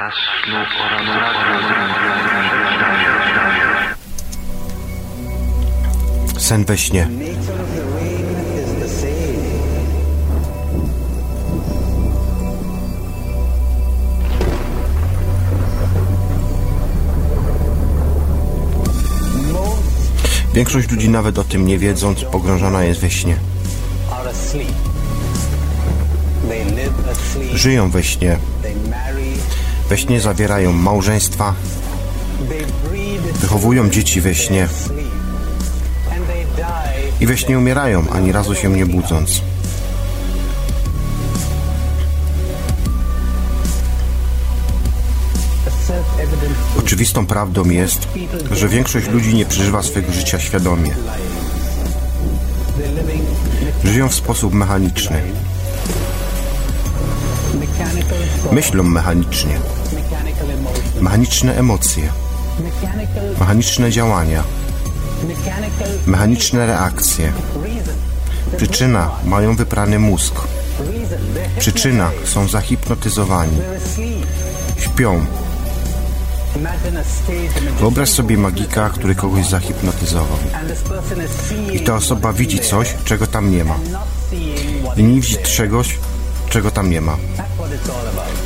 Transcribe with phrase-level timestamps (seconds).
[0.00, 0.14] Czas
[0.44, 0.98] snu pora
[6.38, 7.08] Sen we śnie.
[20.54, 23.36] Większość ludzi nawet o tym nie wiedząc pogrążona jest we śnie.
[27.54, 28.38] Żyją we śnie.
[29.90, 31.54] We śnie zawierają małżeństwa,
[33.40, 34.68] wychowują dzieci we śnie
[37.20, 39.42] i we śnie umierają, ani razu się nie budząc.
[46.78, 48.08] Oczywistą prawdą jest,
[48.50, 50.94] że większość ludzi nie przeżywa swojego życia świadomie.
[53.84, 55.22] Żyją w sposób mechaniczny.
[58.52, 59.79] Myślą mechanicznie.
[61.00, 62.08] Mechaniczne emocje,
[63.40, 64.44] mechaniczne działania,
[66.06, 67.32] mechaniczne reakcje.
[68.56, 70.34] Przyczyna mają wyprany mózg.
[71.58, 73.56] Przyczyna są zahipnotyzowani.
[74.78, 75.26] Śpią.
[77.80, 80.38] Wyobraź sobie magika, który kogoś zahipnotyzował.
[81.72, 83.78] I ta osoba widzi coś, czego tam nie ma.
[84.96, 85.98] I nie widzi czegoś,
[86.48, 87.16] czego tam nie ma.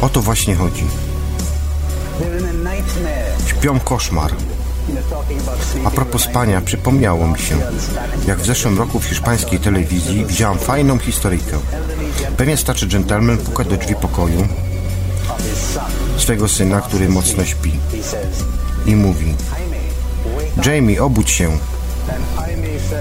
[0.01, 0.85] O to właśnie chodzi.
[3.47, 4.33] Śpią koszmar.
[5.85, 7.57] A propos spania, przypomniało mi się,
[8.27, 11.59] jak w zeszłym roku w hiszpańskiej telewizji widziałam fajną historyjkę.
[12.37, 14.49] Pewien starszy dżentelmen puka do drzwi pokoju
[16.17, 17.73] swego syna, który mocno śpi
[18.87, 19.35] i mówi.
[20.67, 21.59] Jamie, obudź się.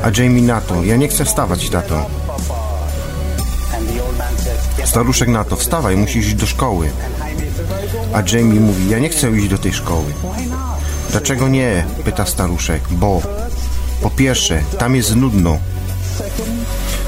[0.03, 2.05] A Jamie na to, ja nie chcę wstawać, tato.
[4.85, 6.91] Staruszek na to, wstawaj, musisz iść do szkoły.
[8.13, 10.13] A Jamie mówi, ja nie chcę iść do tej szkoły.
[11.11, 11.85] Dlaczego nie?
[12.05, 12.81] pyta staruszek.
[12.91, 13.21] Bo
[14.01, 15.57] po pierwsze, tam jest nudno.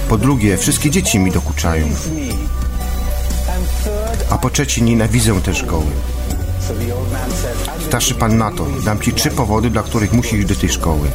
[0.10, 1.88] Po drugie, wszystkie dzieci mi dokuczają.
[4.30, 5.86] A po trzecie, nienawidzę tej szkoły.
[7.88, 11.12] Starszy pan na to, dam ci trzy powody, dla których musisz iść do tej szkoły.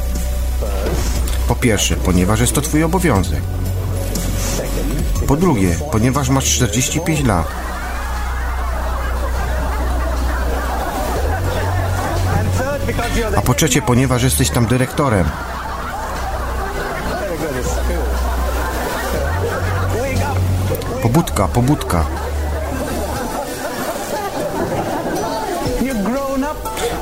[1.48, 3.40] Po pierwsze, ponieważ jest to twój obowiązek.
[5.26, 7.46] Po drugie, ponieważ masz 45 lat.
[13.40, 15.24] A po trzecie, ponieważ jesteś tam dyrektorem.
[21.02, 22.06] Pobudka, pobudka.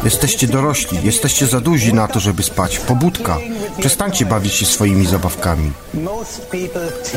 [0.04, 2.78] Jesteście dorośli, jesteście za duzi na to, żeby spać.
[2.78, 3.38] Pobudka.
[3.78, 5.72] Przestańcie bawić się swoimi zabawkami.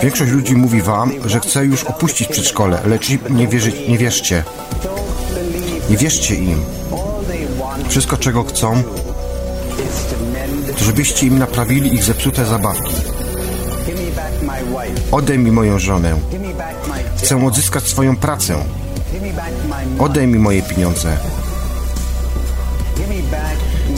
[0.02, 4.44] Większość ludzi mówi wam, że chce już opuścić przedszkole, lecz nie, wierzy, nie wierzcie.
[5.90, 6.66] Nie wierzcie im.
[7.90, 8.84] Wszystko, czego chcą,
[10.82, 12.94] żebyście im naprawili ich zepsute zabawki.
[15.38, 16.20] Mi moją żonę.
[17.18, 18.56] Chcę odzyskać swoją pracę.
[20.28, 21.18] Mi moje pieniądze.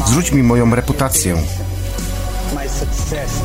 [0.07, 1.35] Zwróć mi moją reputację,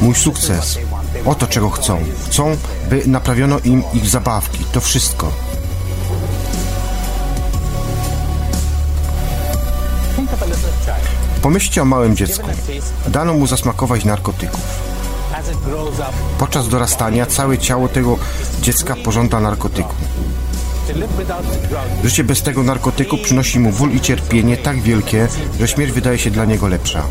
[0.00, 0.78] mój sukces.
[1.24, 1.98] Oto czego chcą.
[2.26, 2.56] Chcą,
[2.90, 4.64] by naprawiono im ich zabawki.
[4.72, 5.47] To wszystko.
[11.42, 12.48] Pomyślcie o małym dziecku.
[13.08, 14.60] Dano mu zasmakować narkotyków.
[16.38, 18.18] Podczas dorastania całe ciało tego
[18.62, 19.94] dziecka pożąda narkotyku.
[22.04, 25.28] Życie bez tego narkotyku przynosi mu ból i cierpienie tak wielkie,
[25.60, 27.02] że śmierć wydaje się dla niego lepsza.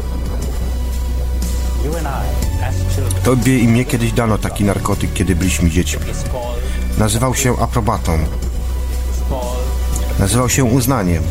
[3.24, 6.06] Tobie i mnie kiedyś dano taki narkotyk, kiedy byliśmy dziećmi.
[6.98, 8.20] Nazywał się aprobatą,
[10.20, 11.24] nazywał się uznaniem,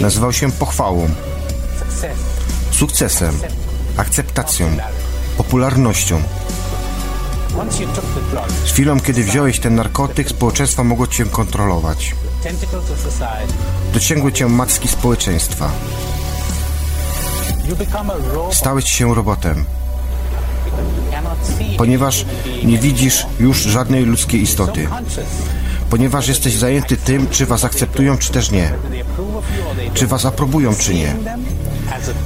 [0.00, 1.08] nazywał się pochwałą,
[2.70, 3.38] sukcesem,
[3.96, 4.76] akceptacją,
[5.36, 6.22] popularnością.
[8.66, 12.14] Z chwilą, kiedy wziąłeś ten narkotyk, społeczeństwa mogło cię kontrolować.
[13.94, 15.70] Dociągły cię macki społeczeństwa.
[18.52, 19.64] Stałeś się robotem,
[21.78, 22.24] ponieważ
[22.64, 24.88] nie widzisz już żadnej ludzkiej istoty.
[25.94, 28.72] Ponieważ jesteś zajęty tym, czy was akceptują, czy też nie.
[29.94, 31.14] Czy was aprobują, czy nie.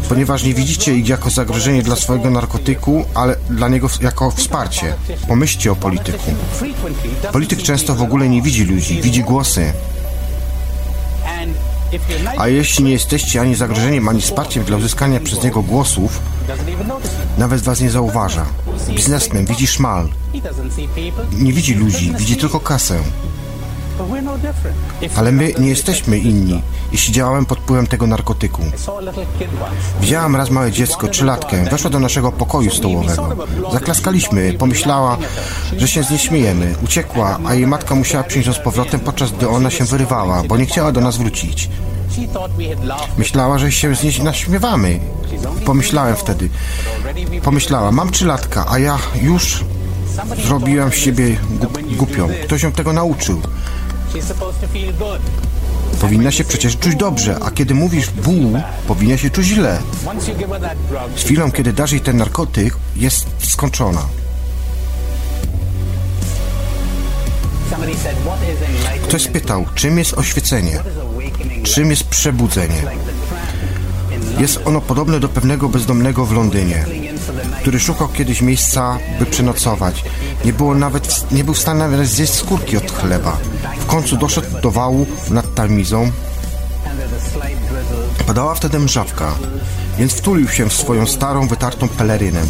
[0.09, 4.94] Ponieważ nie widzicie ich jako zagrożenie dla swojego narkotyku, ale dla niego jako wsparcie.
[5.29, 6.31] Pomyślcie o polityku.
[7.32, 9.73] Polityk często w ogóle nie widzi ludzi, widzi głosy.
[12.38, 16.20] A jeśli nie jesteście ani zagrożeniem, ani wsparciem dla uzyskania przez niego głosów,
[17.38, 18.47] nawet was nie zauważa.
[18.88, 20.09] Biznesmen widzi szmal,
[21.32, 22.99] nie widzi ludzi, widzi tylko kasę.
[25.17, 26.62] Ale my nie jesteśmy inni,
[26.93, 28.62] jeśli działałem pod wpływem tego narkotyku.
[30.00, 33.37] Widziałam raz małe dziecko, trzylatkę, weszła do naszego pokoju stołowego.
[33.73, 35.19] Zaklaskaliśmy, pomyślała,
[35.77, 36.75] że się z niej śmiejemy.
[36.85, 40.67] Uciekła, a jej matka musiała przyjść z powrotem, podczas gdy ona się wyrywała, bo nie
[40.67, 41.69] chciała do nas wrócić.
[43.19, 45.01] Myślała, że się z niej naśmiewamy.
[45.65, 46.49] Pomyślałem wtedy.
[47.43, 49.65] Pomyślała, mam trzylatka, a ja już
[50.44, 51.37] zrobiłam z siebie
[51.97, 52.29] głupią.
[52.44, 53.41] Ktoś ją tego nauczył.
[56.00, 59.78] Powinna się przecież czuć dobrze, a kiedy mówisz bu, powinna się czuć źle.
[61.16, 64.00] Z chwilą, kiedy dasz jej ten narkotyk, jest skończona.
[69.02, 70.81] Ktoś spytał, czym jest oświecenie?
[71.62, 72.82] Czym jest przebudzenie?
[74.38, 76.84] Jest ono podobne do pewnego bezdomnego w Londynie,
[77.60, 80.05] który szukał kiedyś miejsca, by przenocować.
[80.44, 83.37] Nie, było nawet, nie był w stanie nawet zjeść skórki od chleba.
[83.88, 86.11] Końcu doszedł do wału nad Tamizą.
[88.26, 89.35] Padała wtedy mrzawka,
[89.99, 92.40] więc wtulił się w swoją starą, wytartą pelerynę.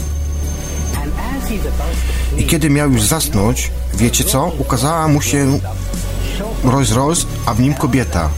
[2.37, 4.53] I kiedy miał już zasnąć, wiecie co?
[4.59, 5.59] Ukazała mu się
[6.65, 8.29] Rolls Royce, a w nim kobieta.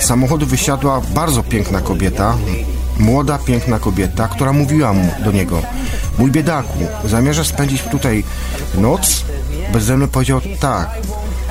[0.00, 2.36] Z samochodu wysiadła bardzo piękna kobieta,
[2.98, 5.62] młoda, piękna kobieta, która mówiła mu do niego
[6.18, 8.24] Mój biedaku, zamierzasz spędzić tutaj
[8.74, 9.24] noc?
[9.72, 10.90] Bezdomny powiedział tak.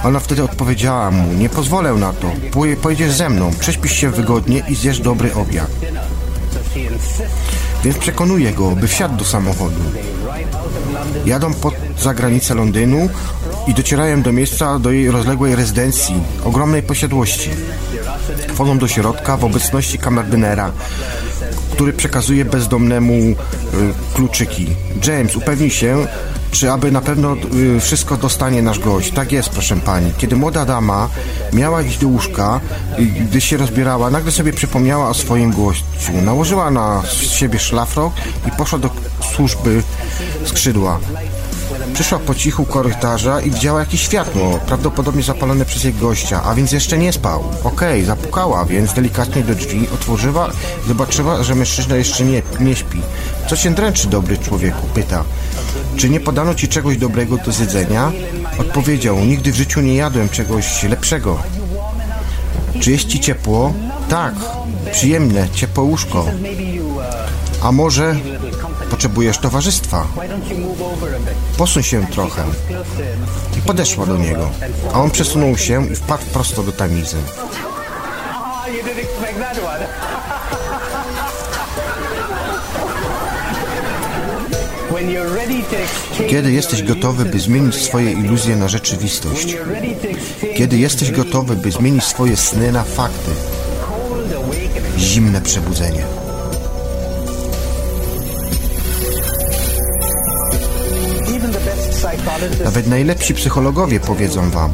[0.08, 2.32] Ona wtedy odpowiedziała mu, nie pozwolę na to,
[2.82, 5.72] pojedziesz ze mną, prześpisz się wygodnie i zjesz dobry obiad.
[7.84, 9.82] Więc przekonuje go, by wsiadł do samochodu.
[11.26, 13.10] Jadą pod za granicę Londynu
[13.68, 17.50] i docierają do miejsca do jej rozległej rezydencji, ogromnej posiadłości.
[18.54, 20.72] Wchodzą do środka w obecności kamerdynera,
[21.72, 23.36] który przekazuje bezdomnemu y,
[24.14, 24.68] kluczyki.
[25.08, 26.08] James, upewnij się,
[26.52, 29.12] czy aby na pewno y, wszystko dostanie nasz gość.
[29.12, 30.12] Tak jest, proszę pani.
[30.18, 31.10] Kiedy młoda dama
[31.54, 32.60] miała iść do łóżka,
[33.00, 35.86] gdy się rozbierała, nagle sobie przypomniała o swoim gościu.
[36.24, 38.14] Nałożyła na siebie szlafrok
[38.48, 38.90] i poszła do
[39.36, 39.84] służby
[40.46, 41.00] skrzydła.
[41.94, 46.72] Przyszła po cichu korytarza i widziała jakieś światło, prawdopodobnie zapalone przez jej gościa, a więc
[46.72, 47.44] jeszcze nie spał.
[47.64, 50.50] Okej, zapukała, więc delikatnie do drzwi otworzyła,
[50.88, 53.02] zobaczyła, że mężczyzna jeszcze nie, nie śpi.
[53.50, 54.88] Co cię dręczy, dobry człowieku?
[54.94, 55.24] Pyta.
[55.96, 58.12] Czy nie podano ci czegoś dobrego do zjedzenia?
[58.58, 61.40] Odpowiedział, nigdy w życiu nie jadłem czegoś lepszego.
[62.80, 63.74] Czy jest ci ciepło?
[64.10, 64.34] Tak,
[64.92, 66.26] przyjemne, ciepłe łóżko.
[67.62, 68.16] A może
[68.90, 70.08] potrzebujesz towarzystwa?
[71.58, 72.44] Posuń się trochę.
[73.66, 74.50] Podeszła do niego,
[74.94, 77.18] a on przesunął się i wpadł prosto do tamizy.
[86.30, 89.58] Kiedy jesteś gotowy, by zmienić swoje iluzje na rzeczywistość?
[90.56, 93.32] Kiedy jesteś gotowy, by zmienić swoje sny na fakty?
[94.98, 96.27] Zimne przebudzenie.
[102.64, 104.74] Nawet najlepsi psychologowie powiedzą wam,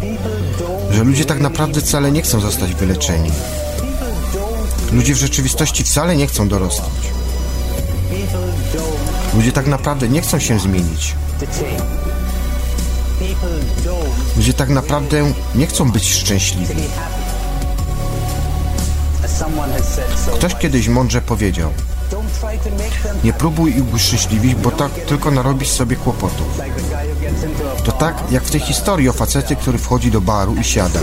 [0.92, 3.32] że ludzie tak naprawdę wcale nie chcą zostać wyleczeni.
[4.92, 6.94] Ludzie w rzeczywistości wcale nie chcą dorosnąć.
[9.36, 11.16] Ludzie tak naprawdę nie chcą się zmienić.
[14.38, 16.76] Ludzie tak naprawdę nie chcą być szczęśliwi.
[20.36, 21.70] Ktoś kiedyś mądrze powiedział:
[23.24, 26.62] Nie próbuj ich uszczęśliwić, bo tak tylko narobisz sobie kłopotów.
[27.84, 31.00] To tak jak w tej historii o facecie, który wchodzi do baru i siada.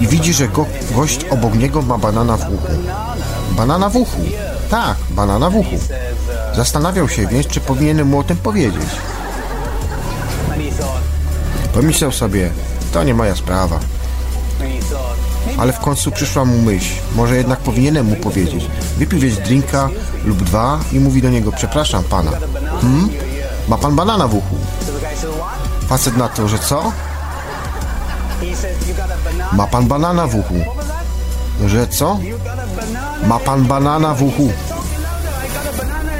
[0.00, 2.72] I widzi, że go, gość obok niego ma banana w uchu.
[3.50, 4.20] Banana w uchu.
[4.70, 5.78] Tak, banana w uchu.
[6.56, 8.90] Zastanawiał się więc, czy powinienem mu o tym powiedzieć.
[11.74, 12.50] Pomyślał sobie,
[12.92, 13.80] to nie moja sprawa.
[15.58, 18.66] Ale w końcu przyszła mu myśl, może jednak powinienem mu powiedzieć.
[18.98, 19.88] Wypił więc drinka
[20.24, 22.30] lub dwa i mówi do niego, przepraszam pana.
[22.80, 23.08] Hmm?
[23.68, 24.56] Ma pan banana w uchu.
[25.88, 26.92] Facet na to, że co?
[29.52, 30.54] Ma pan banana w uchu.
[31.66, 32.18] Że co?
[33.26, 34.52] Ma pan banana w uchu.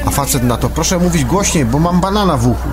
[0.07, 2.69] A facet na to, proszę mówić głośniej, bo mam banana w uchu.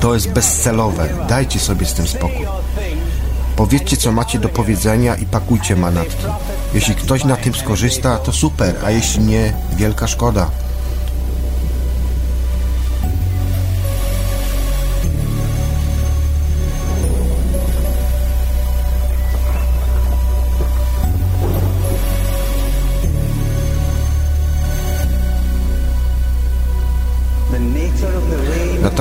[0.00, 1.08] To jest bezcelowe.
[1.28, 2.46] Dajcie sobie z tym spokój.
[3.56, 6.24] Powiedzcie, co macie do powiedzenia i pakujcie manatki.
[6.74, 10.50] Jeśli ktoś na tym skorzysta, to super, a jeśli nie, wielka szkoda.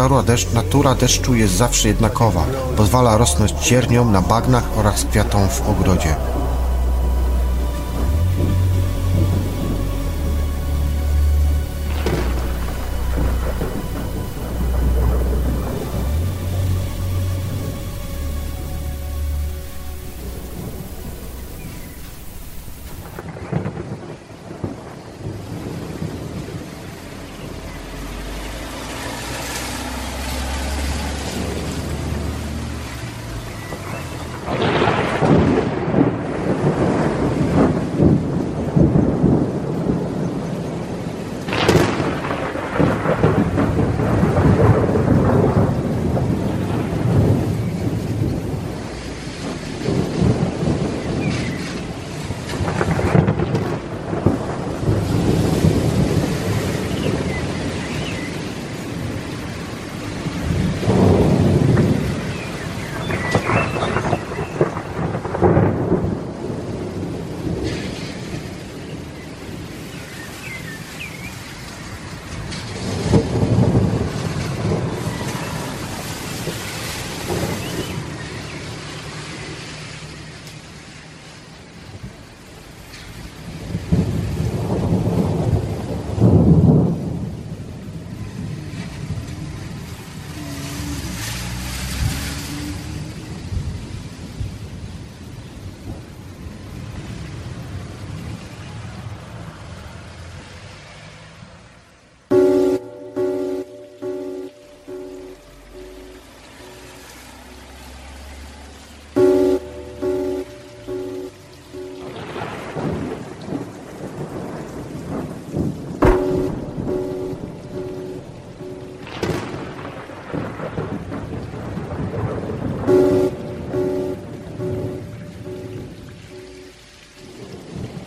[0.08, 2.46] Natura, deszcz, natura deszczu jest zawsze jednakowa.
[2.78, 6.16] Pozwala rosnąć cierniom na bagnach oraz kwiatom w ogrodzie.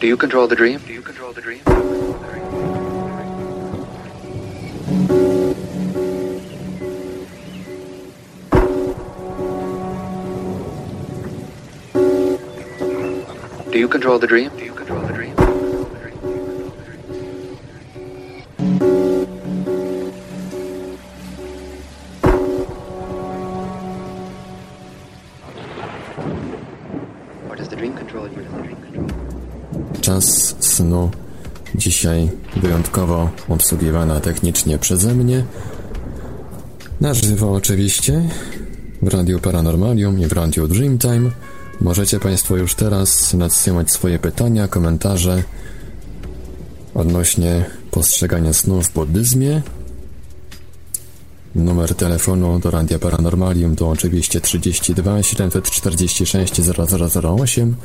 [0.00, 0.80] Do you control the dream?
[0.86, 1.60] Do you control the dream?
[13.70, 14.59] Do you control the dream?
[32.00, 35.44] Dzisiaj wyjątkowo obsługiwana technicznie przeze mnie.
[37.00, 38.28] Na żywo oczywiście,
[39.02, 41.30] w Radiu Paranormalium i w Radiu Dreamtime.
[41.80, 45.42] Możecie Państwo już teraz nadsyłać swoje pytania, komentarze
[46.94, 49.62] odnośnie postrzegania snu w buddyzmie.
[51.54, 56.60] Numer telefonu do Radia Paranormalium to oczywiście 32 746
[57.22, 57.76] 0008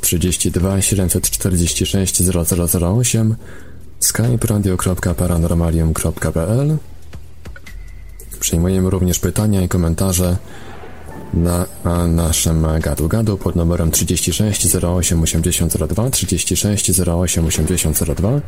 [0.00, 3.36] 32 746 0008
[4.00, 6.76] skype radio.paranormalium.pl
[8.40, 10.36] Przyjmujemy również pytania i komentarze
[11.34, 11.66] na
[12.08, 18.40] naszym gadu-gadu pod numerem 36 08 8002 36 08 8002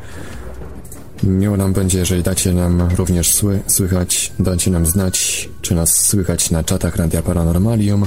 [1.22, 6.50] Miło nam będzie, jeżeli dacie nam również sły, słychać, dacie nam znać, czy nas słychać
[6.50, 8.06] na czatach Radia Paranormalium,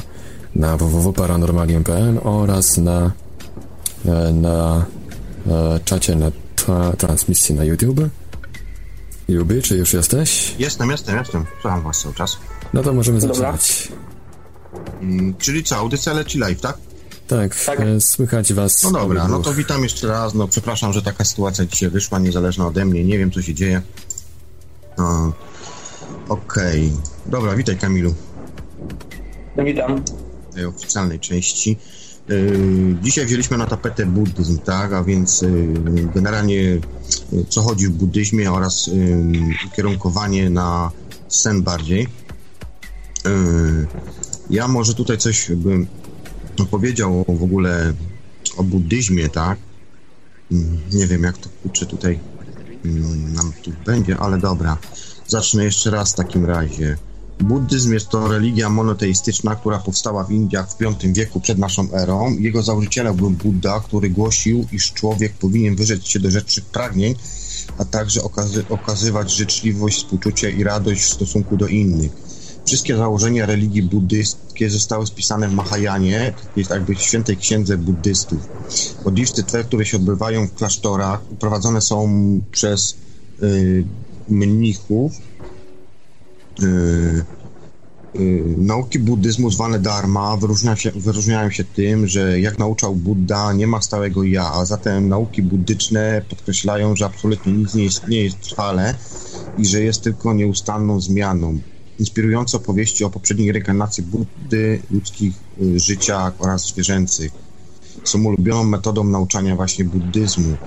[0.55, 3.11] na www.paranormalium.pl oraz na,
[4.05, 4.85] e, na
[5.47, 8.01] e, czacie na tra, transmisji na YouTube.
[9.27, 10.55] Juby, czy już jesteś?
[10.59, 11.45] Jestem, jestem, jestem.
[11.61, 12.37] Słucham was cały czas.
[12.73, 13.87] No to możemy zaczynać.
[15.01, 16.77] Mm, czyli co, audycja leci live, tak?
[17.27, 18.83] Tak, e, słychać was.
[18.83, 20.33] No dobra, no to witam jeszcze raz.
[20.33, 23.03] No przepraszam, że taka sytuacja dzisiaj wyszła, niezależna ode mnie.
[23.03, 23.81] Nie wiem, co się dzieje.
[24.97, 25.33] No,
[26.29, 26.91] Okej.
[27.25, 28.13] Dobra, witaj Kamilu.
[29.55, 30.03] No witam.
[30.53, 31.77] tej oficjalnej części.
[32.27, 35.49] Yy, Dzisiaj wzięliśmy na tapetę buddyzm, tak, a więc yy,
[36.15, 36.81] generalnie yy,
[37.49, 38.89] co chodzi w buddyzmie oraz
[39.67, 40.91] ukierunkowanie na
[41.27, 42.07] sen bardziej.
[44.49, 45.87] Ja może tutaj coś bym
[46.65, 47.93] powiedział w ogóle
[48.57, 49.59] o buddyzmie, tak.
[50.93, 52.19] Nie wiem jak to kurczę tutaj
[52.85, 54.77] mm, nam tu będzie, ale dobra.
[55.27, 56.97] Zacznę jeszcze raz w takim razie.
[57.39, 62.35] Buddyzm jest to religia monoteistyczna, która powstała w Indiach w V wieku przed naszą erą.
[62.39, 67.15] Jego założycielem był Buddha, który głosił, iż człowiek powinien wyrzec się do rzeczy pragnień,
[67.77, 72.26] a także okazy- okazywać życzliwość, współczucie i radość w stosunku do innych.
[72.67, 78.39] Wszystkie założenia religii buddyjskiej zostały spisane w Mahajanie, jest jakby świętej księdze buddystów.
[79.05, 82.09] Modlitwy te, które się odbywają w klasztorach, prowadzone są
[82.51, 82.95] przez
[83.43, 83.83] y,
[84.29, 85.11] mnichów,
[86.59, 87.25] Yy,
[88.13, 93.67] yy, nauki buddyzmu zwane dharma wyróżnia się, wyróżniają się tym, że jak nauczał Buddha, nie
[93.67, 98.39] ma stałego ja, a zatem nauki buddyczne podkreślają, że absolutnie nic nie jest, nie jest
[98.39, 98.95] trwale
[99.57, 101.59] i że jest tylko nieustanną zmianą.
[101.99, 107.31] Inspirujące opowieści o poprzedniej reinkarnacji Buddy, ludzkich y, życiach oraz zwierzęcych
[108.03, 110.57] są ulubioną metodą nauczania właśnie buddyzmu.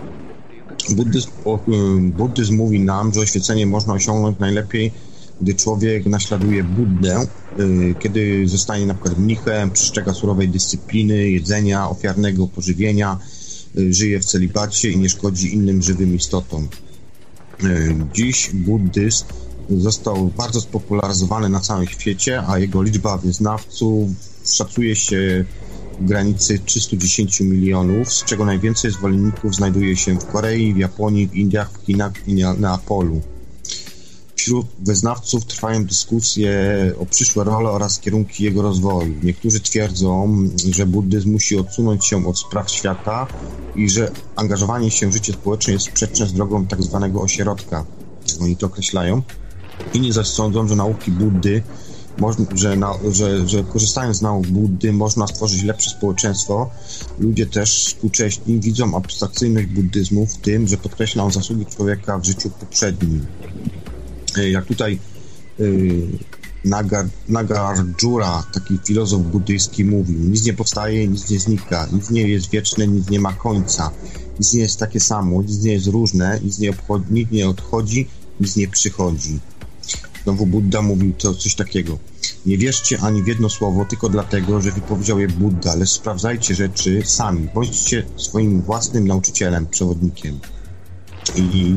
[0.90, 4.92] Buddyzm, y, buddyzm mówi nam, że oświecenie można osiągnąć najlepiej,
[5.40, 7.26] gdy człowiek naśladuje Buddę,
[7.60, 13.18] y, kiedy zostanie na przykład mnichem, przestrzega surowej dyscypliny, jedzenia, ofiarnego pożywienia,
[13.90, 16.68] żyje w celibacie i nie szkodzi innym żywym istotom.
[18.14, 19.24] Dziś buddyzm
[19.70, 24.10] został bardzo spopularyzowany na całym świecie, a jego liczba wyznawców
[24.44, 25.44] szacuje się
[26.00, 31.34] w granicy 310 milionów, z czego najwięcej zwolenników znajduje się w Korei, w Japonii, w
[31.34, 33.20] Indiach, w Chinach i Neapolu.
[34.34, 36.52] Wśród wyznawców trwają dyskusje
[36.98, 39.14] o przyszłe role oraz kierunki jego rozwoju.
[39.22, 40.38] Niektórzy twierdzą,
[40.70, 43.26] że buddyzm musi odsunąć się od spraw świata
[43.76, 47.84] i że angażowanie się w życie społeczne jest sprzeczne z drogą tak zwanego osierodka,
[48.28, 49.22] jak oni to określają.
[49.94, 51.62] Inni zaś sądzą, że nauki Buddy,
[52.54, 56.70] że, na, że, że korzystając z nauk Buddy można stworzyć lepsze społeczeństwo.
[57.18, 62.50] Ludzie też współcześni widzą abstrakcyjność buddyzmu w tym, że podkreśla on zasługi człowieka w życiu
[62.50, 63.26] poprzednim.
[64.36, 64.98] E, Jak tutaj
[65.60, 66.06] y,
[66.64, 72.50] Nagar, Nagarjuna, taki filozof buddyjski mówił, nic nie powstaje, nic nie znika, nic nie jest
[72.50, 73.90] wieczne, nic nie ma końca,
[74.38, 78.08] nic nie jest takie samo, nic nie jest różne, nic nie, obchodzi, nic nie odchodzi,
[78.40, 79.40] nic nie przychodzi.
[80.24, 81.98] Znowu Buddha mówił to coś takiego.
[82.46, 87.02] Nie wierzcie ani w jedno słowo tylko dlatego, że wypowiedział je Buddha, lecz sprawdzajcie rzeczy
[87.04, 87.48] sami.
[87.54, 90.38] Bądźcie swoim własnym nauczycielem, przewodnikiem.
[91.36, 91.76] I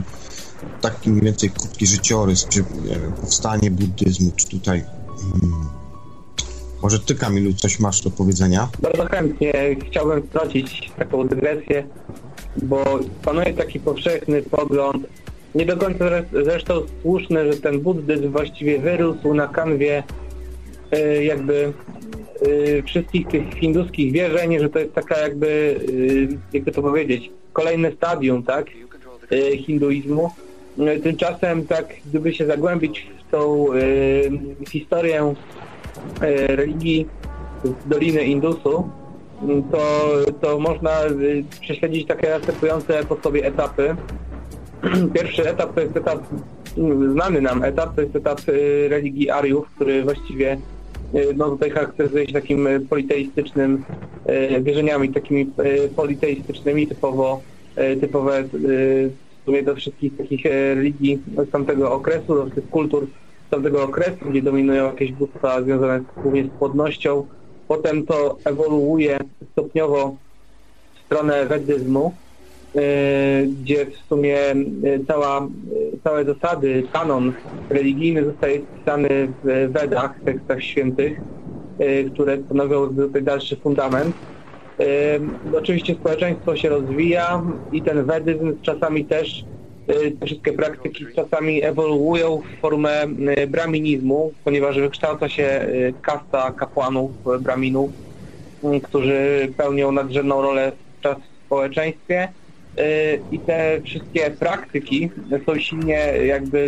[0.81, 4.83] taki mniej więcej krótki życiorys, czy wiem, powstanie buddyzmu, czy tutaj...
[5.17, 5.69] Hmm.
[6.81, 8.69] Może ty, Kamilu, coś masz do powiedzenia?
[8.81, 9.53] Bardzo chętnie
[9.89, 11.87] chciałbym wtrącić taką dygresję,
[12.61, 15.07] bo panuje taki powszechny pogląd,
[15.55, 20.03] nie do końca zre- zresztą słuszny, że ten buddyzm właściwie wyrósł na kanwie
[20.91, 21.73] e, jakby
[22.77, 25.79] e, wszystkich tych hinduskich wierzeń, że to jest taka jakby,
[26.31, 28.65] e, jakby to powiedzieć, kolejne stadium, tak,
[29.57, 30.29] hinduizmu.
[31.03, 33.67] Tymczasem tak, gdyby się zagłębić w tą
[34.69, 35.33] historię
[36.47, 37.07] religii
[37.63, 38.89] z Doliny Indusu,
[39.71, 40.09] to,
[40.41, 40.91] to można
[41.61, 43.95] prześledzić takie następujące po sobie etapy.
[45.15, 46.19] Pierwszy etap to jest etap,
[46.77, 50.57] mm, znany nam etap, to jest etap y, religii Ariów, który właściwie
[51.15, 53.83] y, no tutaj charakteryzuje się takim y, politeistycznym
[54.61, 55.51] wierzeniami, takimi
[55.95, 57.41] politeistycznymi, typowo
[58.01, 63.07] typowe w sumie do wszystkich takich religii z tamtego okresu, do tych kultur
[63.47, 67.27] z tamtego okresu, gdzie dominują jakieś bóstwa związane głównie z płodnością.
[67.67, 69.19] Potem to ewoluuje
[69.51, 70.15] stopniowo
[70.95, 72.22] w stronę weddyzmu, e,
[73.47, 74.55] gdzie w sumie e,
[75.07, 77.33] cała, e, całe zasady, kanon
[77.69, 79.07] religijny zostaje spisany
[79.43, 81.23] w Wedach, tekstach świętych,
[81.79, 82.89] e, które stanowią
[83.21, 84.15] dalszy fundament.
[85.53, 89.45] Oczywiście społeczeństwo się rozwija i ten wedyzm czasami też,
[90.19, 93.05] te wszystkie praktyki czasami ewoluują w formę
[93.47, 95.67] braminizmu, ponieważ wykształca się
[96.01, 97.91] kasta kapłanów, braminów,
[98.83, 100.71] którzy pełnią nadrzędną rolę
[101.03, 102.33] w społeczeństwie
[103.31, 105.09] i te wszystkie praktyki
[105.45, 106.65] są silnie jakby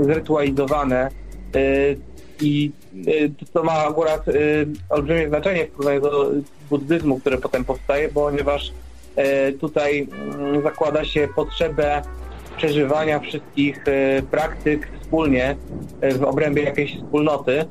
[0.00, 1.08] zrytualizowane
[1.56, 1.96] y,
[2.40, 2.72] i
[3.08, 6.30] y, to, ma akurat y, olbrzymie znaczenie w porównaniu do
[6.70, 8.72] buddyzmu, który potem powstaje, ponieważ
[9.48, 12.02] y, tutaj mm, zakłada się potrzebę
[12.56, 15.56] przeżywania wszystkich y, praktyk wspólnie
[16.04, 17.64] y, w obrębie jakiejś wspólnoty.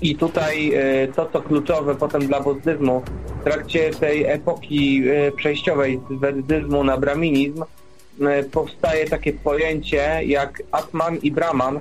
[0.00, 0.72] I tutaj
[1.04, 3.02] y, to, co kluczowe potem dla buddyzmu,
[3.40, 10.62] w trakcie tej epoki y, przejściowej z weddyzmu na braminizm, y, powstaje takie pojęcie jak
[10.72, 11.80] Atman i Brahman,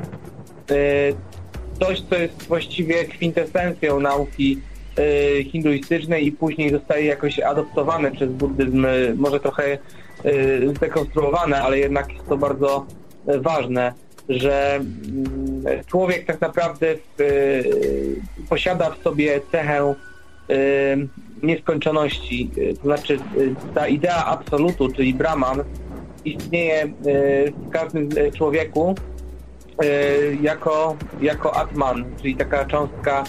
[1.80, 4.62] coś, co jest właściwie kwintesencją nauki
[5.52, 9.78] hinduistycznej i później zostaje jakoś adoptowane przez buddyzm, może trochę
[10.76, 12.86] zdekonstruowane, ale jednak jest to bardzo
[13.26, 13.94] ważne,
[14.30, 19.94] że mm, człowiek tak naprawdę w, y, posiada w sobie cechę
[20.50, 21.08] y,
[21.44, 22.52] nieskończoności.
[22.76, 25.64] To znaczy y, ta idea absolutu, czyli Brahman,
[26.26, 26.88] istnieje
[27.68, 28.96] w każdym człowieku
[30.42, 33.24] jako, jako Atman, czyli taka cząstka,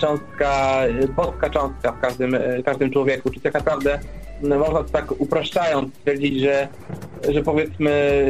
[0.00, 0.80] cząstka,
[1.16, 3.30] boska cząstka w każdym, y, każdym człowieku.
[3.30, 3.98] Czyli tak naprawdę
[4.42, 6.68] no, można tak upraszczając stwierdzić, że
[7.28, 8.22] że powiedzmy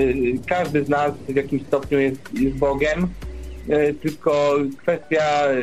[0.46, 3.08] każdy z nas w jakimś stopniu jest, jest Bogiem,
[3.68, 5.54] e, tylko kwestia e,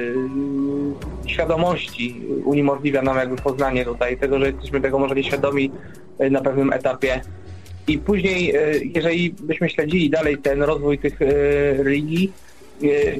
[1.25, 5.71] świadomości uniemożliwia nam jakby poznanie tutaj tego, że jesteśmy tego może nieświadomi
[6.19, 7.21] e, na pewnym etapie.
[7.87, 8.53] I później,
[8.95, 11.19] jeżeli byśmy śledzili dalej ten rozwój tych
[11.77, 12.31] religii,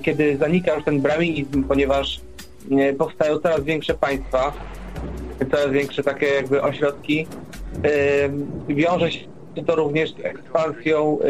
[0.02, 2.22] kiedy zanika już ten braminizm, ponieważ
[2.98, 4.54] powstają coraz większe państwa,
[5.52, 7.28] coraz większe takie jakby ośrodki,
[8.68, 9.28] wiąże się
[9.64, 11.26] to również z ekspansją e,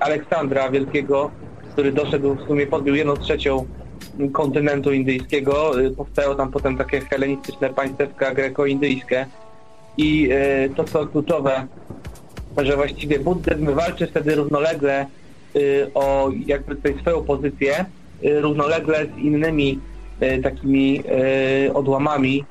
[0.00, 1.30] Aleksandra Wielkiego,
[1.72, 3.66] który doszedł w sumie, podbił jedną trzecią
[4.32, 5.80] kontynentu indyjskiego.
[5.80, 9.26] E, Powstają tam potem takie helenistyczne państewka greko-indyjskie.
[9.96, 11.66] I e, to, co kluczowe,
[12.56, 15.06] że właściwie buddyzm walczy wtedy równolegle
[15.56, 17.84] y, o jakby tutaj swoją pozycję,
[18.24, 19.80] y, równolegle z innymi
[20.22, 21.02] y, takimi
[21.66, 22.44] y, odłamami,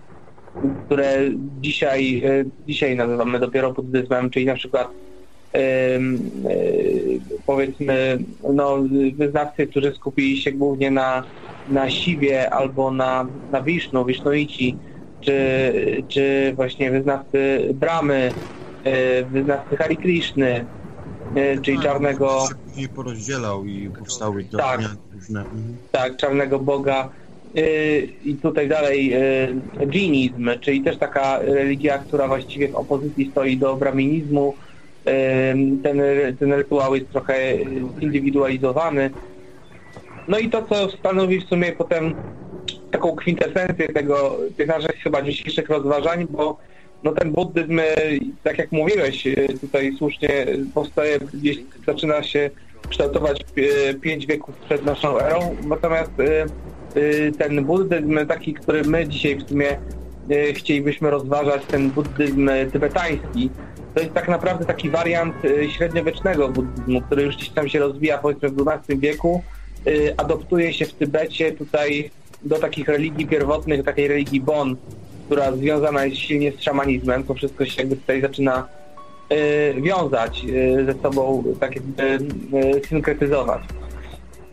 [0.85, 1.19] które
[1.61, 4.87] dzisiaj, y, dzisiaj nazywamy dopiero buddyzmem, czyli na przykład
[5.57, 5.59] y,
[7.45, 8.17] powiedzmy
[8.53, 8.77] no,
[9.17, 11.23] wyznawcy, którzy skupili się głównie na,
[11.67, 14.79] na Siwie albo na, na Wisznu, Wisznuici,
[15.19, 18.33] czy, czy właśnie wyznawcy Bramy,
[18.87, 20.67] y, wyznawcy Hari Krishny,
[21.63, 24.81] czyli czarnego, To się później porozdzielał i powstały Tak.
[25.11, 25.45] różne.
[25.91, 27.09] Tak, czarnego Boga.
[27.57, 33.57] Y, I tutaj dalej y, dżinizm, czyli też taka religia, która właściwie w opozycji stoi
[33.57, 34.53] do braminizmu.
[35.07, 35.11] Y,
[35.83, 36.01] Ten,
[36.39, 37.55] ten rytuał jest trochę
[38.01, 39.09] indywidualizowany.
[40.27, 42.15] No i to, co stanowi w sumie potem
[42.91, 46.57] taką kwintesencję tego, tych naszych chyba dzisiejszych rozważań, bo
[47.03, 47.79] no ten buddyzm,
[48.43, 49.27] tak jak mówiłeś
[49.61, 52.49] tutaj słusznie, powstaje gdzieś, zaczyna się
[52.89, 53.45] kształtować
[54.01, 56.11] pięć wieków przed naszą erą, natomiast
[57.37, 59.77] ten buddyzm taki, który my dzisiaj w sumie
[60.31, 63.49] y, chcielibyśmy rozważać, ten buddyzm y, tybetański,
[63.93, 68.17] to jest tak naprawdę taki wariant y, średniowiecznego buddyzmu, który już gdzieś tam się rozwija
[68.17, 69.43] powiedzmy w XII wieku,
[69.87, 72.11] y, adoptuje się w Tybecie tutaj
[72.43, 74.75] do takich religii pierwotnych, takiej religii Bon,
[75.25, 78.67] która związana jest silnie z szamanizmem, to wszystko się jakby tutaj zaczyna
[79.31, 83.61] y, wiązać y, ze sobą, tak jakby y, synkretyzować.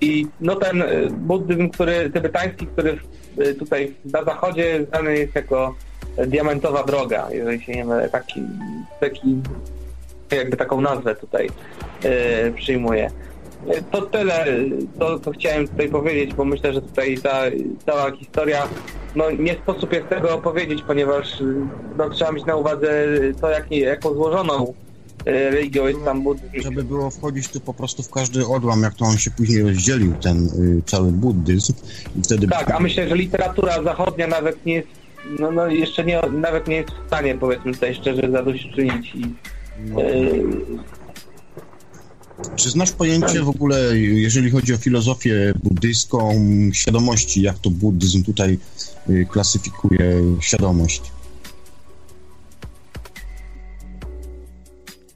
[0.03, 2.99] I no ten y, buddyzm, który tybetański, który
[3.39, 5.75] y, tutaj na zachodzie znany jest jako
[6.27, 8.43] diamentowa droga, jeżeli się nie mylę, taki,
[9.01, 9.37] taki
[10.31, 11.51] jakby taką nazwę tutaj
[12.49, 13.11] y, przyjmuje.
[13.69, 14.47] Y, To tyle,
[14.99, 17.43] to co chciałem tutaj powiedzieć, bo myślę, że tutaj ta
[17.87, 18.69] cała historia,
[19.17, 21.43] no nie sposób jest tego opowiedzieć, ponieważ
[21.99, 23.07] no, trzeba mieć na uwadze
[23.41, 24.75] to, jak, jaką złożoną
[25.25, 26.63] religią jest tam buddyzm.
[26.63, 30.15] Żeby było wchodzić tu po prostu w każdy odłam, jak to on się później rozdzielił,
[30.15, 31.73] ten y, cały buddyzm.
[32.17, 34.89] I wtedy Tak, a myślę, że literatura zachodnia nawet nie jest,
[35.41, 39.35] no, no jeszcze nie, nawet nie jest w stanie, powiedzmy tutaj szczerze, zadośćuczynić i
[39.79, 40.45] no, y,
[42.57, 46.41] Czy znasz pojęcie w ogóle, jeżeli chodzi o filozofię buddyjską,
[46.73, 48.59] świadomości, jak to buddyzm tutaj
[49.11, 51.03] y, klasyfikuje świadomość?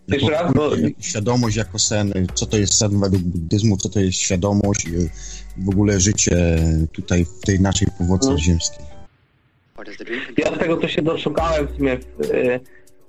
[0.09, 0.53] Jeszcze raz,
[1.01, 5.11] Świadomość jako sen, y, co to jest sen według buddyzmu, co to jest świadomość, y,
[5.57, 6.59] w ogóle życie
[6.93, 8.39] tutaj w tej naszej powłoce Mhm.
[8.39, 8.87] ziemskiej.
[10.37, 12.61] Ja z tego, co się doszukałem w sumie e,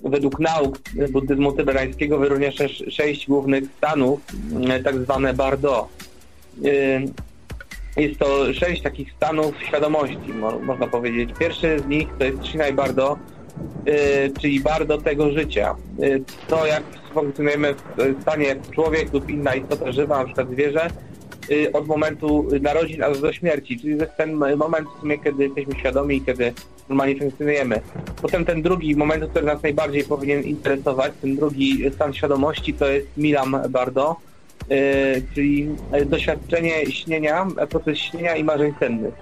[0.09, 0.79] według nauk
[1.11, 4.19] buddyzmu tybetańskiego wyróżnia sześć, sześć głównych stanów,
[4.69, 5.87] e, tak zwane bardo.
[6.65, 7.01] E,
[8.01, 11.29] Jest to sześć takich stanów świadomości, mo, można powiedzieć.
[11.39, 13.17] Pierwszy z nich to jest Shinai Bardo,
[13.85, 15.75] e, czyli bardo tego życia.
[16.01, 20.87] E, To jak funkcjonujemy w stanie człowiek lub inna istota żywa, na przykład zwierzę,
[21.51, 25.43] y, od momentu narodzin aż do śmierci, czyli to jest ten moment w sumie, kiedy
[25.43, 26.53] jesteśmy świadomi i kiedy
[26.89, 27.81] normalnie funkcjonujemy.
[28.21, 33.07] Potem ten drugi moment, który nas najbardziej powinien interesować, ten drugi stan świadomości to jest
[33.17, 34.15] Milam Bardo,
[34.71, 35.69] y, czyli
[36.05, 39.13] doświadczenie śnienia, proces śnienia i marzeń sennych.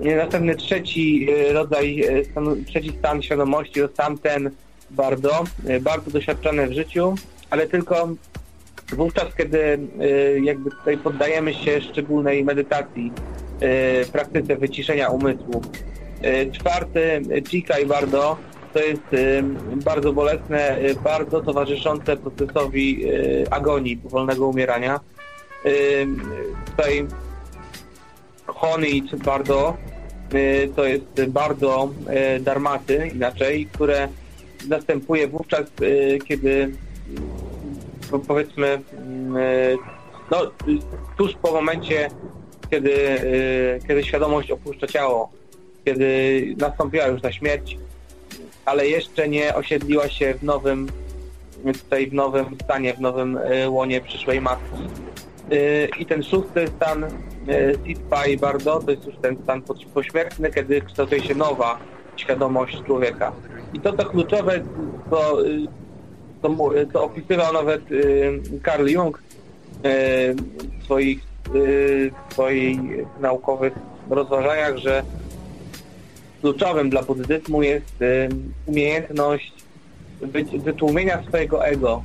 [0.00, 4.50] Następny trzeci y, rodzaj, stanu, trzeci stan świadomości to sam ten
[4.90, 7.14] Bardo, y, bardzo doświadczony w życiu,
[7.50, 8.08] ale tylko
[8.92, 9.78] wówczas, kiedy
[10.42, 13.12] jakby tutaj poddajemy się szczególnej medytacji,
[14.12, 15.62] praktyce wyciszenia umysłu.
[16.52, 18.36] Czwarty, y, Chikai Bardo,
[18.72, 19.02] to jest
[19.84, 23.04] bardzo bolesne, bardzo towarzyszące procesowi
[23.50, 25.00] agonii, powolnego umierania.
[26.66, 27.06] Tutaj
[28.54, 29.76] Honit Bardo
[30.34, 31.90] y, to jest bardzo
[32.36, 34.08] y, darmaty, inaczej, które
[34.68, 36.74] następuje wówczas, y, kiedy
[38.10, 39.78] po- powiedzmy mm,
[40.30, 40.50] no,
[41.16, 42.10] tuż po momencie,
[42.70, 42.94] kiedy,
[43.88, 45.30] kiedy świadomość opuszcza ciało,
[45.84, 47.78] kiedy nastąpiła już ta śmierć,
[48.64, 50.88] ale jeszcze nie osiedliła się w nowym,
[51.82, 54.82] tutaj w nowym stanie, w nowym łonie przyszłej matki.
[55.98, 57.06] I ten szósty stan
[57.50, 59.62] y, Sitpai Bardo to jest już ten stan
[59.94, 61.78] pośmiertny, kiedy kształtuje się nowa
[62.16, 63.32] świadomość człowieka.
[63.74, 64.60] I to to kluczowe,
[65.10, 65.36] co,
[66.42, 66.50] co,
[66.92, 69.22] co opisywał nawet y, Carl Jung y,
[70.80, 72.80] w swoich, w swoich
[73.20, 73.72] naukowych
[74.10, 75.02] rozważaniach, że
[76.40, 77.94] kluczowym dla buddyzmu jest
[78.66, 79.52] umiejętność
[80.20, 82.02] wy, wytłumienia swojego ego,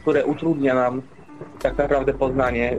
[0.00, 1.02] które utrudnia nam
[1.62, 2.76] tak naprawdę poznanie.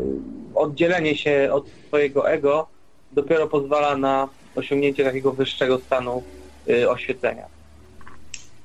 [0.56, 2.68] Oddzielenie się od swojego ego
[3.12, 6.24] dopiero pozwala na osiągnięcie takiego wyższego stanu
[6.70, 7.46] y, oświetlenia.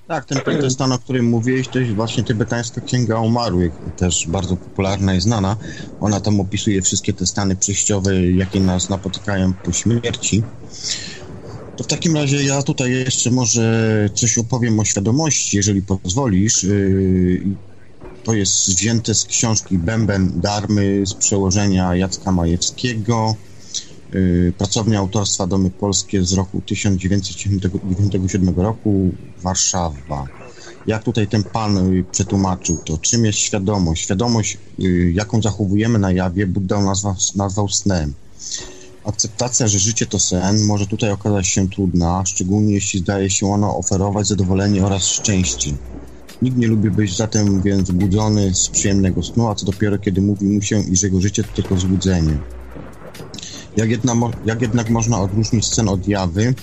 [0.08, 4.56] Tak, ten piąty stan, o którym mówiłeś, to jest właśnie tybetańska księga umarłych, też bardzo
[4.56, 5.56] popularna i znana.
[6.00, 10.42] Ona tam opisuje wszystkie te stany przejściowe, jakie nas napotykają po śmierci.
[11.76, 16.62] To w takim razie ja tutaj jeszcze może coś opowiem o świadomości, jeżeli pozwolisz.
[16.62, 17.40] Yy,
[18.26, 23.34] To jest wzięte z książki Bęben Darmy z przełożenia Jacka Majewskiego.
[24.12, 29.10] Yy, Pracownia autorstwa Domy Polskie z roku 1997 roku,
[29.42, 30.26] Warszawa.
[30.86, 34.02] Jak tutaj ten pan y, przetłumaczył to, czym jest świadomość?
[34.02, 38.14] Świadomość, y, jaką zachowujemy na jawie, Buddha nazwał, nazwał snem.
[39.04, 43.76] Akceptacja, że życie to sen, może tutaj okazać się trudna, szczególnie jeśli zdaje się ono
[43.76, 45.70] oferować zadowolenie oraz szczęście.
[46.42, 50.46] Nikt nie lubi być zatem więc budzony z przyjemnego snu, a co dopiero kiedy mówi
[50.46, 52.38] mu się, iż jego życie to tylko złudzenie.
[53.76, 54.14] Jak, jedna,
[54.46, 56.54] jak jednak można odróżnić sen od jawy?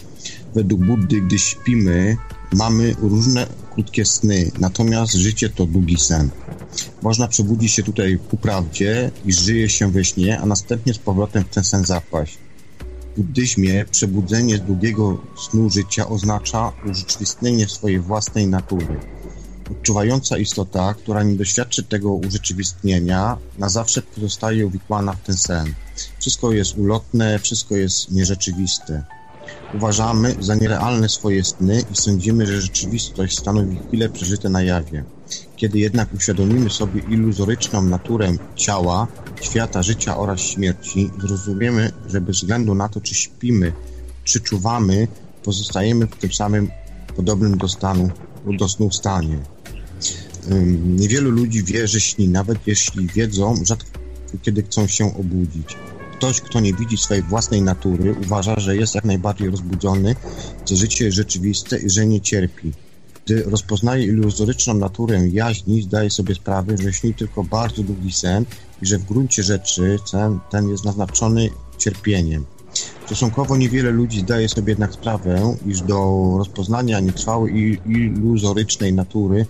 [0.56, 2.18] Według Buddy, gdy śpimy,
[2.54, 6.30] mamy różne krótkie sny, natomiast życie to długi sen.
[7.02, 11.44] Można przebudzić się tutaj ku prawdzie, iż żyje się we śnie, a następnie z powrotem
[11.44, 12.38] w ten sen zapaść.
[13.14, 19.12] W buddyzmie przebudzenie z długiego snu życia oznacza urzeczywistnienie swojej własnej natury.
[19.71, 25.73] Odczuwająca istota, która nie doświadczy tego urzeczywistnienia, na zawsze pozostaje uwikłana w ten sen.
[26.19, 29.04] Wszystko jest ulotne, wszystko jest nierzeczywiste.
[29.73, 35.04] Uważamy za nierealne swoje sny i sądzimy, że rzeczywistość stanowi chwile przeżyte na jawie.
[35.56, 39.08] Kiedy jednak uświadomimy sobie iluzoryczną naturę ciała,
[39.41, 43.73] świata, życia oraz śmierci, zrozumiemy, że bez względu na to, czy śpimy,
[44.23, 45.08] czy czuwamy,
[45.43, 46.71] pozostajemy w tym samym
[47.15, 48.10] podobnym do stanu,
[48.58, 49.38] do snu stanie.
[50.86, 54.04] Niewielu ludzi wie, że śni, nawet jeśli wiedzą, rzadko
[54.42, 55.78] kiedy chcą się obudzić.
[56.18, 60.16] Ktoś, kto nie widzi swojej własnej natury, uważa, że jest jak najbardziej rozbudzony,
[60.66, 62.72] że życie jest rzeczywiste i że nie cierpi.
[63.26, 68.46] Gdy rozpoznaje iluzoryczną naturę jaźni, zdaje sobie sprawę, że śni tylko bardzo długi sen
[68.82, 72.46] i że w gruncie rzeczy sen ten jest naznaczony cierpieniem.
[73.06, 79.46] Stosunkowo niewiele ludzi zdaje sobie jednak sprawę, iż do rozpoznania nietrwałej i iluzorycznej natury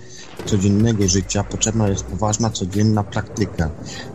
[0.45, 3.69] codziennego życia potrzebna jest poważna, codzienna praktyka.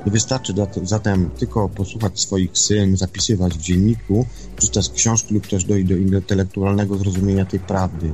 [0.06, 5.88] Nie wystarczy zatem tylko posłuchać swoich syn, zapisywać w dzienniku, czytać książki lub też dojść
[5.88, 8.12] do intelektualnego zrozumienia tej prawdy.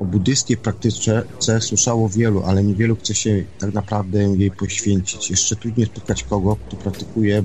[0.00, 1.22] O buddyjskiej praktyce
[1.60, 5.30] słyszało wielu, ale niewielu chce się tak naprawdę jej poświęcić.
[5.30, 7.42] Jeszcze trudniej spotkać kogo, kto praktykuje,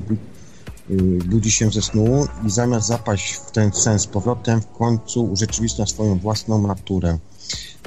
[1.26, 5.86] budzi się ze snu i zamiast zapaść w ten sen z powrotem, w końcu urzeczywistnia
[5.86, 7.20] swoją własną naturę.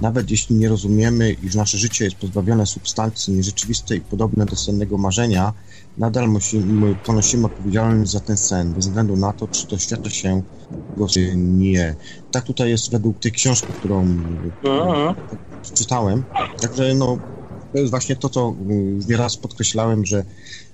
[0.00, 4.98] Nawet jeśli nie rozumiemy, iż nasze życie jest pozbawione substancji nierzeczywistej i podobne do sennego
[4.98, 5.52] marzenia,
[5.96, 10.42] nadal musimy, ponosimy odpowiedzialność za ten sen, bez względu na to, czy doświadcza się
[10.96, 11.96] go, czy nie.
[12.30, 14.02] Tak tutaj jest według tej książki, którą
[14.64, 15.14] Mhm.
[15.74, 16.24] czytałem.
[16.60, 17.18] Także no,
[17.72, 20.24] to jest właśnie to, co y, nieraz podkreślałem, że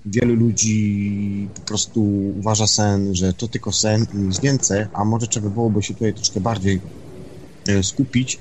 [0.05, 2.03] wielu ludzi po prostu
[2.37, 6.15] uważa sen, że to tylko sen i nic więcej, a może trzeba byłoby się tutaj
[6.15, 6.81] troszkę bardziej
[7.69, 8.39] y, skupić,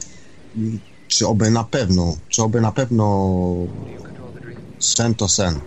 [1.08, 3.38] czy oby na pewno, czy oby na pewno
[4.80, 5.60] sen to sen,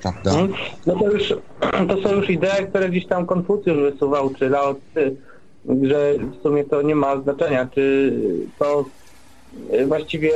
[0.00, 0.30] prawda?
[0.30, 0.52] Mhm.
[0.86, 1.28] No to już
[1.88, 4.74] to są już idee, które gdzieś tam Konfucjusz wysuwał, czy Lao
[5.82, 8.12] że w sumie to nie ma znaczenia, czy
[8.58, 8.90] to
[9.86, 10.30] właściwie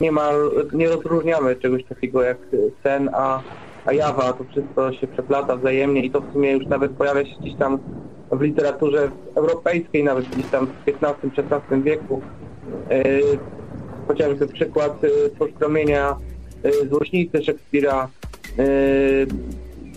[0.00, 0.30] nie ma,
[0.72, 2.38] nie rozróżniamy czegoś takiego jak
[2.82, 3.42] sen, a,
[3.86, 7.36] a jawa, to wszystko się przeplata wzajemnie i to w sumie już nawet pojawia się
[7.40, 7.78] gdzieś tam
[8.32, 12.22] w literaturze europejskiej, nawet gdzieś tam w XV-XVI wieku.
[12.92, 13.22] Y,
[14.08, 16.16] chociażby przykład y, poskromienia
[16.64, 18.08] y, złośnicy Szekspira
[18.58, 19.26] y,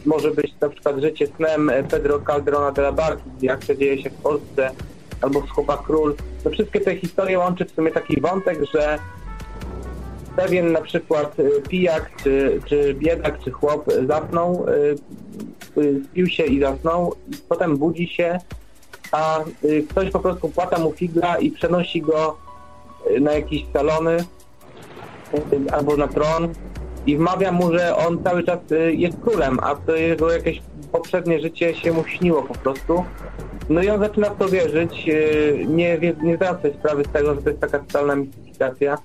[0.05, 4.09] może być na przykład życie snem Pedro Calderona de la Barca, jak to dzieje się
[4.09, 4.71] w Polsce,
[5.21, 6.15] albo Chłopak Król.
[6.43, 8.99] To wszystkie te historie łączy w sumie taki wątek, że
[10.35, 16.43] pewien na przykład y, pijak, czy, czy biedak, czy chłop zasnął, y, y, spił się
[16.43, 17.15] i zasnął,
[17.49, 18.39] potem budzi się,
[19.11, 19.39] a
[19.89, 22.37] ktoś po prostu płata mu figla i przenosi go
[23.21, 24.17] na jakieś salony
[25.71, 26.53] albo na tron
[27.05, 28.59] i wmawia mu, że on cały czas
[28.91, 33.03] jest królem, a to jego jakieś poprzednie życie się mu śniło po prostu.
[33.69, 37.35] No i on zaczyna w to wierzyć, y, nie, nie zdając sobie sprawy z tego,
[37.35, 38.97] że to jest taka totalna mistyfikacja.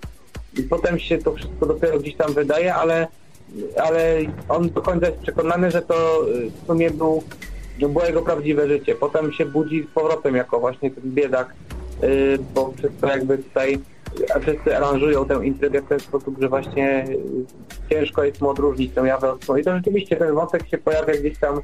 [0.58, 3.06] I potem się to wszystko dopiero gdzieś tam wydaje, ale,
[3.76, 7.22] ale on do końca jest przekonany, że to y, w sumie był,
[7.78, 8.94] było jego prawdziwe życie.
[8.94, 11.54] Potem się budzi z powrotem jako właśnie ten biedak,
[12.02, 13.78] y, bo przez to jakby tutaj
[14.40, 17.04] wszyscy aranżują tę intrygę w ten sposób, że właśnie
[17.90, 19.56] ciężko jest mu odróżnić tę jawę od snu.
[19.56, 21.60] I to rzeczywiście ten wątek się pojawia gdzieś tam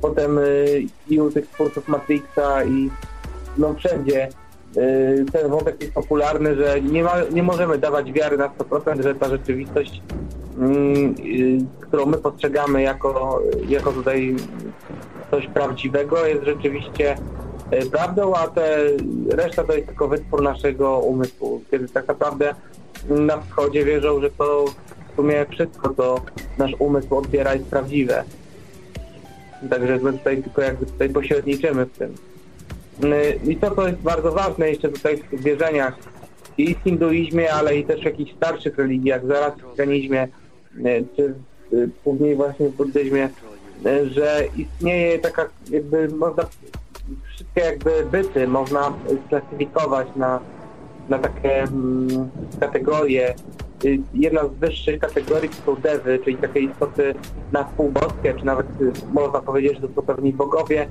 [0.00, 2.90] potem y, i u tych twórców Matrixa i
[3.58, 4.28] no wszędzie
[4.76, 9.14] y, ten wątek jest popularny, że nie, ma, nie możemy dawać wiary na 100%, że
[9.14, 10.02] ta rzeczywistość,
[10.58, 14.36] mm, y, którą my postrzegamy jako, jako tutaj
[15.30, 17.16] coś prawdziwego, jest rzeczywiście
[17.92, 18.78] prawdą, a te,
[19.30, 21.62] reszta to jest tylko wytwór naszego umysłu.
[21.70, 22.54] Kiedy tak naprawdę
[23.08, 24.64] na wschodzie wierzą, że to
[25.12, 26.20] w sumie wszystko, co
[26.58, 28.24] nasz umysł odbiera jest prawdziwe.
[29.70, 32.14] Także my tutaj tylko jakby tutaj pośredniczymy w tym.
[33.44, 35.94] I to, co jest bardzo ważne jeszcze tutaj w wierzeniach
[36.58, 40.28] i w hinduizmie, ale i też w jakichś starszych religiach, zarastrykaniizmie,
[40.78, 41.34] y, czy
[41.72, 43.28] y, później właśnie w buddyzmie,
[43.86, 46.44] y, że istnieje taka jakby można
[47.34, 48.92] wszystkie jakby byty można
[49.26, 50.40] sklasyfikować na,
[51.08, 53.34] na takie mm, kategorie.
[53.86, 57.14] Y, Jedna z wyższych kategorii to są dewy, czyli takie istoty
[57.52, 60.88] na półboskie, czy nawet y, można powiedzieć, że to są pewni bogowie,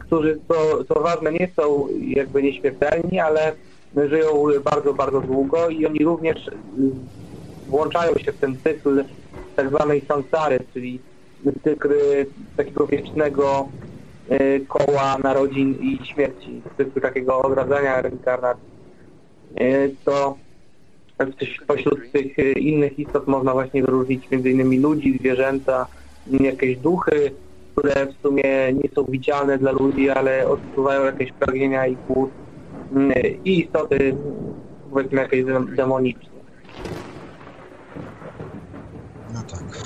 [0.00, 3.52] którzy co, co ważne nie są jakby nieśmiertelni, ale
[3.96, 6.52] żyją bardzo, bardzo długo i oni również y,
[7.68, 9.04] włączają się w ten cykl
[9.56, 11.00] tak zwanej samsary, czyli
[11.64, 11.88] cykl
[12.56, 13.68] takiego wiecznego
[14.68, 18.64] koła narodzin i śmierci, cykl takiego odradzania reinkarnacji.
[20.04, 20.36] To
[21.64, 25.86] spośród tych y, innych istot można właśnie wyróżnić między innymi ludzi, zwierzęta,
[26.26, 27.36] jakieś duchy,
[27.74, 32.30] które w sumie nie są widzialne dla ludzi, ale odczuwają jakieś pragnienia i głód
[32.90, 33.12] mm,
[33.44, 34.14] i istoty
[34.90, 36.40] powiedzmy jakieś dem- demoniczne.
[39.28, 39.82] No tak.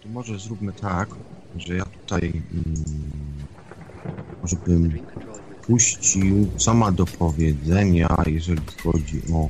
[0.00, 1.08] To może zróbmy tak,
[1.54, 3.46] że ja tutaj mm,
[4.42, 4.90] może bym
[5.66, 9.48] puścił, co ma do powiedzenia, jeżeli chodzi o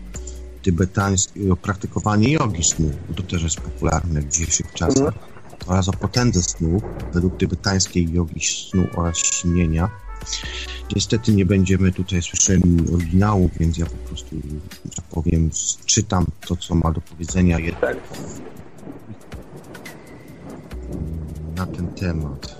[0.62, 5.14] tybetańskie, o praktykowanie jogi snu, bo to też jest popularne w dzisiejszych czasach,
[5.66, 9.90] oraz o potędze snu według tybetańskiej jogi snu oraz śnienia.
[10.94, 12.62] Niestety nie będziemy tutaj słyszeli
[12.94, 14.37] oryginału, więc ja po prostu,
[14.85, 15.50] że tak powiem,
[15.87, 17.96] czytam to, co ma do powiedzenia Tak.
[21.57, 22.56] na ten temat.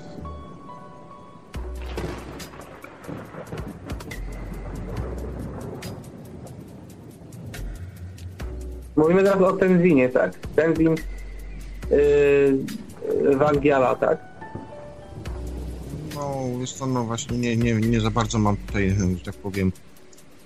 [8.97, 10.39] Mówimy teraz o Tenzinie, tak?
[10.57, 10.95] Tenzin
[11.91, 14.19] yy, Wangiala, tak?
[16.15, 19.73] No, wiesz co, no właśnie nie, nie, nie za bardzo mam tutaj, że tak powiem,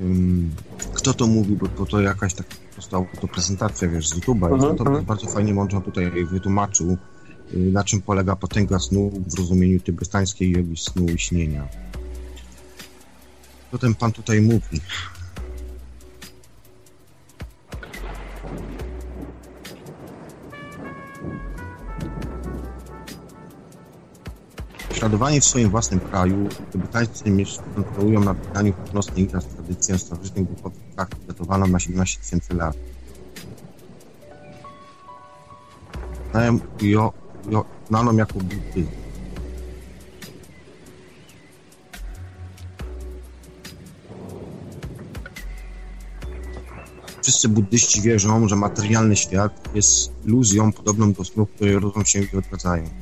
[0.00, 0.50] ym,
[0.94, 4.52] kto to mówi, bo, bo to jakaś taka po prostu autoprezentacja, wiesz, z YouTube'a.
[4.52, 5.04] Mhm, i to mhm.
[5.04, 6.96] bardzo fajnie można tutaj wytłumaczył,
[7.54, 11.68] y, na czym polega potęga snu w rozumieniu tybetańskiej jogi snu i śnienia.
[13.70, 14.80] Co ten pan tutaj mówi?
[25.00, 27.24] Prześladowani w swoim własnym kraju, Tybetańscy
[27.74, 32.76] kontrolują na pytaniu północnej Indii tradycję starożytnych duchowych praktyk datowaną na 17 tysięcy lat.
[36.30, 37.12] Znają jo,
[37.50, 38.90] jo, znaną jako buddyzm.
[47.22, 52.36] Wszyscy buddyści wierzą, że materialny świat jest iluzją podobną do snów, które rodzą się i
[52.36, 52.99] odradzają.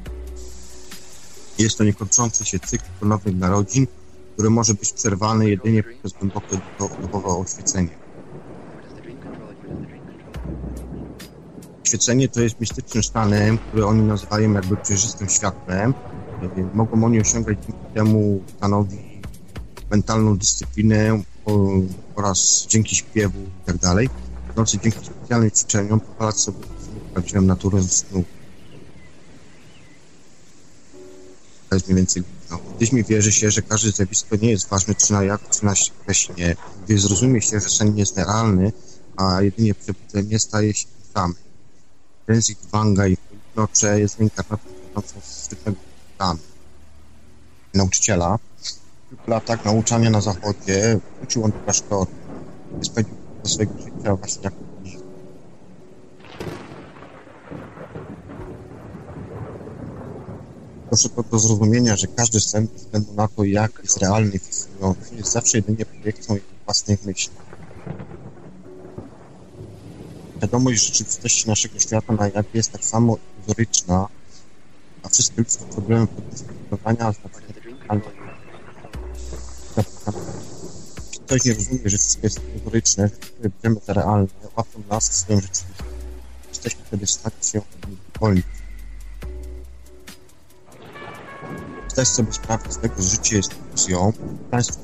[1.58, 3.86] Jest to niekończący się cykl nowych narodzin,
[4.34, 6.58] który może być przerwany jedynie przez głębokie
[7.00, 7.88] duchowe oświecenie.
[11.84, 15.94] Oświecenie to jest mistycznym stanem, który oni nazywają jakby przejrzystym światłem.
[16.74, 18.98] Mogą oni osiągać dzięki temu stanowi
[19.90, 21.22] mentalną dyscyplinę
[22.14, 23.76] oraz dzięki śpiewu i tak
[24.56, 26.58] nocy dzięki specjalnym ćwiczeniom pozwalać sobie
[27.14, 28.24] prawdziwą naturę snu.
[31.74, 35.12] Jest mniej więcej no, w buddyzmie wierzy się, że każde zjawisko nie jest ważne czy
[35.12, 35.74] na jaw, czy na
[36.06, 38.72] we śnie, gdy zrozumie się, że sen nie jest realny,
[39.16, 41.36] a jedynie przebudzenie staje się tym samym.
[42.28, 43.16] Język Wanga i
[43.56, 45.78] Nocze jest reinkarnacją zwykłego
[46.14, 46.40] stanu.
[47.74, 48.38] Nauczyciela
[49.24, 52.10] w latach nauczania na zachodzie wrócił on do klasztoru.
[52.82, 53.14] Spędził
[53.44, 55.04] swojego życia właśnie jako buddyzm.
[60.88, 65.14] Proszę do zrozumienia, że każdy sen, bez względu na to, jak jest realny i fascynujący,
[65.14, 67.34] jest zawsze jedynie projekcją własnych myśli.
[70.36, 74.08] Świadomość rzeczywistości naszego świata na jawie jest tak samo iluzoryczna,
[75.02, 76.06] a wszystkie ludzkie problemy
[76.70, 77.12] oznaczają
[77.88, 78.10] realne.
[81.06, 83.10] Jeśli ktoś nie rozumie, że wszystko jest iluzoryczne,
[83.42, 85.90] że problemy za realne, łatwo nas swoją rzeczywistość.
[86.48, 87.62] Jesteśmy wtedy w stanie się
[88.16, 88.46] uwolnić.
[91.98, 94.12] Zdać sobie sprawę z tego, że życie jest iluzją.
[94.50, 94.80] Państwo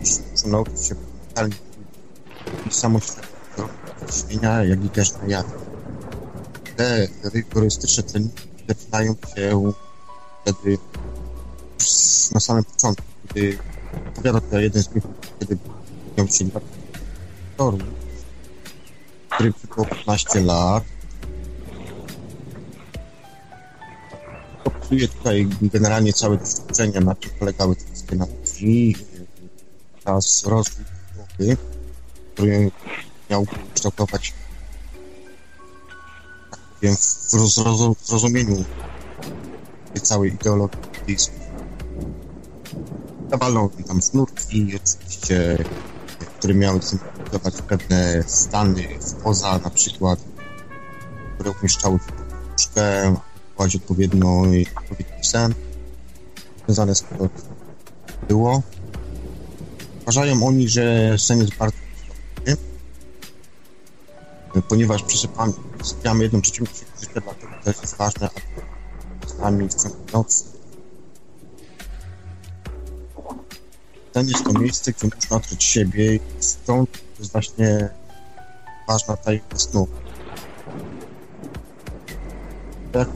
[0.00, 1.56] muszą nauczyć się mentalnie
[2.66, 3.28] i samoświadomie
[4.12, 5.50] świnia, jak i też na jawie.
[6.76, 9.72] Te rygorystyczne treniki zaczynają się
[10.42, 10.78] wtedy
[12.34, 13.58] na samym początku, kiedy
[14.08, 15.58] opowiada to jeden z grupów, kiedy
[16.18, 16.44] miał się
[17.56, 17.78] toru,
[19.28, 20.84] który było 15 lat.
[24.66, 28.96] Opisuje tutaj generalnie całe doświadczenia, na czym polegały te wszystkie nauki,
[30.04, 30.84] oraz rozwój
[31.16, 31.56] głowy,
[32.34, 32.70] który
[33.30, 34.34] miał kształtować
[36.50, 38.64] tak powiem, w roz- w zrozumieniu
[39.92, 40.78] tej całej ideologii.
[43.78, 45.64] Im tam sznurki, oczywiście,
[46.38, 50.20] które miały symbolizować pewne stany w poza, na przykład,
[51.34, 52.06] które umieszczały w
[53.56, 54.42] kłaść odpowiednio
[54.76, 55.54] odpowiedni sen,
[56.64, 57.28] związane z tym
[58.28, 58.62] było.
[60.02, 62.56] Uważają oni, że sen jest bardzo istotny,
[64.68, 65.52] ponieważ przesypamy,
[65.82, 66.64] sypiamy jedną trzecią
[67.00, 68.40] życia, dlatego też jest ważne, aby
[69.28, 70.44] z nami w ciągu nocy.
[74.12, 77.88] Ten jest to miejsce, gdzie można odkryć siebie i stąd jest właśnie
[78.88, 79.88] ważna tajemnica snu.
[82.94, 83.08] Jak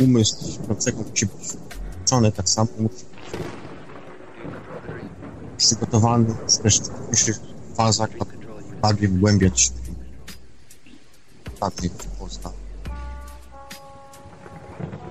[0.00, 1.48] umysł śpiącego musi być
[2.04, 3.40] uczony, tak samo musi być
[5.56, 7.40] przygotowany w wcześniejszych
[7.74, 8.10] fazach,
[8.82, 9.70] bardziej wgłębiać się
[11.60, 12.52] w postaw.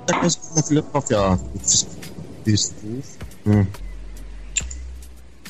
[0.06, 3.18] Taka jest główna filozofia wszystkich buddystów.
[3.46, 3.66] Mm.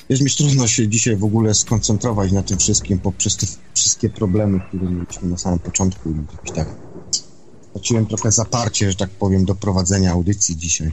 [0.10, 4.60] Jest mi trudno się dzisiaj w ogóle skoncentrować na tym wszystkim poprzez te wszystkie problemy,
[4.68, 6.10] które mieliśmy na samym początku.
[6.46, 6.85] i tak
[7.76, 10.92] straciłem trochę zaparcie, że tak powiem, do prowadzenia audycji dzisiaj.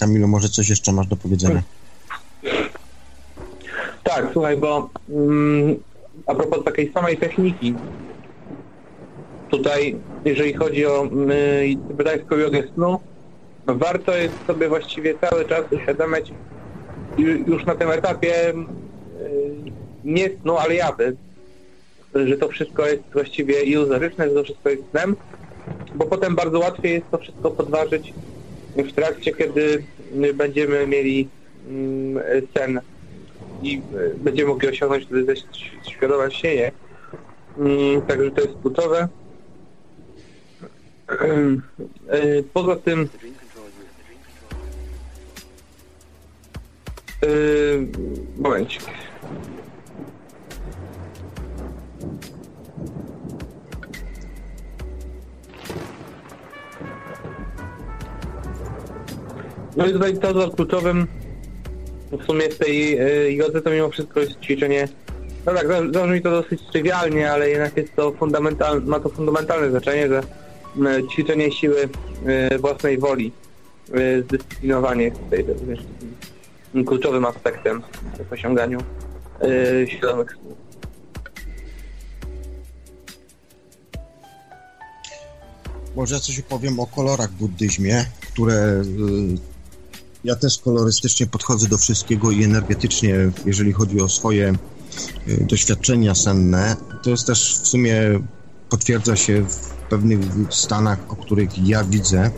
[0.00, 1.62] Kamilu, może coś jeszcze masz do powiedzenia?
[4.02, 5.76] Tak, słuchaj, bo mm,
[6.26, 7.76] a propos takiej samej techniki,
[9.48, 11.06] tutaj jeżeli chodzi o
[12.32, 12.98] y, jogę snu,
[13.66, 16.32] warto jest sobie właściwie cały czas uświadamiać
[17.18, 18.54] ju- już na tym etapie y,
[20.04, 21.16] nie snu, ale jawy,
[22.14, 25.16] że to wszystko jest właściwie iluzoryczne, że to wszystko jest snem,
[25.94, 28.14] bo potem bardzo łatwiej jest to wszystko podważyć
[28.76, 29.84] w trakcie, kiedy
[30.34, 31.28] będziemy mieli
[31.68, 32.22] mm,
[32.56, 32.80] sen
[33.62, 35.34] i y, będziemy mogli osiągnąć wtedy
[35.90, 36.72] świadome śnienie.
[37.58, 39.08] Mm, Także to jest kluczowe.
[42.14, 43.08] Y, Poza tym
[47.24, 47.86] y,
[48.38, 48.82] momencik.
[59.76, 61.06] No i tutaj to, kluczowym
[62.12, 64.88] w sumie w tej y, jodze to mimo wszystko jest ćwiczenie.
[65.46, 69.70] No tak, za- zabrzmi to dosyć trywialnie, ale jednak jest to fundamentalne, ma to fundamentalne
[69.70, 70.22] znaczenie, że
[70.98, 71.88] y, ćwiczenie siły
[72.52, 73.32] y, własnej woli,
[73.96, 75.80] y, zdyscyplinowanie jest tutaj również
[76.86, 77.82] kluczowym aspektem
[78.28, 78.78] w osiąganiu
[79.44, 80.36] y, świadomych.
[85.96, 88.82] Może coś opowiem o kolorach w buddyzmie, które
[90.24, 93.14] ja też kolorystycznie podchodzę do wszystkiego i energetycznie,
[93.46, 94.54] jeżeli chodzi o swoje
[95.28, 96.76] y, doświadczenia senne.
[97.02, 97.96] To jest też w sumie
[98.70, 99.56] potwierdza się w
[99.90, 100.18] pewnych
[100.50, 102.30] stanach, o których ja widzę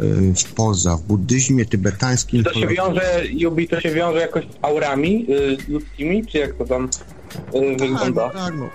[0.00, 0.96] y, w poza.
[0.96, 6.26] W buddyzmie tybetańskim To się wiąże, Jubi, to się wiąże jakoś z aurami y, ludzkimi,
[6.26, 8.30] czy jak to tam Tak, wygląda?
[8.34, 8.68] no, tak, no.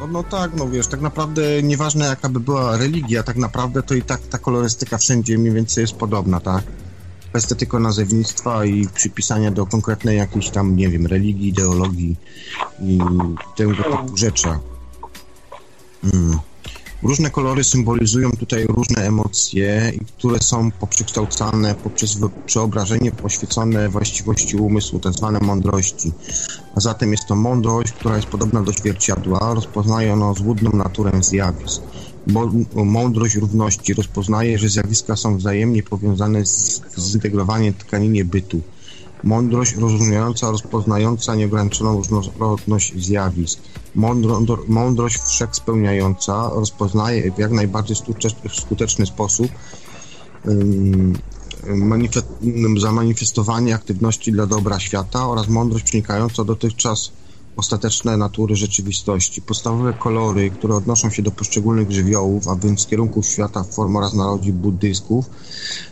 [0.00, 3.94] No, no tak, no wiesz, tak naprawdę nieważne jaka by była religia, tak naprawdę to
[3.94, 6.64] i tak ta kolorystyka wszędzie mniej więcej jest podobna, tak?
[7.32, 12.16] Kwestia tylko nazewnictwa i przypisania do konkretnej jakiejś tam, nie wiem, religii, ideologii
[12.80, 12.98] i
[13.56, 14.48] tego typu rzeczy.
[16.14, 16.38] Mm.
[17.02, 25.12] Różne kolory symbolizują tutaj różne emocje, które są poprzekształcane poprzez przeobrażenie poświęcone właściwości umysłu, tak
[25.12, 26.12] zwane mądrości.
[26.74, 31.82] A zatem jest to mądrość, która jest podobna do zwierciadła, rozpoznaje ono złudną naturę zjawisk.
[32.74, 38.60] Mądrość równości rozpoznaje, że zjawiska są wzajemnie powiązane z zintegrowaniem tkaninie bytu.
[39.24, 43.60] Mądrość rozróżniająca, rozpoznająca nieograniczoną różnorodność zjawisk.
[43.94, 47.96] Mądro, mądrość wszechspełniająca rozpoznaje w jak najbardziej
[48.52, 49.48] skuteczny, sposób
[52.78, 57.12] zamanifestowanie aktywności dla dobra świata oraz mądrość przenikająca dotychczas
[57.56, 59.42] ostateczne natury rzeczywistości.
[59.42, 64.52] Podstawowe kolory, które odnoszą się do poszczególnych żywiołów, a więc kierunków świata, form oraz narodzi
[64.52, 65.26] buddyjsków,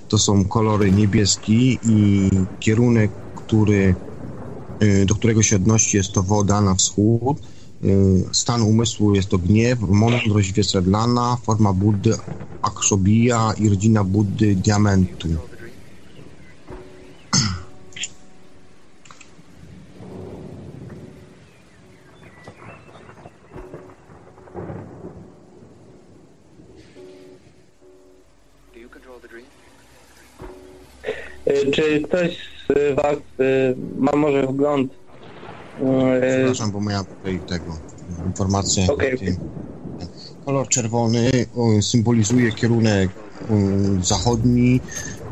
[0.08, 2.30] to są kolory niebieski i
[2.60, 3.96] kierunek, który,
[4.82, 7.38] y, do którego się odnosi jest to woda na wschód,
[7.84, 12.14] y, stan umysłu jest to gniew, mądrość wiesedlana, forma Buddy
[12.62, 15.49] akshobija i rodzina Buddy diamentu.
[31.72, 32.36] Czy ktoś
[32.68, 34.92] z Was y, ma może wgląd?
[34.92, 34.94] y,
[36.30, 37.76] Przepraszam, bo miałem tutaj tego
[38.26, 38.86] informację.
[39.18, 39.36] Tym-
[40.44, 41.30] Kolor czerwony
[41.80, 43.10] symbolizuje kierunek
[44.02, 44.80] zachodni,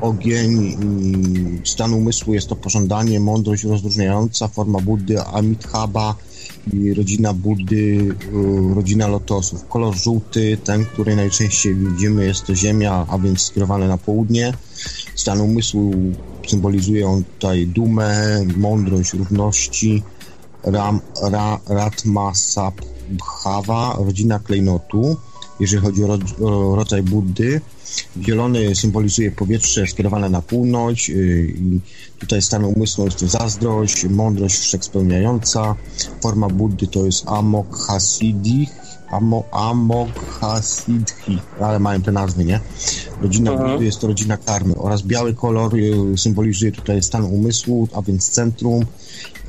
[0.00, 6.14] ogień, i stan umysłu jest to pożądanie, mądrość rozróżniająca, forma Buddy, Amitabha
[6.72, 8.14] i rodzina Buddy,
[8.74, 9.68] rodzina lotosów.
[9.68, 14.52] Kolor żółty, ten, który najczęściej widzimy, jest to ziemia, a więc skierowany na południe.
[15.18, 15.90] Stan umysłu
[16.48, 20.02] symbolizuje on tutaj dumę, mądrość, równości,
[20.62, 22.72] Ram, ra, Ratmasa
[23.10, 25.16] Bhava, rodzina klejnotu,
[25.60, 27.60] jeżeli chodzi o, ro, o rodzaj Buddy.
[28.22, 31.80] Zielony symbolizuje powietrze skierowane na północ yy, i
[32.18, 35.74] tutaj stan umysłu jest to zazdrość, mądrość wszechspełniająca.
[36.22, 38.70] Forma Buddy to jest Amok Hasidich,
[39.10, 40.08] Amo, Amok
[40.40, 42.60] Hasidhi, ale mają te nazwy, nie?
[43.22, 43.70] Rodzina Mhm.
[43.70, 48.30] Buddy jest to rodzina karmy oraz biały kolor yy, symbolizuje tutaj stan umysłu, a więc
[48.30, 48.84] centrum,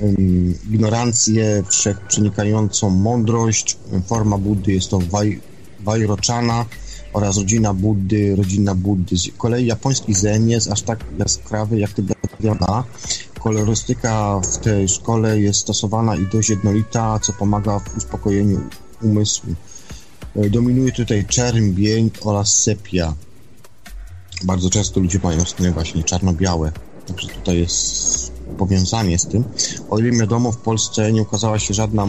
[0.02, 3.78] ym, ignorancję, wszechprzenikającą mądrość.
[4.08, 5.42] Forma Buddy jest to Vaj,
[5.80, 6.66] Vajrochana
[7.14, 9.18] oraz rodzina Buddy, rodzina Buddy.
[9.18, 12.84] Z kolei japoński zen jest aż tak jaskrawy jak tybetańska.
[13.40, 18.60] Kolorystyka w tej szkole jest stosowana i dość jednolita, co pomaga w uspokojeniu
[19.02, 19.54] umysłu.
[20.36, 23.14] E, Dominuje tutaj czerwień oraz sepia.
[24.44, 26.72] Bardzo często ludzie mają stany właśnie czarno-białe.
[27.08, 29.44] Także tutaj jest powiązanie z tym.
[29.90, 32.08] O ile wiadomo, w Polsce nie ukazała się żadna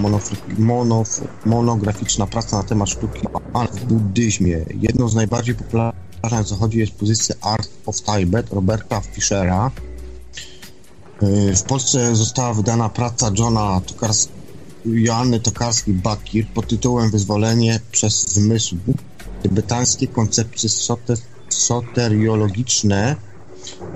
[1.47, 3.21] monograficzna praca na temat sztuki
[3.53, 4.65] ale w buddyzmie.
[4.81, 9.71] Jedną z najbardziej popularnych na jest pozycja Art of Tibet Roberta Fischera.
[11.23, 14.29] Yy, W Polsce została wydana praca Johna Tokars-
[14.87, 18.77] Joanny Tokarskiej-Bakir pod tytułem Wyzwolenie przez zmysł.
[19.43, 21.17] Tybetańskie koncepcje sote-
[21.49, 23.17] soteriologiczne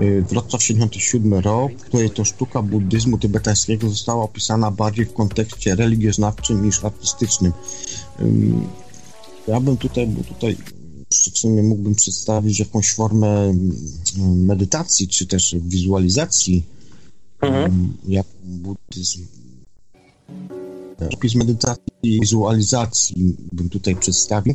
[0.01, 5.75] y, Wrocław 77 rok, w której to sztuka buddyzmu tybetańskiego została opisana bardziej w kontekście
[5.75, 7.53] religioznawczym niż artystycznym.
[8.21, 8.67] Ym,
[9.49, 10.57] Ja bym tutaj, bo tutaj
[11.11, 13.29] w sumie mógłbym przedstawić jakąś formę
[14.19, 16.63] ym, medytacji, czy też wizualizacji,
[17.41, 17.97] Mhm.
[18.09, 19.27] jak buddyzm.
[21.15, 24.55] Opis medytacji i wizualizacji bym tutaj przedstawił.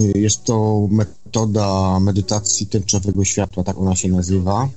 [0.00, 4.68] Y, Jest to metoda medytacji tęczowego światła, tak ona się nazywa.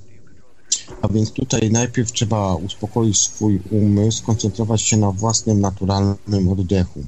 [1.01, 7.03] A więc tutaj najpierw trzeba uspokoić swój umysł, skoncentrować się na własnym naturalnym oddechu.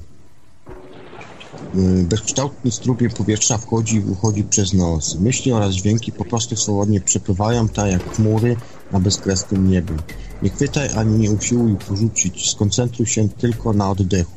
[1.76, 5.18] Y, Bezkształtny strumień powietrza wchodzi i wychodzi przez nos.
[5.20, 8.56] Myśli oraz dźwięki po prostu swobodnie przepływają tak jak chmury
[8.92, 9.94] na bezkresnym niebie.
[10.42, 14.32] Nie chwytaj ani nie usiłuj porzucić, skoncentruj się tylko na oddechu.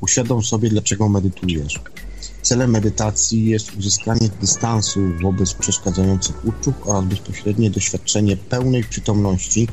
[0.00, 1.80] Uświadom sobie, dlaczego medytujesz.
[2.42, 9.68] Celem medytacji jest uzyskanie dystansu wobec przeszkadzających uczuć oraz bezpośrednie doświadczenie pełnej przytomności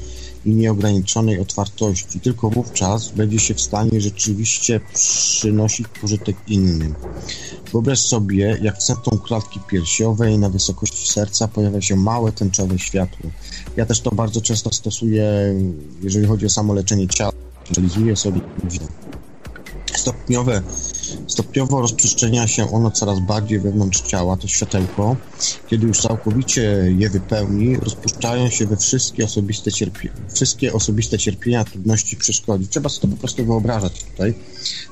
[0.46, 2.20] i nieograniczonej otwartości.
[2.20, 6.96] Tylko wówczas będzie się w stanie rzeczywiście przynosić pożytek innym.
[7.72, 13.30] Wyobraź sobie, jak w centrum klatki piersiowej na wysokości serca pojawia się małe tęczowe światło.
[13.78, 15.26] Ja też to bardzo często stosuję,
[16.02, 17.32] jeżeli chodzi o samo leczenie ciała.
[17.78, 18.42] Realizuję sobie
[19.96, 20.62] stopniowe
[21.28, 25.16] Stopniowo rozprzestrzenia się ono coraz bardziej wewnątrz ciała, to światełko.
[25.68, 32.18] Kiedy już całkowicie je wypełni, rozpuszczają się we wszystkie osobiste, cierpie- wszystkie osobiste cierpienia, trudności,
[32.18, 32.68] przeszkody.
[32.68, 34.34] Trzeba sobie to po prostu wyobrażać tutaj.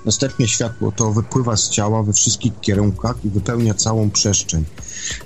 [0.06, 4.64] Następnie światło to wypływa z ciała we wszystkich kierunkach i wypełnia całą przestrzeń.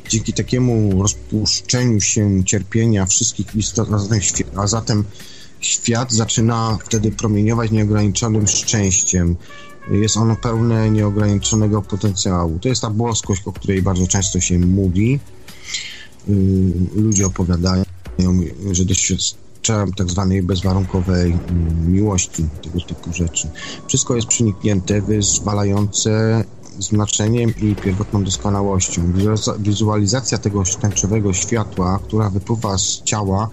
[0.10, 4.22] Dzięki takiemu rozpuszczeniu się cierpienia wszystkich istot, a zatem,
[4.56, 5.04] a zatem
[5.60, 9.36] świat zaczyna wtedy promieniować nieograniczonym szczęściem.
[9.92, 12.60] Jest ono pełne nieograniczonego potencjału.
[12.60, 15.20] To jest ta boskość, o której bardzo często się mówi.
[16.28, 16.36] Yy,
[16.96, 17.84] Ludzie opowiadają,
[18.72, 23.50] że doświadczają tak zwanej bezwarunkowej mm, miłości, tego typu rzeczy.
[23.88, 26.44] Wszystko jest przeniknięte, wyzwalające
[26.80, 29.12] znaczeniem i pierwotną doskonałością.
[29.14, 33.50] Wizualiza- Wizualizacja tego tęczowego światła, która wypływa z ciała,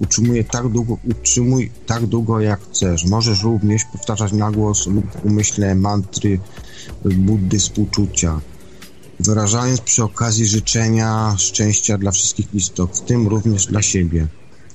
[0.00, 3.04] utrzymuje tak długo, utrzymuj tak długo jak chcesz.
[3.04, 6.40] Możesz również powtarzać na głos lub w umyśle mantry
[7.04, 8.40] Buddy współczucia,
[9.20, 14.28] wyrażając przy okazji życzenia szczęścia dla wszystkich istot, w tym również dla siebie.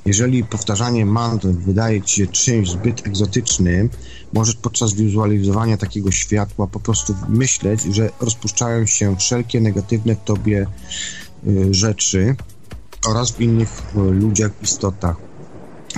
[0.05, 3.89] Jeżeli powtarzanie mantr wydaje ci się czymś zbyt egzotycznym,
[4.33, 10.67] możesz podczas wizualizowania takiego światła po prostu myśleć, że rozpuszczają się wszelkie negatywne w tobie
[11.47, 12.35] y, rzeczy
[13.07, 15.15] oraz w innych y, ludziach, istotach.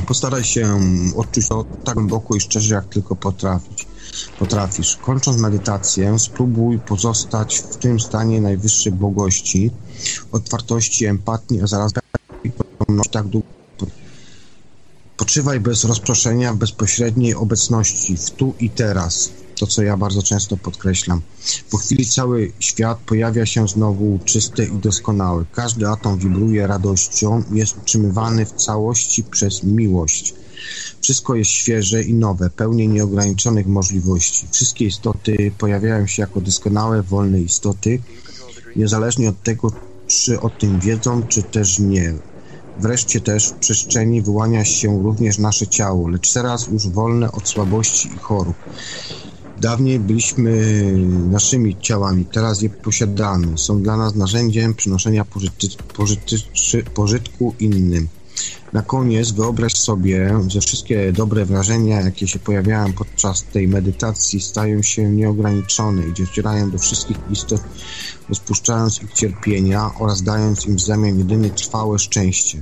[0.07, 0.79] Postaraj się
[1.15, 3.87] odczuć to tak głęboko i szczerze, jak tylko potrafić.
[4.39, 4.97] potrafisz.
[4.97, 9.71] Kończąc medytację, spróbuj pozostać w tym stanie najwyższej błogości,
[10.31, 12.01] otwartości, empatii, a zarazem
[13.11, 13.47] tak długo
[15.17, 19.29] Poczywaj bez rozproszenia w bezpośredniej obecności, w tu i teraz.
[19.59, 21.21] To, co ja bardzo często podkreślam.
[21.71, 25.45] Po chwili cały świat pojawia się znowu czysty i doskonały.
[25.51, 30.33] Każdy atom wibruje radością i jest utrzymywany w całości przez miłość.
[31.01, 34.47] Wszystko jest świeże i nowe, pełne nieograniczonych możliwości.
[34.51, 37.99] Wszystkie istoty pojawiają się jako doskonałe, wolne istoty,
[38.75, 39.71] niezależnie od tego,
[40.07, 42.13] czy o tym wiedzą, czy też nie.
[42.77, 48.13] Wreszcie też w przestrzeni wyłania się również nasze ciało, lecz teraz już wolne od słabości
[48.15, 48.57] i chorób.
[49.61, 50.51] Dawniej byliśmy
[51.31, 53.57] naszymi ciałami, teraz je posiadamy.
[53.57, 56.37] Są dla nas narzędziem przynoszenia pożyty, pożyty,
[56.93, 58.07] pożytku innym.
[58.73, 64.81] Na koniec wyobraź sobie, że wszystkie dobre wrażenia, jakie się pojawiają podczas tej medytacji, stają
[64.81, 67.61] się nieograniczone i docierają do wszystkich istot,
[68.29, 72.61] rozpuszczając ich cierpienia oraz dając im w zamian jedynie trwałe szczęście,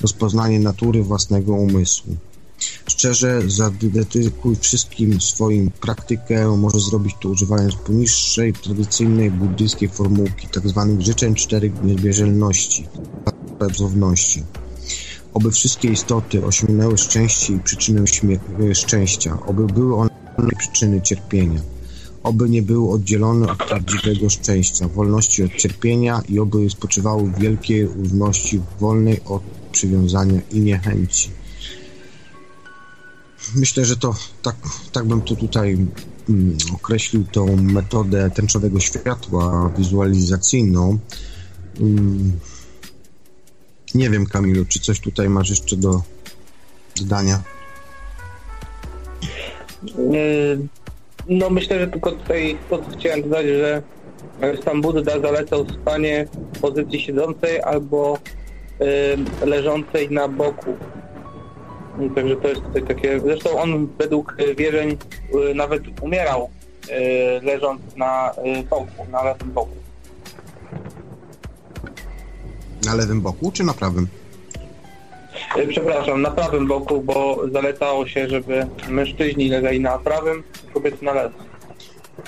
[0.00, 2.16] rozpoznanie natury własnego umysłu.
[2.86, 10.96] Szczerze zadedykuj wszystkim swoim praktykę, może zrobić to używając poniższej, tradycyjnej buddyjskiej formułki, tzw.
[11.00, 12.86] życzeń czterech niezbieżelności,
[13.58, 14.42] pracowności.
[15.34, 20.10] Oby wszystkie istoty osiągnęły szczęście i przyczynę śmie- szczęścia, oby były one
[20.58, 21.60] przyczyny cierpienia,
[22.22, 27.86] oby nie były oddzielone od prawdziwego szczęścia, wolności od cierpienia i oby spoczywały w wielkiej
[27.86, 29.42] równości, wolnej od
[29.72, 31.37] przywiązania i niechęci.
[33.54, 34.56] Myślę, że to tak,
[34.92, 35.78] tak bym to tutaj
[36.28, 40.98] mm, określił tą metodę tęczowego światła wizualizacyjną.
[41.80, 42.32] Mm,
[43.94, 46.02] nie wiem, Kamilu, czy coś tutaj masz jeszcze do
[47.00, 47.42] dodania?
[49.82, 50.68] Yy,
[51.28, 53.82] No myślę, że tylko tutaj to chciałem dodać, że
[54.64, 58.18] sam Buddha zalecał spanie w pozycji siedzącej albo
[58.80, 60.76] yy, leżącej na boku.
[62.14, 63.20] Także to jest tutaj takie...
[63.20, 64.96] Zresztą on według yy, wierzeń
[65.32, 66.50] yy, nawet umierał
[66.88, 66.96] yy,
[67.42, 68.34] leżąc na
[68.70, 69.76] boku, na lewym boku.
[72.86, 74.08] Na lewym boku czy na prawym?
[75.68, 80.42] Przepraszam, na prawym boku, bo zalecało się, żeby mężczyźni leżeli na prawym,
[80.74, 81.38] kobiety na lewym.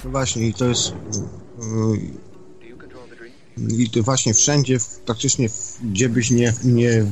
[0.05, 0.93] No właśnie, i to jest.
[3.11, 3.81] the dream?
[3.81, 5.49] I to właśnie wszędzie, praktycznie
[5.83, 7.05] gdzie byś nie, nie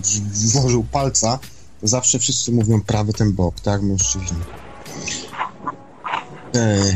[0.55, 1.39] włożył palca,
[1.83, 4.39] zawsze wszyscy mówią prawy ten bok, tak, mężczyźni.
[6.55, 6.95] Ej.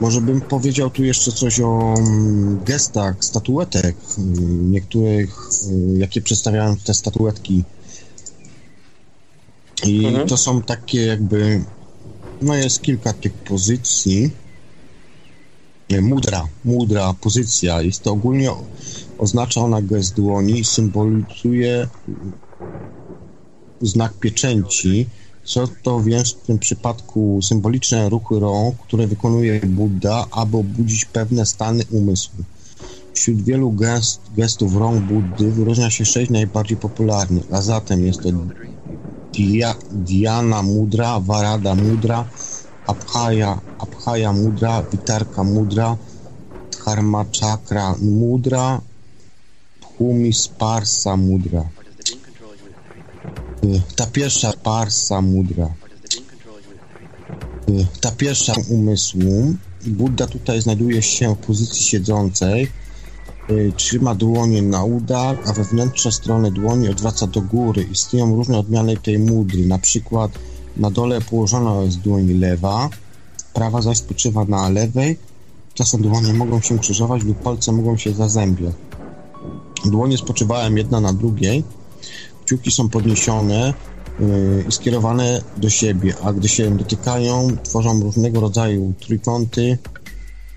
[0.00, 6.76] Może bym powiedział tu jeszcze coś o mm, gestach, statuetek, mm, niektórych, y, jakie przedstawiają
[6.76, 7.64] te statuetki.
[9.86, 10.28] I Mhm.
[10.28, 11.64] to są takie jakby,
[12.42, 14.30] no jest kilka tych pozycji.
[16.02, 17.82] Mudra, mudra pozycja.
[17.82, 18.50] Jest to ogólnie
[19.20, 21.88] oznacza ona gest dłoni i symbolizuje
[23.80, 25.06] znak pieczęci.
[25.44, 31.46] Co to więc w tym przypadku symboliczne ruchy rąk, które wykonuje Buddha, aby obudzić pewne
[31.46, 32.44] stany umysłu.
[33.12, 38.28] Wśród wielu gest, gestów rąk Buddy wyróżnia się sześć najbardziej popularnych, a zatem jest to
[39.32, 42.28] Dia, Diana Mudra, Varada Mudra,
[42.86, 45.96] Abhaya, Abhaya Mudra, Vitarka Mudra,
[46.84, 48.80] Dharma Chakra Mudra,
[50.00, 51.64] Bhumi Sparsa Mudra.
[53.64, 55.68] Y, Ta pierwsza Parsa Mudra.
[57.68, 59.54] Y, Ta pierwsza umysłu.
[59.86, 62.68] Buddha tutaj znajduje się w pozycji siedzącej.
[63.50, 67.82] Y, Trzyma dłonie na udach, a wewnętrzne strony dłoni odwraca do góry.
[67.82, 69.66] Istnieją różne odmiany tej mudry.
[69.66, 70.30] Na przykład
[70.76, 72.88] na dole położona jest dłoń lewa,
[73.54, 75.18] prawa zaś spoczywa na lewej.
[75.74, 78.74] Czasem dłonie mogą się krzyżować lub palce mogą się zazębiać.
[79.84, 81.64] Dłonie spoczywają jedna na drugiej.
[82.44, 83.74] Kciuki są podniesione
[84.20, 89.78] yy, i skierowane do siebie, a gdy się dotykają, tworzą różnego rodzaju trójkąty,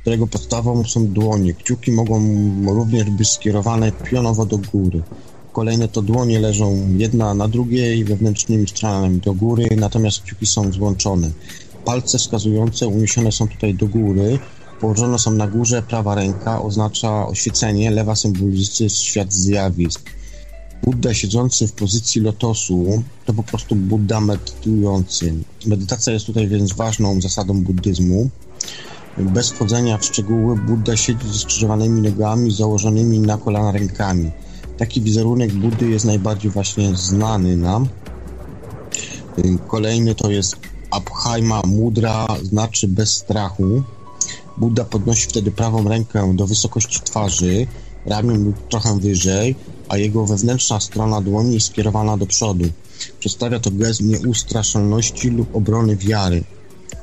[0.01, 1.53] którego podstawą są dłonie.
[1.53, 2.21] Kciuki mogą
[2.65, 5.01] również być skierowane pionowo do góry.
[5.53, 11.29] Kolejne to dłonie leżą jedna na drugiej, wewnętrznymi stronami do góry, natomiast kciuki są złączone.
[11.85, 14.39] Palce wskazujące uniesione są tutaj do góry,
[14.83, 20.01] położone są na górze, prawa ręka oznacza oświecenie, lewa symbolizuje świat zjawisk.
[20.83, 25.33] Buddha siedzący w pozycji lotosu to po prostu Buddha medytujący.
[25.65, 28.29] Medytacja jest tutaj więc ważną zasadą buddyzmu.
[29.17, 34.31] Bez wchodzenia w szczegóły Buddha siedzi ze skrzyżowanymi nogami, założonymi na kolana rękami.
[34.77, 37.87] Taki wizerunek Buddy jest najbardziej właśnie znany nam.
[39.67, 40.55] Kolejny to jest
[40.91, 43.83] Abhaima Mudra, znaczy bez strachu.
[44.57, 47.67] Buddha podnosi wtedy prawą rękę do wysokości twarzy,
[48.05, 49.55] ramion lub trochę wyżej,
[49.89, 52.65] a jego wewnętrzna strona dłoni jest skierowana do przodu.
[53.19, 56.43] Przedstawia to gest nieustraszalności lub obrony wiary.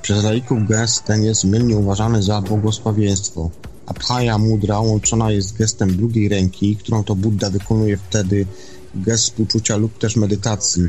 [0.03, 3.51] Przez laików gest ten jest mylnie uważany za błogosławieństwo.
[3.87, 8.47] Abhaya Mudra łączona jest z gestem drugiej ręki, którą to Buddha wykonuje wtedy
[8.95, 10.83] gest współczucia lub też medytacji.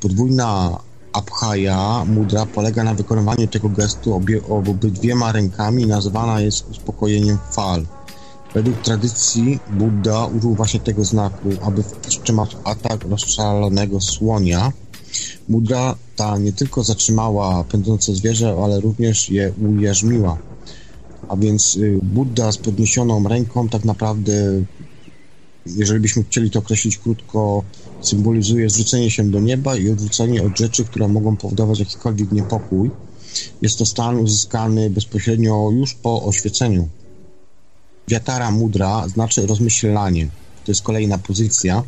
[0.00, 0.78] Podwójna
[1.12, 7.86] Abhaya Mudra polega na wykonywaniu tego gestu obie, obydwiema rękami i nazywana jest uspokojeniem fal.
[8.54, 14.72] Według tradycji Buddha użył właśnie tego znaku, aby wstrzymać atak rozszalonego słonia.
[15.48, 20.38] Mudra ta nie tylko zatrzymała pędzące zwierzę, ale również je ujarzmiła.
[21.28, 24.32] A więc y, Buddha z podniesioną ręką tak naprawdę,
[25.66, 27.62] jeżeli byśmy chcieli to określić krótko,
[28.00, 32.90] symbolizuje zwrócenie się do nieba i odwrócenie od rzeczy, które mogą powodować jakikolwiek niepokój.
[33.62, 36.88] Jest to stan uzyskany bezpośrednio już po oświeceniu.
[38.08, 40.26] Wiatara mudra znaczy rozmyślanie.
[40.64, 41.82] To jest kolejna pozycja.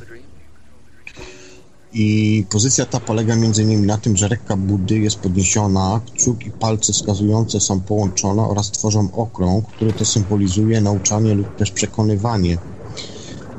[1.92, 3.86] I pozycja ta polega m.in.
[3.86, 9.12] na tym, że ręka Buddy jest podniesiona, kciuk i palce wskazujące są połączone oraz tworzą
[9.12, 12.58] okrąg, który to symbolizuje nauczanie lub też przekonywanie.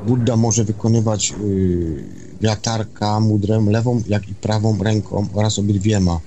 [0.06, 6.20] Buddha może wykonywać yy, wiatarka, mudrę lewą jak i prawą ręką oraz obydwiema,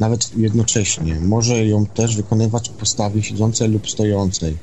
[0.00, 1.20] nawet jednocześnie.
[1.20, 4.56] Może ją też wykonywać w postawie siedzącej lub stojącej.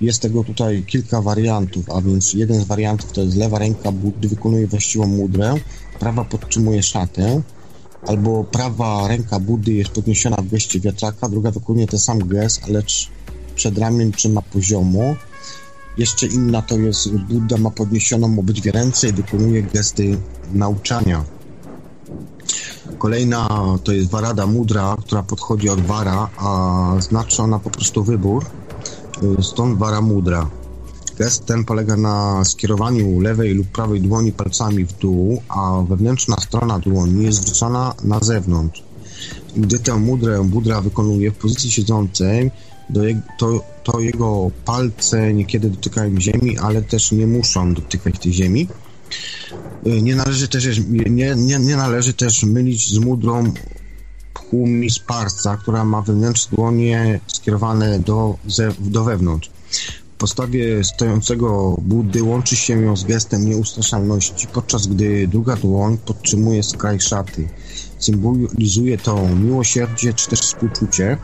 [0.00, 4.28] Jest tego tutaj kilka wariantów, a więc jeden z wariantów to jest lewa ręka Buddy
[4.28, 5.54] wykonuje właściwą mudrę,
[5.98, 7.42] prawa podtrzymuje szatę,
[8.06, 13.08] albo prawa ręka Buddy jest podniesiona w geście wiatraka, druga wykonuje ten sam gest, lecz
[13.54, 15.14] przed ramieniem trzyma poziomo.
[15.98, 20.18] Jeszcze inna to jest Buddha ma podniesioną obydwie ręce i wykonuje gesty
[20.52, 21.24] nauczania.
[22.98, 23.48] Kolejna
[23.84, 28.44] to jest Varada Mudra, która podchodzi od Vara, a znaczy ona po prostu wybór.
[29.42, 30.50] Stąd Vara Mudra.
[31.18, 36.78] Gest ten polega na skierowaniu lewej lub prawej dłoni palcami w dół, a wewnętrzna strona
[36.78, 38.82] dłoni jest zwrócona na zewnątrz.
[39.56, 42.50] Gdy tę mudrę Budra wykonuje w pozycji siedzącej,
[42.94, 48.68] je, to, to jego palce niekiedy dotykają ziemi, ale też nie muszą dotykać tej ziemi.
[50.02, 53.52] Nie należy też, nie, nie, nie należy też mylić z mudrą
[54.34, 58.36] Pchumi Sparca, która ma wewnętrzne dłonie skierowane do,
[58.78, 59.50] do wewnątrz.
[60.14, 66.62] W postawie stojącego Buddy łączy się ją z gestem nieustraszalności, podczas gdy druga dłoń podtrzymuje
[66.62, 67.48] skraj szaty.
[68.00, 71.16] Symbolizuje to miłosierdzie czy też współczucie.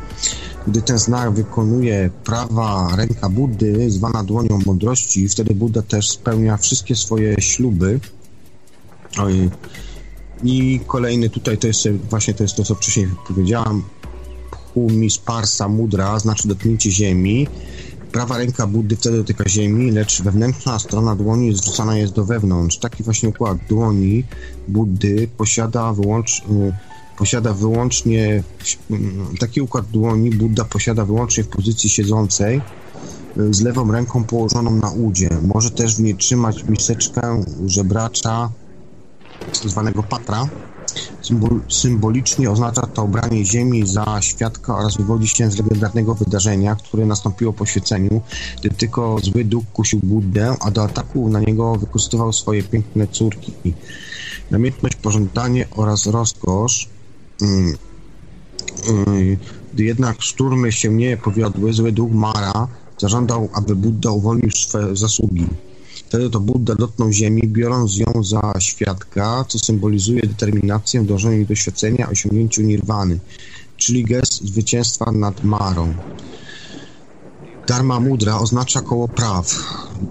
[0.66, 6.97] Gdy ten znak wykonuje prawa ręka Buddy, zwana dłonią mądrości, wtedy Buddha też spełnia wszystkie
[6.97, 8.01] swoje śluby.
[9.18, 9.51] Oj.
[10.45, 13.83] I kolejny tutaj to jest właśnie to jest to, co wcześniej powiedziałam.
[14.74, 17.49] Pumi Sparsa Mudra, znaczy dotknięcie ziemi.
[18.17, 22.79] Prawa ręka Buddy wtedy dotyka ziemi, lecz wewnętrzna strona dłoni zwrócona jest do wewnątrz.
[22.79, 24.25] Taki właśnie układ dłoni
[24.69, 26.47] Buddy posiada wyłącznie
[27.19, 28.43] posiada wyłącznie
[29.41, 32.62] taki układ dłoni Buddha posiada wyłącznie w pozycji siedzącej
[33.51, 35.29] z lewą ręką położoną na udzie.
[35.55, 38.51] Może też w niej trzymać miseczkę żebracza
[39.64, 40.49] zwanego patra
[41.23, 47.07] Symbol, symbolicznie oznacza to obranie ziemi za świadka oraz wywodzi się z legendarnego wydarzenia, które
[47.07, 48.21] nastąpiło po świeceniu,
[48.61, 53.53] gdy tylko zły duch kusił Buddę, a do ataku na niego wykorzystywał swoje piękne córki.
[54.51, 56.89] Namiętność, pożądanie oraz rozkosz.
[57.43, 57.77] Mm,
[58.89, 59.37] mm,
[59.75, 62.69] gdy jednak szturmy się nie powiodły, zły duch Mara
[62.99, 65.47] zażądał, aby Budda uwolnił swe zasługi.
[66.07, 71.55] Wtedy to Budda dotknął ziemi, biorąc ją za świadka, co symbolizuje determinację w dążeniu do
[72.11, 73.19] osiągnięciu nirwany,
[73.77, 75.95] czyli gest zwycięstwa nad Marą.
[77.67, 79.47] Dharma Mudra oznacza koło praw.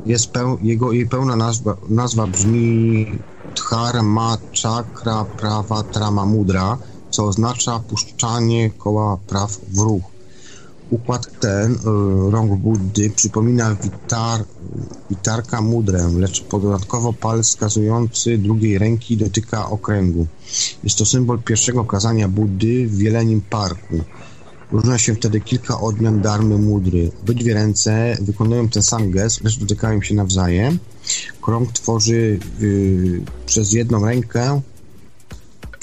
[0.05, 3.19] Jest peł, jego, jej pełna nazwa, nazwa brzmi
[3.69, 6.77] Dharma Chakra Prawa Trama Mudra,
[7.09, 10.14] co oznacza puszczanie koła praw w ruch.
[10.89, 11.77] Układ ten y,
[12.31, 14.43] rąk Buddy przypomina witar,
[15.09, 20.27] witarka mudrę, lecz dodatkowo palec wskazujący drugiej ręki dotyka okręgu.
[20.83, 23.95] Jest to symbol pierwszego kazania Buddy w Wielenim Parku.
[24.71, 27.11] Różnia się wtedy kilka odmian darmy mudry.
[27.23, 30.79] Obydwie ręce wykonują ten sam gest, lecz dotykają się nawzajem.
[31.41, 34.61] Krąg tworzy y, przez jedną rękę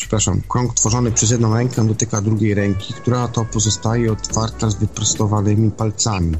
[0.02, 5.70] przepraszam, krąg tworzony przez jedną rękę dotyka drugiej ręki, która to pozostaje otwarta z wyprostowanymi
[5.70, 6.36] palcami.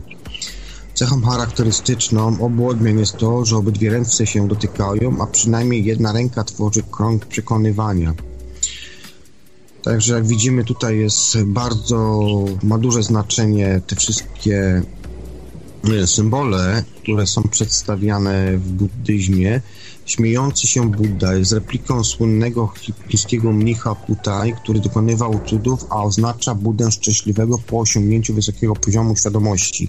[0.94, 6.44] Cechą charakterystyczną obu odmian jest to, że obydwie ręce się dotykają, a przynajmniej jedna ręka
[6.44, 8.14] tworzy krąg przekonywania.
[9.82, 12.20] Także jak widzimy tutaj jest bardzo,
[12.62, 14.82] ma duże znaczenie te wszystkie
[16.02, 19.60] e, symbole, które są przedstawiane w buddyzmie.
[20.06, 22.72] Śmiejący się Buddha jest repliką słynnego
[23.08, 29.88] chińskiego mnicha Putai, który dokonywał cudów, a oznacza Buddę szczęśliwego po osiągnięciu wysokiego poziomu świadomości.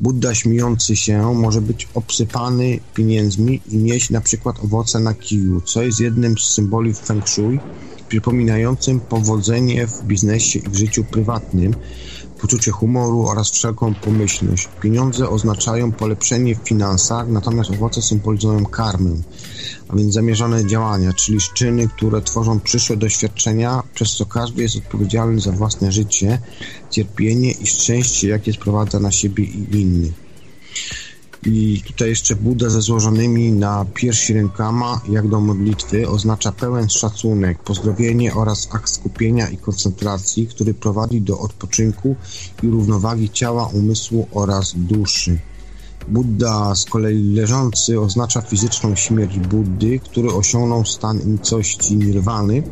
[0.00, 5.82] Buddha śmiejący się może być obsypany pieniędzmi i nieść na przykład owoce na kiju, co
[5.82, 7.60] jest jednym z symboli Feng Shui,
[8.08, 11.74] przypominającym powodzenie w biznesie i w życiu prywatnym,
[12.40, 14.68] poczucie humoru oraz wszelką pomyślność.
[14.80, 19.10] Pieniądze oznaczają polepszenie w finansach, natomiast owoce symbolizują karmę,
[19.88, 25.40] a więc zamierzone działania, czyli szczyny, które tworzą przyszłe doświadczenia, przez co każdy jest odpowiedzialny
[25.40, 26.38] za własne życie,
[26.90, 30.28] cierpienie i szczęście, jakie sprowadza na siebie i innych.
[31.46, 37.58] I tutaj jeszcze Buddha ze złożonymi na piersi rękama, jak do modlitwy, oznacza pełen szacunek,
[37.58, 42.16] pozdrowienie oraz akt skupienia i koncentracji, który prowadzi do odpoczynku
[42.62, 45.38] i równowagi ciała, umysłu oraz duszy.
[46.08, 52.62] Buddha z kolei leżący oznacza fizyczną śmierć Buddy, który osiągnął stan nicości nirwany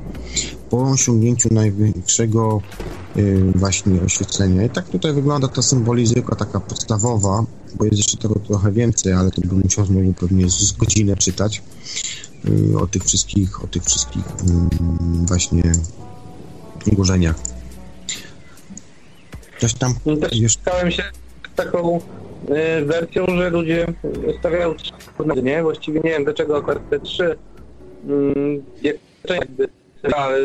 [0.71, 2.61] po osiągnięciu największego
[3.17, 4.65] y, właśnie oświecenia.
[4.65, 7.45] I tak tutaj wygląda ta symbolizyka taka podstawowa,
[7.75, 11.63] bo jest jeszcze tego trochę więcej, ale to bym musiał znowu pewnie z godzinę czytać
[12.73, 15.73] y, o tych wszystkich, o tych wszystkich y, właśnie
[16.93, 17.37] ułożeniach.
[19.59, 20.61] Coś tam No jeszcze...
[20.61, 21.03] spotkałem się
[21.57, 23.87] taką y, wersją, że ludzie
[24.39, 24.93] stawiają trzy
[25.43, 25.63] nie?
[25.63, 27.37] Właściwie nie wiem dlaczego akurat te trzy.
[28.09, 28.97] Mm, jak
[29.29, 29.69] jakby,
[30.15, 30.39] ale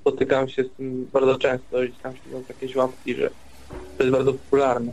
[0.00, 3.30] spotykam się z tym bardzo często i tam się takie żłobki, że
[3.98, 4.92] to jest bardzo popularne.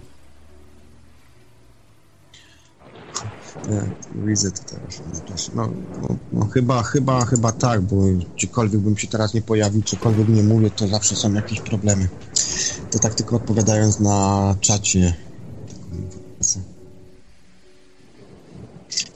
[3.70, 3.82] Nie,
[4.26, 5.52] widzę to teraz.
[5.56, 5.70] no.
[6.02, 7.96] No, no, chyba, chyba, chyba tak, bo
[8.36, 12.08] gdziekolwiek bym się teraz nie pojawił, cokolwiek nie mówię, to zawsze są jakieś problemy.
[12.92, 15.14] To tak tylko odpowiadając na czacie.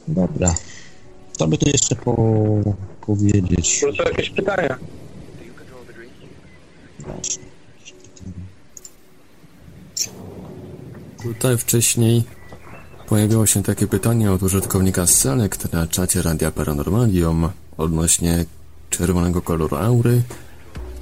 [0.07, 0.55] Dobra.
[1.37, 2.13] To by tu jeszcze po,
[3.01, 3.79] powiedzieć.
[3.81, 4.77] Proszę jakieś pytania.
[11.23, 12.23] Tutaj wcześniej
[13.07, 18.45] pojawiło się takie pytanie od użytkownika Select na czacie Radia Paranormalium odnośnie
[18.89, 20.21] czerwonego koloru aury.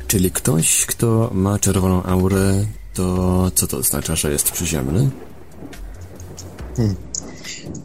[0.07, 5.09] Czyli ktoś, kto ma czerwoną aurę, to co to oznacza, że jest przyziemny?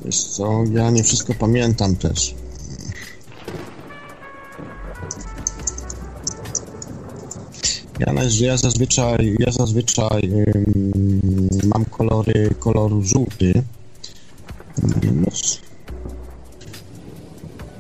[0.05, 2.35] Wiesz co, ja nie wszystko pamiętam też.
[7.99, 10.31] Ja, ja zazwyczaj, ja zazwyczaj
[11.65, 13.63] mam kolory, kolor żółty.
[15.33, 15.59] S-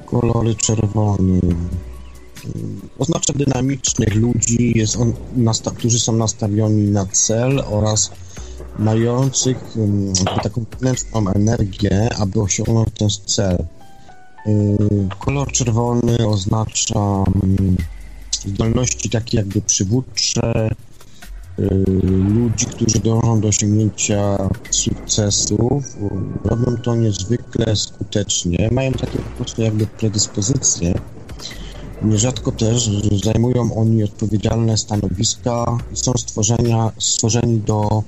[0.06, 1.40] Kolory czerwony.
[2.98, 8.10] Oznacza dynamicznych ludzi, jest on, nasta- którzy są nastawioni na cel oraz
[8.78, 9.56] mających
[10.42, 13.64] taką wewnętrzną energię, aby osiągnąć ten cel.
[15.18, 17.24] Kolor czerwony oznacza
[18.46, 20.70] zdolności takie jakby przywódcze,
[21.58, 21.84] yy,
[22.34, 25.96] ludzi, którzy dążą do osiągnięcia sukcesów,
[26.44, 30.94] robią to niezwykle skutecznie, mają takie po prostu jakby predyspozycje
[32.04, 32.90] Nierzadko też
[33.24, 38.02] zajmują oni odpowiedzialne stanowiska i są stworzenia, stworzeni do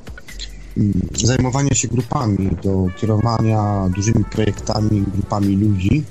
[0.76, 0.92] mm,
[1.24, 6.04] zajmowania się grupami, do kierowania dużymi projektami, grupami ludzi.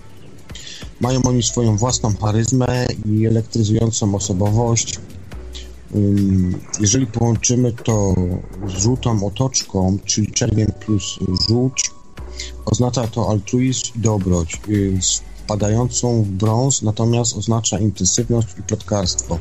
[1.02, 5.00] Mają oni swoją własną charyzmę i elektryzującą osobowość.
[6.80, 8.16] Jeżeli połączymy to
[8.68, 11.92] z żółtą otoczką, czyli czerwień plus żółć,
[12.66, 14.62] oznacza to altruizm i dobroć.
[15.02, 19.40] Z wpadającą w brąz natomiast oznacza intensywność i plotkarstwo.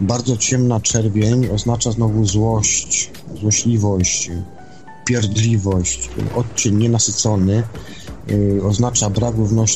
[0.00, 3.10] Bardzo ciemna czerwień oznacza znowu złość,
[3.40, 4.30] złośliwość,
[5.06, 6.10] pierdliwość.
[6.34, 7.62] Odcień nienasycony
[8.62, 9.34] oznacza brak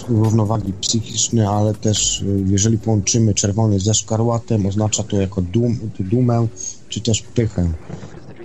[0.09, 6.47] równowagi psychicznej, ale też y, jeżeli połączymy czerwony ze szkarłatem, oznacza to jako dum, dumę
[6.89, 7.73] czy też pychę.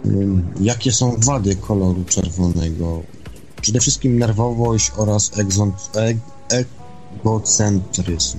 [0.06, 0.28] Y,
[0.62, 3.02] Jakie są wady koloru czerwonego?
[3.62, 6.18] Przede wszystkim nerwowość oraz eg,
[7.20, 8.38] egocentryzm.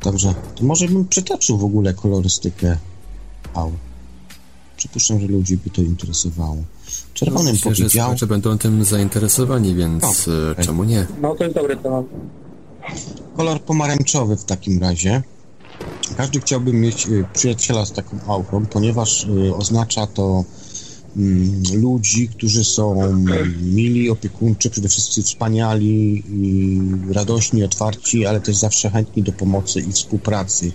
[0.00, 2.76] Także to może bym przytoczył w ogóle kolorystykę
[3.54, 3.72] aur.
[4.76, 6.56] Przypuszczam, że ludzi by to interesowało.
[7.18, 8.04] Czerwonym Myślę, że powiedział...
[8.04, 11.06] słuchacze będą tym zainteresowani, więc No, e, czemu nie?
[11.20, 12.06] No to jest dobry temat.
[13.36, 15.22] Kolor pomarańczowy w takim razie.
[16.16, 20.44] Każdy chciałby mieć y, przyjaciela z taką aurą, ponieważ y, oznacza to
[21.16, 23.12] mm, ludzi, którzy są
[23.62, 26.80] mili, opiekuńczy, przede wszystkim wspaniali i
[27.12, 30.72] radośni, otwarci, ale też zawsze chętni do pomocy i współpracy.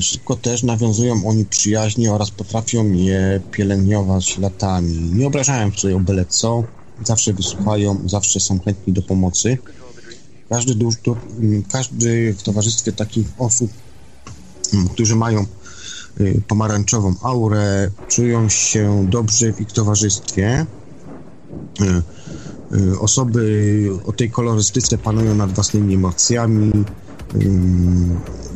[0.00, 5.10] Szybko też nawiązują oni przyjaźnie oraz potrafią je pielęgnować latami.
[5.14, 6.64] Nie obrażają sobie o byle co,
[7.04, 9.58] zawsze wysłuchają, zawsze są chętni do pomocy.
[10.48, 10.74] Każdy,
[11.72, 13.70] każdy w towarzystwie takich osób,
[14.92, 15.46] którzy mają
[16.20, 20.66] y, pomarańczową aurę, czują się dobrze w ich towarzystwie.
[21.80, 26.72] Y, y, Osoby o tej kolorystyce panują nad własnymi emocjami.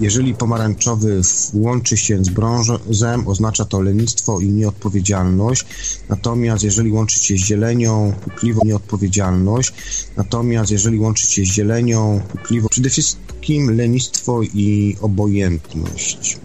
[0.00, 1.20] Jeżeli pomarańczowy
[1.54, 5.66] łączy się z brązem, oznacza to lenistwo i nieodpowiedzialność.
[6.08, 9.72] Natomiast jeżeli łączy się z zielenią, pukliwą nieodpowiedzialność.
[10.16, 16.38] Natomiast jeżeli łączy się z zielenią, pukliwą, przede wszystkim lenistwo i obojętność.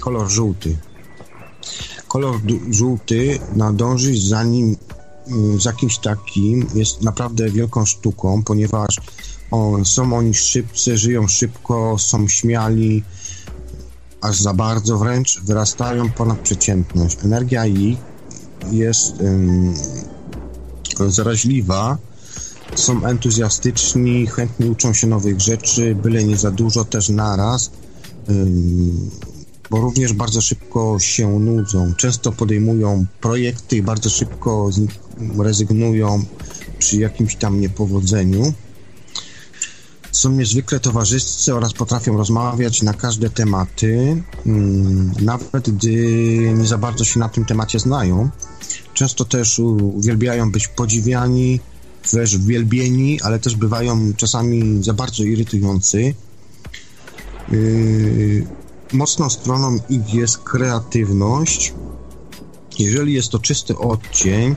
[0.00, 0.76] Kolor żółty.
[2.08, 4.76] Kolor żółty nadążyć za nim,
[5.58, 9.00] za kimś takim jest naprawdę wielką sztuką, ponieważ
[9.50, 13.02] o, są oni szybcy, żyją szybko, są śmiali,
[14.20, 17.16] aż za bardzo wręcz, wyrastają ponad przeciętność.
[17.24, 17.98] Energia ich
[18.72, 19.74] jest ym,
[21.08, 21.98] zaraźliwa,
[22.74, 27.70] są entuzjastyczni, chętnie uczą się nowych rzeczy, byle nie za dużo, też naraz,
[28.28, 29.10] ym,
[29.70, 31.94] bo również bardzo szybko się nudzą.
[31.94, 34.90] Często podejmują projekty i bardzo szybko z nich
[35.38, 36.24] rezygnują
[36.78, 38.52] przy jakimś tam niepowodzeniu.
[40.16, 45.94] Są niezwykle towarzyscy oraz potrafią rozmawiać na każde tematy, mm, nawet gdy
[46.58, 48.30] nie za bardzo się na tym temacie znają.
[48.94, 51.60] Często też uwielbiają być podziwiani,
[52.12, 56.14] wręcz wielbieni, ale też bywają czasami za bardzo irytujący.
[57.50, 58.46] Yy,
[58.92, 61.74] mocną stroną ich jest kreatywność.
[62.78, 64.56] Jeżeli jest to czysty odcień,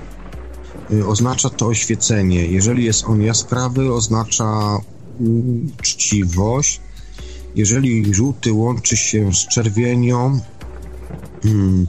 [0.92, 2.46] y, oznacza to oświecenie.
[2.46, 4.78] Jeżeli jest on jaskrawy, oznacza
[5.20, 6.82] uczciwość.
[7.56, 10.40] Jeżeli żółty łączy się z czerwienią,
[11.44, 11.88] hmm,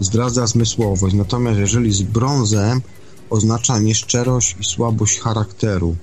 [0.00, 1.14] zdradza zmysłowość.
[1.14, 2.80] Natomiast jeżeli z brązem,
[3.30, 5.96] oznacza nieszczerość i słabość charakteru.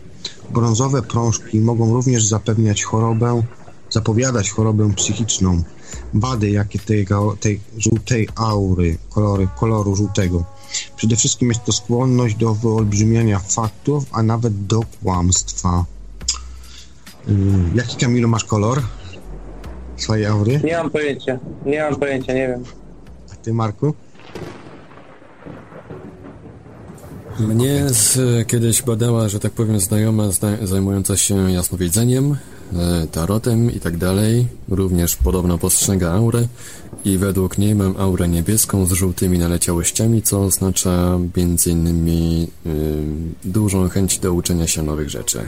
[0.53, 3.43] Brązowe prążki mogą również zapewniać chorobę,
[3.89, 5.63] zapowiadać chorobę psychiczną.
[6.13, 7.07] Wady, jakie tej,
[7.39, 10.43] tej żółtej aury, kolory, koloru żółtego.
[10.95, 15.85] Przede wszystkim jest to skłonność do wyolbrzymiania faktów, a nawet do kłamstwa.
[17.27, 17.35] Yy,
[17.75, 18.81] jaki Kamilu masz kolor
[19.97, 20.61] swojej aury?
[20.63, 21.39] Nie mam pojęcia.
[21.65, 22.63] Nie mam pojęcia, nie wiem.
[23.33, 23.93] A ty, Marku?
[27.39, 28.17] Mnie z,
[28.47, 32.35] kiedyś badała, że tak powiem, znajoma zna, zajmująca się jasnowiedzeniem,
[32.73, 34.47] e, tarotem i tak dalej.
[34.69, 36.47] Również podobno postrzega aurę
[37.05, 42.69] i według niej mam aurę niebieską z żółtymi naleciałościami, co oznacza między innymi y,
[43.43, 45.39] dużą chęć do uczenia się nowych rzeczy.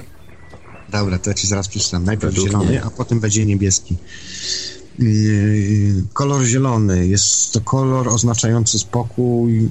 [0.91, 2.03] Dobra, to ja ci zaraz przeczytam.
[2.03, 2.83] Najpierw Według zielony, mnie.
[2.83, 3.97] a potem będzie niebieski.
[4.99, 9.69] Yy, kolor zielony jest to kolor oznaczający spokój.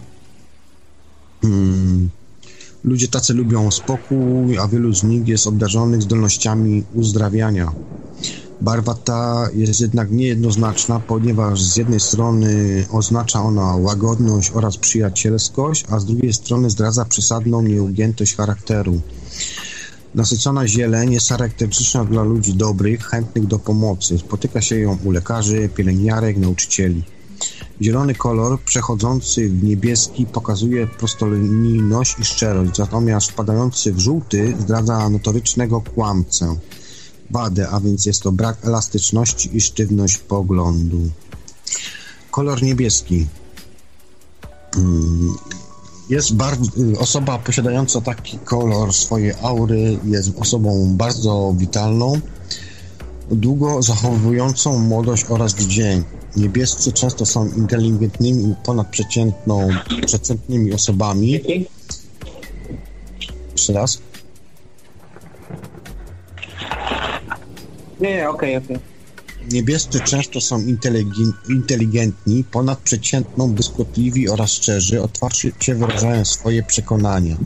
[1.45, 2.11] Mm,
[2.85, 7.73] Ludzie tacy lubią spokój, a wielu z nich jest obdarzonych zdolnościami uzdrawiania.
[8.61, 15.99] Barwa ta jest jednak niejednoznaczna, ponieważ z jednej strony oznacza ona łagodność oraz przyjacielskość, a
[15.99, 19.01] z drugiej strony zdradza przesadną nieugiętość charakteru.
[20.15, 24.19] Nasycona zieleń jest charakterystyczna dla ludzi dobrych, chętnych do pomocy.
[24.19, 27.03] Spotyka się ją u lekarzy, pielęgniarek, nauczycieli.
[27.83, 35.81] Zielony kolor przechodzący w niebieski pokazuje prostolinijność i szczerość, natomiast wpadający w żółty zdradza notorycznego
[35.95, 36.57] kłamcę.
[37.31, 41.11] Wadę, a więc jest to brak elastyczności i sztywność poglądu.
[42.31, 43.27] Kolor niebieski.
[44.77, 45.35] Mm,
[46.11, 52.21] Jest bardzo, osoba posiadająca taki kolor swojej aury jest osobą bardzo witalną,
[53.31, 56.05] długo zachowującą młodość oraz dzień.
[56.37, 59.69] Niebiescy często są inteligentnymi i ponadprzeciętną,
[60.07, 61.41] przeciętnymi osobami.
[63.53, 63.99] Jeszcze raz.
[68.01, 68.90] Nie, okej, okej.
[69.49, 77.37] Niebiescy często są inteligen- inteligentni, ponadprzeciętną, błyskotliwi oraz szczerzy, otwarcie wyrażają swoje przekonania.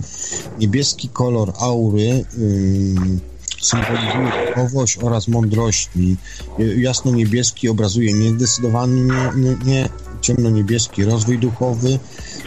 [0.59, 3.20] Niebieski kolor aury ym,
[3.62, 6.16] symbolizuje duchowość oraz mądrości.
[6.61, 9.01] Y, Jasno-niebieski obrazuje niezdecydowany,
[9.36, 9.88] nie, nie,
[10.20, 11.99] ciemno-niebieski rozwój duchowy.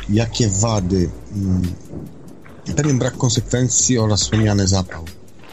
[0.09, 1.09] Jakie wady?
[2.75, 5.03] Pewien brak konsekwencji oraz wspomniany zapał.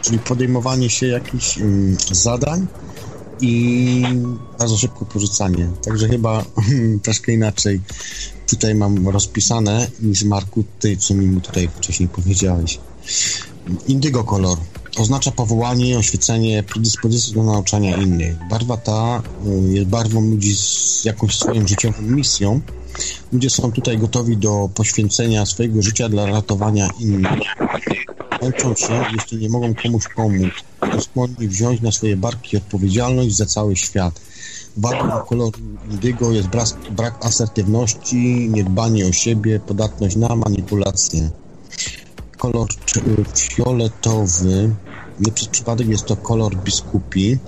[0.02, 1.58] Czyli podejmowanie się jakichś
[2.12, 2.66] zadań,
[3.40, 4.02] i
[4.58, 5.70] bardzo szybko porzucanie.
[5.84, 6.44] Także chyba
[7.02, 7.80] troszkę inaczej
[8.48, 12.78] tutaj mam rozpisane niż Marku, ty, co mi tutaj wcześniej powiedziałeś.
[13.88, 14.58] Indygo kolor
[14.96, 18.36] oznacza powołanie oświecenie predyspozycji do nauczania innych.
[18.50, 22.60] Barwa ta y, jest barwą ludzi z jakąś swoją życiową misją.
[23.32, 27.40] Ludzie są tutaj gotowi do poświęcenia swojego życia dla ratowania innych.
[28.44, 30.52] Męczą się, jeśli nie mogą komuś pomóc.
[30.92, 34.20] Są skłonni wziąć na swoje barki odpowiedzialność za cały świat.
[34.76, 35.58] Wadą koloru
[35.90, 41.30] indygo jest brak, brak asertywności, niedbanie o siebie, podatność na manipulacje.
[42.38, 44.74] Kolor cz- fioletowy,
[45.20, 47.38] nie przez przypadek jest to kolor biskupi.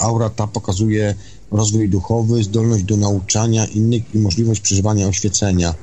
[0.00, 1.14] Aura ta pokazuje
[1.50, 5.74] rozwój duchowy, zdolność do nauczania innych i możliwość przeżywania oświecenia.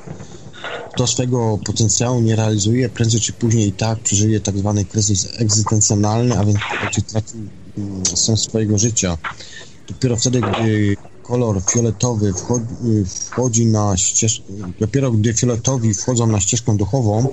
[0.93, 6.37] Kto swego potencjału nie realizuje, prędzej czy później i tak przeżyje tak zwany kryzys egzystencjonalny,
[6.37, 7.39] a więc będzie tracił
[7.77, 9.17] mm, sens swojego życia.
[9.87, 12.65] Dopiero wtedy, gdy kolor fioletowy wchodzi,
[13.29, 14.43] wchodzi na ścieżkę,
[14.79, 17.27] dopiero gdy fioletowi wchodzą na ścieżkę duchową,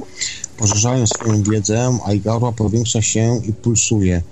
[0.56, 4.22] poszerzają swoją wiedzę, a ich aura powiększa się i pulsuje.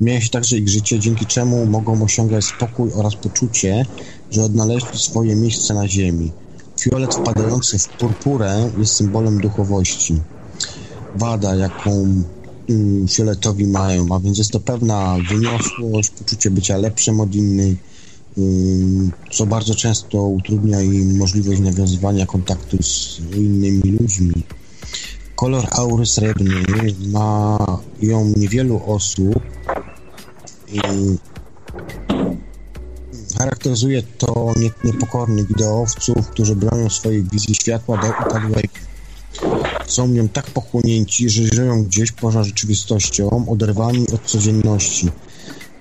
[0.00, 3.86] Zmienia się także ich życie, dzięki czemu mogą osiągać spokój oraz poczucie,
[4.30, 6.32] że odnaleźli swoje miejsce na ziemi.
[6.78, 10.20] Fiolet wpadający w purpurę jest symbolem duchowości.
[11.16, 11.90] Wada, jaką
[12.68, 17.78] mm, fioletowi mają, a więc jest to pewna wyniosłość, poczucie bycia lepszym od innych,
[18.38, 24.32] ym, co bardzo często utrudnia im możliwość nawiązywania kontaktu z innymi ludźmi.
[25.36, 26.62] Kolor aury srebrny
[27.08, 27.58] ma
[28.02, 29.34] ją niewielu osób
[33.38, 38.68] charakteryzuje to nie, niepokornych ideowców, którzy bronią swojej wizji światła do upadłego.
[39.86, 45.10] Są nią tak pochłonięci, że żyją gdzieś poza rzeczywistością, oderwani od codzienności.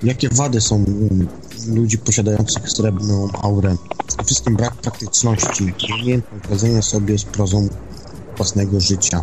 [0.04, 0.86] Jakie wady są
[1.68, 3.76] ludzi posiadających srebrną aurę?
[4.26, 7.68] Wszystkim brak praktyczności, umiejętność radzenia sobie z prozą
[8.38, 9.22] własnego życia.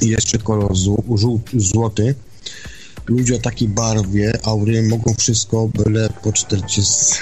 [0.00, 0.72] I jeszcze kolor
[1.56, 2.14] złoty.
[3.06, 7.14] Ludzie o takiej barwie aury mogą wszystko, byle po 40.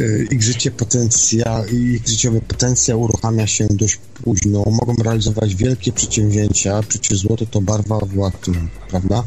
[0.00, 4.64] Y, Ich życie potencjał, ich życiowy potencjał uruchamia się dość późno.
[4.70, 8.52] Mogą realizować wielkie przedsięwzięcia, przecież złoty to barwa władzy,
[8.90, 9.24] prawda?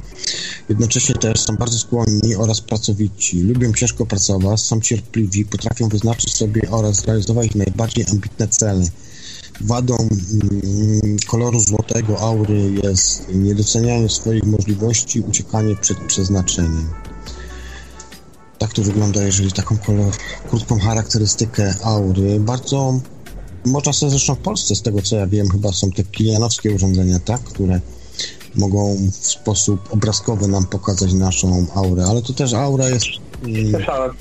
[0.70, 3.42] Jednocześnie też są bardzo skłonni oraz pracowici.
[3.42, 8.86] Lubią ciężko pracować, są cierpliwi, potrafią wyznaczyć sobie oraz zrealizować najbardziej ambitne cele.
[9.62, 16.90] Wadą mm, koloru złotego aury jest niedocenianie swoich możliwości, uciekanie przed przeznaczeniem.
[18.58, 20.14] Tak to wygląda, jeżeli taką kolor,
[20.50, 22.40] krótką charakterystykę aury.
[22.40, 23.00] Bardzo
[23.66, 27.20] można sobie zresztą w Polsce, z tego co ja wiem, chyba są te kilianowskie urządzenia,
[27.20, 27.82] tak, które
[28.56, 33.06] mogą w sposób obrazkowy nam pokazać naszą aurę, ale to też aura jest
[33.44, 34.12] mm, Słyszałem.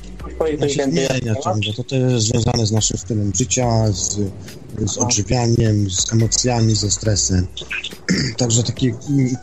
[0.41, 1.73] Ona coś się zmienia ciągle.
[1.73, 4.19] To też jest związane z naszym stylem życia, z,
[4.89, 7.47] z odżywianiem, z emocjami, ze stresem.
[8.39, 9.36] Także taki mm,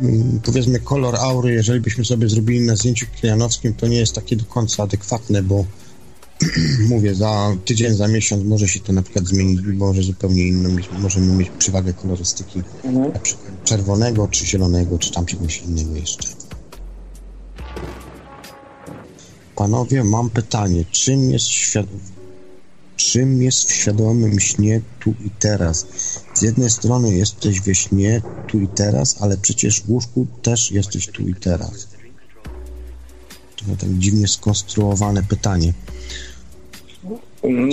[0.00, 4.36] mm, powiedzmy kolor aury, jeżeli byśmy sobie zrobili na zdjęciu klianowskim, to nie jest takie
[4.36, 5.64] do końca adekwatne, bo
[6.90, 11.32] mówię, za tydzień, za miesiąc może się to na przykład zmienić, może zupełnie inną, możemy
[11.32, 13.12] mieć przewagę kolorystyki Mhm.
[13.12, 16.28] na przykład czerwonego, czy zielonego, czy tam czegoś innego jeszcze.
[19.56, 20.84] Panowie, mam pytanie.
[20.90, 21.86] Czym jest świat...
[22.96, 25.86] czym jest w świadomym śnie tu i teraz.
[26.34, 31.06] Z jednej strony jesteś we śnie tu i teraz, ale przecież w łóżku też jesteś
[31.06, 31.88] tu i teraz.
[33.56, 35.72] To tak dziwnie skonstruowane pytanie.
[37.42, 37.70] Mm,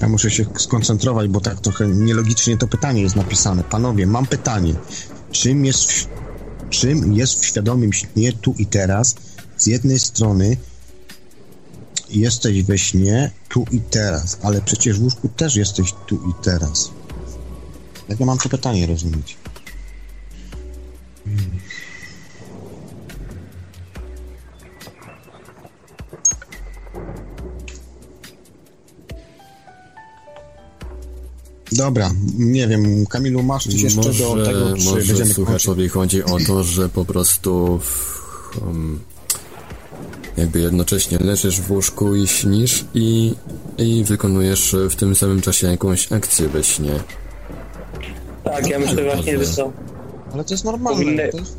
[0.00, 3.64] Ja muszę się skoncentrować, bo tak trochę nielogicznie to pytanie jest napisane.
[3.64, 4.74] Panowie, mam pytanie.
[5.30, 6.08] Czym jest w,
[6.70, 9.14] czym jest w świadomym śnie tu i teraz?
[9.58, 10.56] Z jednej strony
[12.10, 16.90] jesteś we śnie tu i teraz, ale przecież w łóżku też jesteś tu i teraz.
[18.08, 19.36] Jak ja mam to pytanie rozumieć?
[31.72, 35.34] Dobra, nie wiem, Kamilu, masz coś jeszcze może, do tego, czy może będziemy kończyć?
[35.34, 38.22] słuchaczowi chodzi o to, że po prostu w,
[38.62, 39.00] um,
[40.38, 43.34] jakby jednocześnie leżysz w łóżku i śnisz i,
[43.78, 46.92] i wykonujesz w tym samym czasie jakąś akcję we śnie.
[48.44, 49.72] tak, ja myślę właśnie, że to
[50.34, 51.04] Ale to jest normalne.
[51.04, 51.56] Powinny- To jest...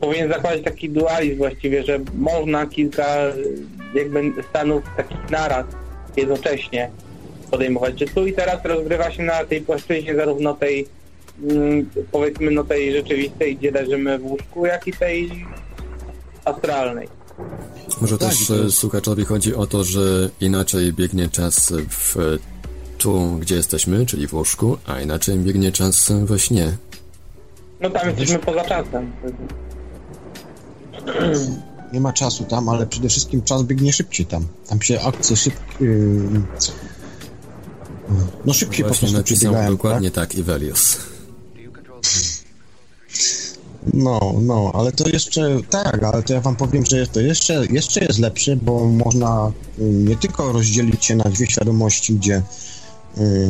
[0.00, 3.06] powinien zakładać taki dualizm właściwie, że można kilka
[3.94, 5.66] jakby stanów takich naraz
[6.16, 6.90] jednocześnie
[7.50, 10.86] podejmować, że tu i teraz rozgrywa się na tej płaszczyźnie zarówno tej
[11.50, 15.46] mm, powiedzmy no tej rzeczywistej, gdzie leżymy w łóżku, jak i tej
[16.44, 17.08] astralnej.
[18.00, 22.16] Może Tak, też to e, jest- słuchaczowi chodzi o to, że inaczej biegnie czas w
[22.98, 26.76] tu, gdzie jesteśmy, czyli w łóżku, a inaczej biegnie czas we śnie.
[27.80, 29.12] No tam jesteśmy poza czasem.
[31.92, 34.46] Nie ma czasu tam, ale przede wszystkim czas biegnie szybciej tam.
[34.68, 35.86] Tam się akcje szybkie...
[38.44, 40.96] No szybciej po Właśnie prostu napisał przebiegają, dokładnie tak Ivelios.
[43.92, 48.04] No, no, ale to jeszcze, tak, ale to ja wam powiem, że to jeszcze, jeszcze
[48.04, 52.42] jest lepsze, bo można y, nie tylko rozdzielić się na dwie świadomości, gdzie
[53.18, 53.48] y,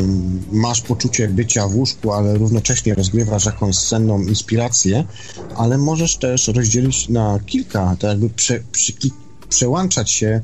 [0.53, 5.05] masz poczucie bycia w łóżku, ale równocześnie rozgrywasz jakąś senną inspirację,
[5.57, 9.11] ale możesz też rozdzielić na kilka, to jakby prze, przyki-
[9.49, 10.41] przełączać się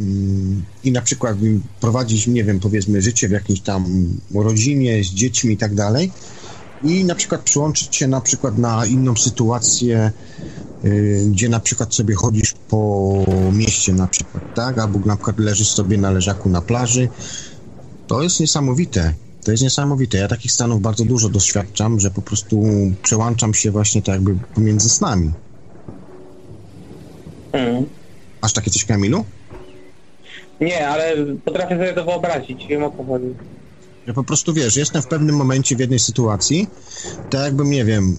[0.00, 5.06] mm, i na przykład mm, prowadzić, nie wiem, powiedzmy życie w jakiejś tam rodzinie z
[5.06, 6.12] dziećmi i tak dalej,
[6.82, 10.12] i na przykład przyłączyć się na przykład na inną sytuację,
[10.84, 14.78] y, gdzie na przykład sobie chodzisz po mieście na przykład, tak?
[14.78, 17.08] Albo na przykład leżysz sobie na leżaku na plaży.
[18.06, 19.14] To jest niesamowite.
[19.44, 20.18] To jest niesamowite.
[20.18, 22.62] Ja takich stanów bardzo dużo doświadczam, że po prostu
[23.02, 25.32] przełączam się właśnie tak jakby pomiędzy snami.
[27.52, 27.86] Mhm.
[28.42, 29.24] Masz takie coś, Kamilu?
[30.60, 33.34] Nie, ale potrafię sobie to wyobrazić, wiem o co chodzi.
[34.10, 36.68] Że po prostu wiesz, jestem w pewnym momencie w jednej sytuacji,
[37.30, 38.16] tak jakbym, nie wiem,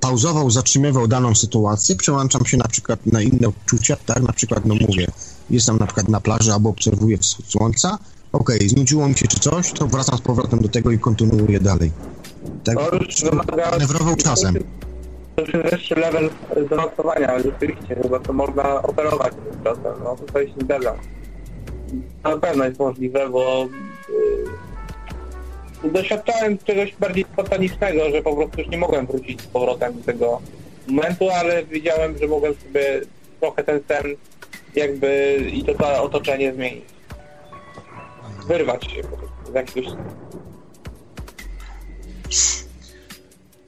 [0.00, 4.74] pauzował, zatrzymywał daną sytuację, przełączam się na przykład na inne odczucia, tak, na przykład, no
[4.74, 5.06] mówię,
[5.50, 7.98] jestem na przykład na plaży albo obserwuję wschód słońca,
[8.32, 11.92] okej, znudziło mi się czy coś, to wracam z powrotem do tego i kontynuuję dalej.
[12.64, 13.70] Tak, To już wymaga...
[13.70, 14.54] manewrował czasem.
[15.36, 16.30] To już jest wyższy level
[16.70, 20.92] zaawansowania, ale rzeczywiście chyba to można operować tym czasem, no to się nie.
[22.24, 23.68] Na pewno jest możliwe, bo
[24.08, 24.51] yy,
[25.90, 30.40] doświadczałem czegoś bardziej spontanicznego, że po prostu już nie mogłem wrócić z powrotem do tego
[30.88, 33.00] momentu, ale wiedziałem, że mogłem sobie
[33.40, 34.16] trochę ten sen
[34.74, 36.84] jakby i to całe otoczenie zmienić.
[38.46, 39.86] Wyrwać się po prostu z jakiegoś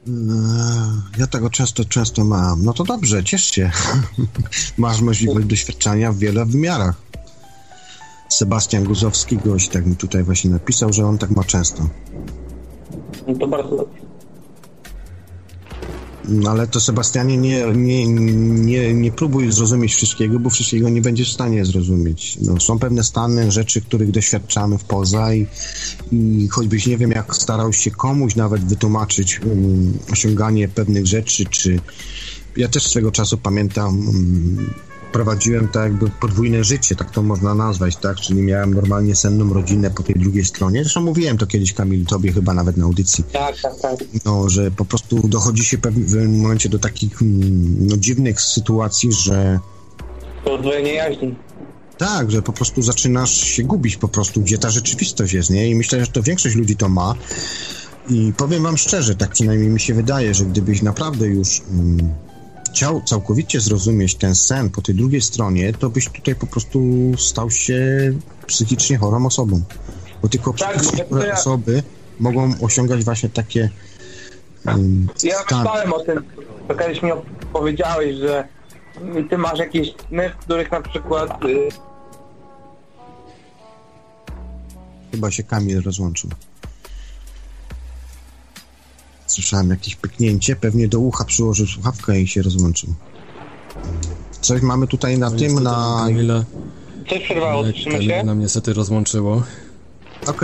[0.08, 0.12] Eee,
[1.18, 2.64] Ja tego często, często mam.
[2.64, 3.70] No to dobrze, ciesz się.
[4.78, 6.94] Masz możliwość doświadczania w wielu wymiarach.
[8.28, 11.88] Sebastian Guzowski, gość, tak mi tutaj właśnie napisał, że on tak ma często.
[13.26, 14.04] No to bardzo dobrze.
[16.28, 21.30] No ale to Sebastianie nie, nie, nie, nie próbuj zrozumieć wszystkiego, bo wszystkiego nie będziesz
[21.30, 22.38] w stanie zrozumieć.
[22.40, 25.46] No, są pewne stany, rzeczy, których doświadczamy w poza i,
[26.12, 31.80] i choćbyś nie wiem, jak starał się komuś nawet wytłumaczyć um, osiąganie pewnych rzeczy, czy
[32.56, 34.74] ja też swego czasu pamiętam, um,
[35.14, 38.16] prowadziłem tak jakby podwójne życie, tak to można nazwać, tak?
[38.16, 40.82] Czyli miałem normalnie senną rodzinę po tej drugiej stronie.
[40.82, 43.96] Zresztą mówiłem to kiedyś, Kamil, tobie chyba nawet na audycji Tak, tak, tak.
[44.24, 49.12] no, że po prostu dochodzi się w pewnym momencie do takich mm, no, dziwnych sytuacji,
[49.12, 49.60] że
[50.44, 51.34] To odwojenie jaźni.
[51.98, 55.68] tak, że po prostu zaczynasz się gubić po prostu, gdzie ta rzeczywistość jest, nie?
[55.70, 57.14] I myślę, że to większość ludzi to ma.
[58.10, 62.14] I powiem wam szczerze, tak przynajmniej mi się wydaje, że gdybyś naprawdę już mm,
[62.74, 66.80] chciał całkowicie zrozumieć ten sen po tej drugiej stronie, to byś tutaj po prostu
[67.18, 67.78] stał się
[68.46, 69.62] psychicznie chorą osobą.
[70.22, 71.82] Bo tylko Tak, psychicznie chore ja- osoby
[72.20, 73.70] mogą osiągać właśnie takie
[74.66, 76.24] mm, Ja myślałem o tym,
[76.68, 77.10] to kiedyś mi
[77.52, 78.48] powiedziałeś, że
[79.30, 81.68] ty masz jakieś sny, w których na przykład y,
[85.12, 86.30] Chyba się Kamil rozłączył.
[89.34, 92.94] Słyszałem jakieś pyknięcie, pewnie do ucha przyłożył słuchawkę i się rozłączył.
[94.40, 95.96] Coś mamy tutaj na tym, na...
[96.02, 96.44] Okej, Kamila,
[97.08, 98.24] coś przerwało, słyszymy się?
[98.24, 99.42] nam niestety rozłączyło.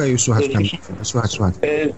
[0.07, 0.71] już słychać Kamil.
[1.03, 1.55] Słychać, słychać.
[1.65, 1.95] Y,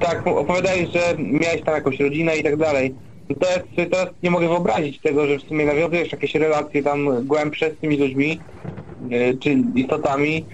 [0.00, 2.94] tak, opowiadałeś, że miałeś tam jakąś rodzinę i tak dalej.
[3.30, 7.26] No To jest, teraz nie mogę wyobrazić tego, że w sumie nawiązujesz jakieś relacje tam
[7.26, 8.40] głębsze z tymi ludźmi,
[9.12, 10.46] y, czy istotami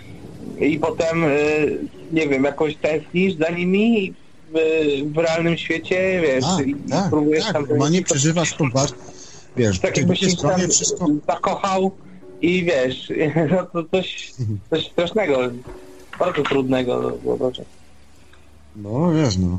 [0.60, 1.78] i potem, y,
[2.12, 4.14] nie wiem, jakoś tęsknisz za nimi
[5.12, 7.66] w, realnym świecie, wiesz, Tak, i tak, próbujesz tak, tam...
[7.68, 8.94] normalnie przeżywasz to bardzo...
[9.56, 11.06] Wiesz, tak jakbyś się tam wszystko...
[11.28, 11.90] zakochał
[12.40, 13.12] i wiesz,
[13.50, 14.32] no to coś,
[14.70, 15.38] coś strasznego,
[16.18, 17.68] bardzo trudnego wyobrażenia.
[18.76, 19.58] No wiesz, no.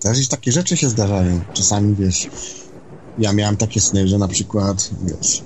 [0.00, 1.40] Też takie rzeczy się zdarzają.
[1.52, 2.28] Czasami, wiesz,
[3.18, 5.42] ja miałem takie sny, że na przykład, wiesz,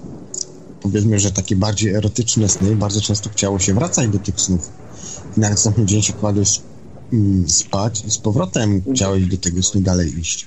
[0.83, 4.71] powiedzmy, że takie bardziej erotyczne sny, bardzo często chciało się wracać do tych snów.
[5.37, 6.61] I na następny dzień się kładłeś
[7.47, 10.47] spać i z powrotem chciałeś do tego snu dalej iść.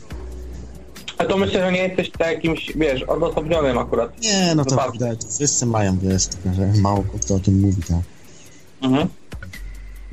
[1.18, 4.22] A to myślę, że nie jesteś tak jakimś, wiesz, odosobnionym akurat.
[4.22, 5.00] Nie, no to, Zobaczmy.
[5.00, 8.00] to, to wszyscy mają, wiesz, tylko że mało kto o tym mówi, tak.
[8.82, 9.08] Mhm.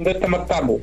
[0.05, 0.81] To jest temat tabu.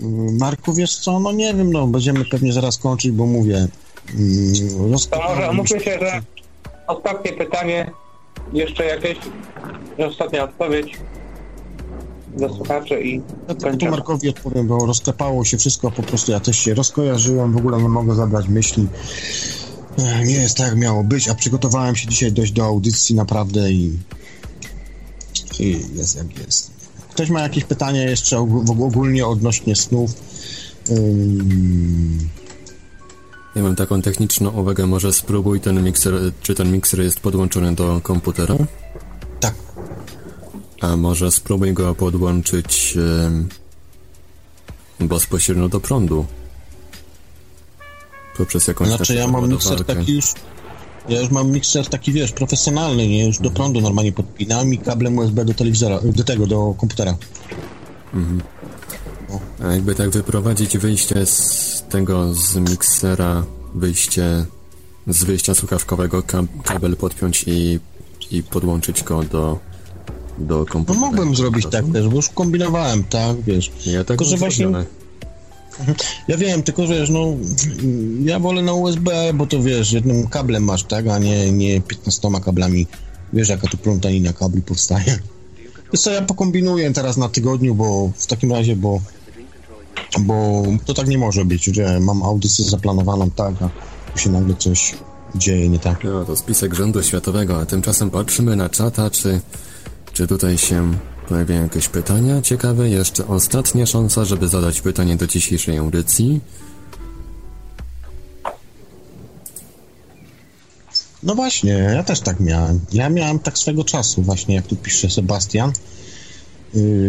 [0.00, 3.68] Mm, Marku, wiesz co, no nie wiem, no będziemy pewnie zaraz kończyć, bo mówię...
[4.14, 6.22] Mm, To może umówmy się, że
[6.88, 7.90] ostatnie pytanie,
[8.52, 9.18] jeszcze jakieś,
[9.98, 10.98] ostatnia odpowiedź
[12.36, 13.86] dla słuchaczy i Ja tylko tu.
[13.86, 17.88] Markowi odpowiem, bo rozklepało się wszystko, po prostu ja też się rozkojarzyłem, w ogóle nie
[17.88, 18.88] mogę zabrać myśli.
[20.26, 23.98] Nie jest tak, jak miało być, a przygotowałem się dzisiaj dość do audycji naprawdę i,
[25.60, 26.70] i jest jak jest.
[27.10, 30.10] Ktoś ma jakieś pytania jeszcze ogólnie odnośnie snów?
[30.90, 32.28] Ym,
[33.58, 38.00] Ja mam taką techniczną uwagę, może spróbuj ten mikser, czy ten mikser jest podłączony do
[38.02, 38.54] komputera?
[39.40, 39.54] tak,
[40.80, 42.94] A może spróbuj go podłączyć
[43.26, 43.48] em,
[45.00, 46.26] bezpośrednio do prądu.
[48.36, 50.32] Poprzez jakąś znaczy na ja mam mikser taki już,
[51.08, 55.18] ja już mam mikser taki, wiesz, profesjonalny, nie, już do prądu normalnie podpinam i kablem
[55.18, 57.16] USB do telewizora, do tego, do komputera.
[59.64, 63.44] A jakby tak wyprowadzić wyjście z tego, z miksera,
[63.74, 64.44] wyjście
[65.06, 67.80] z wyjścia słuchawkowego, ka- kabel podpiąć i,
[68.30, 69.58] i podłączyć go do,
[70.38, 71.00] do No komputera.
[71.06, 73.72] mogłem zrobić tak też, bo już kombinowałem, tak, wiesz.
[73.86, 74.84] Ja tak Tylko, że właśnie- zrobione.
[76.28, 77.26] Ja wiem, tylko wiesz, no
[78.24, 82.28] ja wolę na USB, bo to wiesz, jednym kablem masz, tak, a nie, nie 15
[82.44, 82.86] kablami.
[83.32, 85.18] Wiesz, jaka tu plątanina kabli powstaje.
[85.92, 89.00] Wiesz co, ja pokombinuję teraz na tygodniu, bo w takim razie, bo
[90.20, 93.68] bo to tak nie może być, że mam audycję zaplanowaną tak, a
[94.12, 94.94] tu się nagle coś
[95.34, 96.04] dzieje nie tak.
[96.04, 99.40] No, to spisek rządu światowego, a tymczasem patrzymy na czata, czy,
[100.12, 100.92] czy tutaj się
[101.28, 102.88] pojawiają jakieś pytania ciekawe.
[102.88, 106.40] Jeszcze ostatnia szansa, żeby zadać pytanie do dzisiejszej audycji.
[111.22, 112.80] No właśnie, ja też tak miałem.
[112.92, 115.72] Ja miałem tak swego czasu, właśnie jak tu pisze Sebastian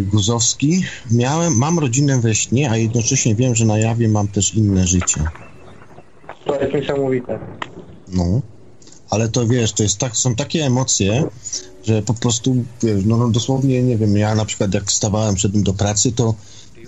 [0.03, 0.83] Guzowski.
[1.11, 5.23] Miałem, mam rodzinę we śnie, a jednocześnie wiem, że na jawie mam też inne życie.
[6.45, 7.39] To jest niesamowite.
[8.07, 8.41] No.
[9.09, 11.23] Ale to wiesz, to jest tak, są takie emocje,
[11.83, 15.63] że po prostu, wiesz, no, no dosłownie, nie wiem, ja na przykład jak wstawałem, szedłem
[15.63, 16.35] do pracy, to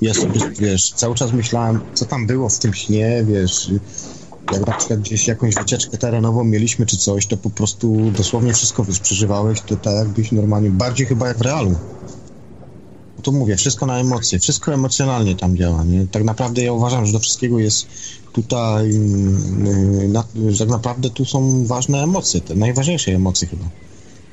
[0.02, 3.72] ja sobie, wiesz, cały czas myślałem, co tam było w tym śnie, wiesz,
[4.52, 8.84] jak na przykład gdzieś jakąś wycieczkę terenową mieliśmy czy coś, to po prostu dosłownie wszystko,
[8.84, 11.76] wiesz, przeżywałeś, to tak jakbyś normalnie, bardziej chyba jak w realu.
[13.24, 16.08] To mówię, wszystko na emocje, wszystko emocjonalnie tam działa, nie?
[16.08, 17.88] Tak naprawdę ja uważam, że do wszystkiego jest
[18.34, 23.66] tutaj, yy, na, że tak naprawdę tu są ważne emocje, te najważniejsze emocje chyba.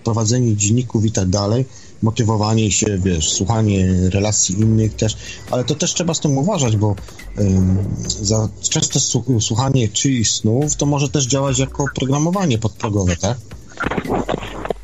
[0.04, 1.64] Prowadzenie dzienników i tak dalej,
[2.02, 5.16] motywowanie się, wiesz, słuchanie relacji innych też,
[5.50, 6.94] ale to też trzeba z tym uważać, bo
[7.38, 7.78] ym,
[8.22, 9.00] za częste
[9.40, 13.38] słuchanie czyichś snów to może też działać jako programowanie podprogowe, tak?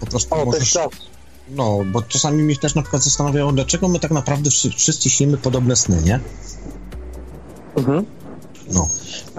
[0.01, 1.14] Po prostu O, możesz, czas.
[1.49, 5.37] No, bo czasami mnie też na przykład zastanawiało, dlaczego my tak naprawdę wszy- wszyscy śnimy
[5.39, 6.21] podobne sny, nie?
[7.77, 8.05] Mhm.
[8.73, 8.89] No.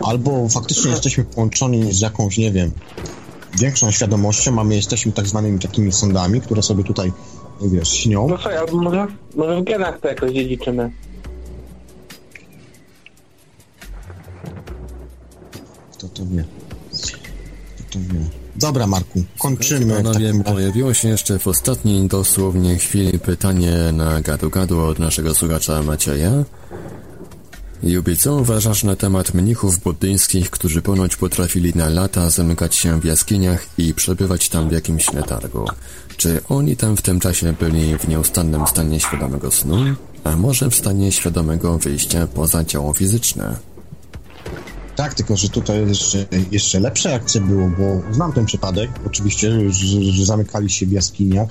[0.03, 2.71] Albo faktycznie jesteśmy połączeni z jakąś, nie wiem,
[3.59, 7.13] większą świadomością, a my jesteśmy tak zwanymi takimi sądami, które sobie tutaj,
[7.61, 8.27] wiesz, śnią.
[8.27, 10.91] No co, ja może, może w genach to jakoś dziedziczymy.
[15.93, 16.43] Kto to wie?
[17.77, 18.44] Kto to wie?
[18.55, 19.95] Dobra, Marku, kończymy.
[19.95, 25.83] Panowie, takim pojawiło się jeszcze w ostatniej dosłownie chwili pytanie na gadu-gadu od naszego słuchacza
[25.83, 26.31] Macieja.
[27.83, 33.05] Jubi, co uważasz na temat mnichów buddyjskich, którzy ponoć potrafili na lata zamykać się w
[33.05, 35.65] jaskiniach i przebywać tam w jakimś letargu?
[36.17, 39.77] Czy oni tam w tym czasie byli w nieustannym stanie świadomego snu,
[40.23, 43.74] a może w stanie świadomego wyjścia poza ciało fizyczne?
[44.95, 50.03] Tak, tylko że tutaj jeszcze, jeszcze lepsze akcje było, bo znam ten przypadek, oczywiście, że,
[50.03, 51.49] że zamykali się w jaskiniach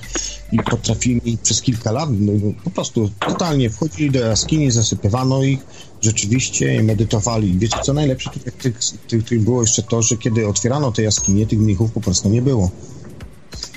[0.51, 5.59] i potrafili przez kilka lat no, po prostu totalnie wchodzili do jaskini, zasypywano ich,
[6.01, 7.59] rzeczywiście i medytowali.
[7.59, 11.47] Wiecie, co najlepsze tutaj tych, tych, tych było jeszcze to, że kiedy otwierano te jaskinie,
[11.47, 12.71] tych mnichów po prostu nie było.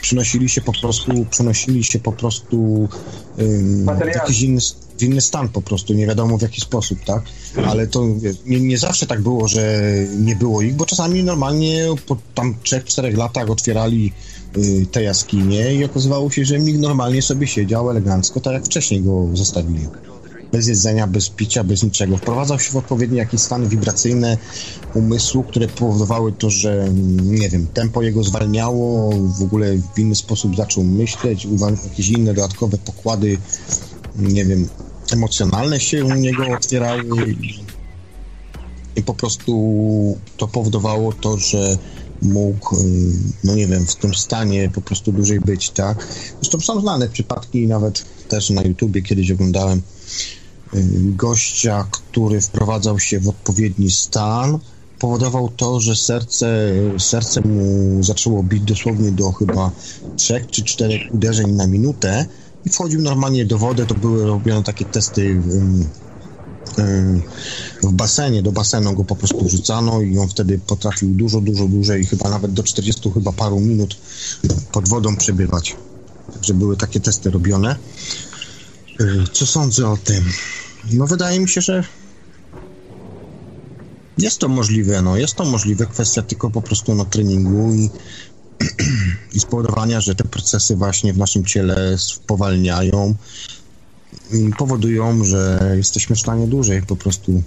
[0.01, 2.89] Przynosili się po prostu, przenosili się po prostu
[3.37, 4.61] w jakiś inny,
[4.99, 7.23] w inny stan po prostu, nie wiadomo w jaki sposób, tak?
[7.67, 8.07] Ale to
[8.47, 9.83] nie, nie zawsze tak było, że
[10.19, 14.13] nie było ich, bo czasami normalnie po tam 3-4 latach otwierali
[14.57, 19.03] y, te jaskinie i okazywało się, że nikt normalnie sobie siedział elegancko, tak jak wcześniej
[19.03, 19.89] go zostawili
[20.53, 22.17] bez jedzenia, bez picia, bez niczego.
[22.17, 24.39] Wprowadzał się w odpowiednie jakieś stany wibracyjne
[24.95, 30.15] umysłu, które powodowały to, że mm, nie wiem, tempo jego zwalniało, w ogóle w inny
[30.15, 31.47] sposób zaczął myśleć,
[31.85, 33.39] jakieś inne dodatkowe pokłady,
[34.17, 34.69] nie wiem,
[35.13, 37.37] emocjonalne się u niego otwierały
[38.97, 41.79] i po prostu to powodowało to, że
[42.23, 42.81] mógł, y,
[43.45, 46.07] no nie wiem, w tym stanie po prostu dłużej być, tak?
[46.41, 49.83] Zresztą są znane przypadki, nawet też na YouTubie kiedyś oglądałem,
[50.75, 50.83] Y,
[51.17, 54.59] gościa, który wprowadzał się w odpowiedni stan,
[54.99, 59.71] powodował to, że serce, serce mu zaczęło bić dosłownie do chyba
[60.17, 62.27] trzech czy czterech uderzeń na minutę
[62.65, 65.85] i wchodził normalnie do wody, to były robione takie testy w,
[67.93, 72.31] basenie, do basenu go po prostu rzucano i on wtedy potrafił dużo, dużo dłużej, chyba
[72.31, 73.97] nawet do 40 chyba paru minut
[74.73, 75.77] pod wodą przebywać.
[76.35, 77.77] Także były takie testy robione.
[79.01, 80.25] Y, co sądzę o tym?
[80.93, 81.85] No wydaje mi się, że
[84.19, 87.91] jest to możliwe, no jest to możliwe, kwestia tylko po prostu no treningu i,
[89.35, 93.15] i spowodowania, że te procesy właśnie w naszym ciele spowalniają
[94.59, 97.43] powodują, że jesteśmy w stanie dłużej po prostu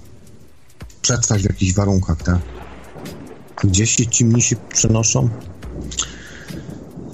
[1.02, 2.40] przetrwać w jakichś warunkach, tak?
[3.64, 5.30] Gdzieś się ci mnisi przenoszą?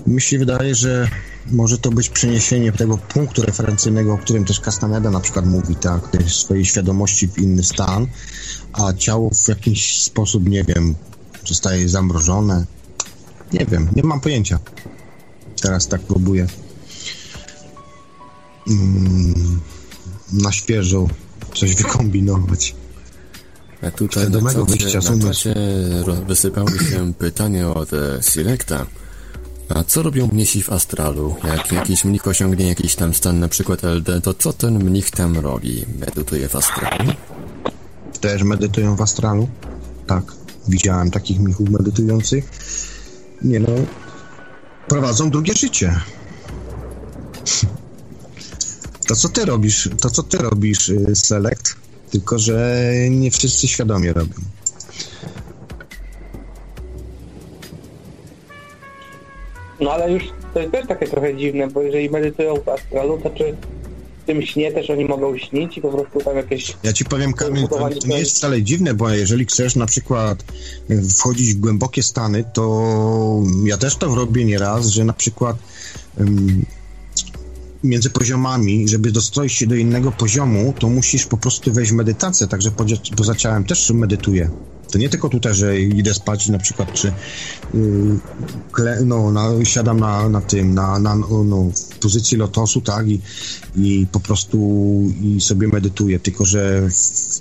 [0.08, 1.10] Mi się wydaje, że
[1.52, 6.12] może to być przeniesienie tego punktu referencyjnego, o którym też Castaneda na przykład mówi, tak,
[6.12, 8.08] tej swojej świadomości w inny stan,
[8.74, 10.96] a ciało w jakiś sposób, nie wiem,
[11.46, 12.66] zostaje zamrożone.
[13.54, 14.60] Nie wiem, nie mam pojęcia.
[15.62, 16.48] Teraz tak próbuję
[18.68, 19.60] mm,
[20.34, 21.08] na świeżo
[21.56, 22.76] coś wykombinować.
[23.82, 25.56] A tutaj na czacie, na czacie
[26.28, 28.86] wysypały się pytania od e, Selecta.
[29.70, 31.36] A co robią mnisi w astralu?
[31.44, 35.38] Jak jakiś mnich osiągnie jakiś tam stan, na przykład LD, to co ten mnich tam
[35.38, 35.86] robi?
[36.00, 37.14] Medytuje w astralu?
[38.22, 39.50] Też medytują w astralu?
[40.08, 40.24] Tak,
[40.68, 42.50] widziałem takich mnichów medytujących.
[43.42, 43.68] Nie no,
[44.88, 46.00] prowadzą drugie życie.
[49.08, 51.76] To co ty robisz, to co ty robisz, y, Select,
[52.12, 54.36] tylko że nie wszyscy świadomie robią.
[59.80, 60.24] No ale już
[60.54, 63.56] to jest też takie trochę dziwne, bo jeżeli medytują w astralu, to czy
[64.28, 66.74] tym śnie też oni mogą śnić i po prostu tam jakieś...
[66.84, 70.44] Ja ci powiem, Kamil, to, to nie jest wcale dziwne, bo jeżeli chcesz na przykład
[71.18, 75.58] wchodzić w głębokie stany, to ja też to robię nieraz, że na przykład
[76.18, 76.66] um,
[77.84, 82.48] między poziomami, żeby dostroić się do innego poziomu, to musisz po prostu wejść w medytację,
[82.48, 82.72] także
[83.18, 84.50] poza ciałem też medytuję.
[84.92, 87.14] To nie tylko tutaj, że idę spać na przykład, czy
[87.74, 93.22] yy, no, na, siadam na, na tym, na, na no, w pozycji lotosu, tak, i,
[93.76, 94.58] i po prostu
[95.22, 96.90] i sobie medytuję, tylko że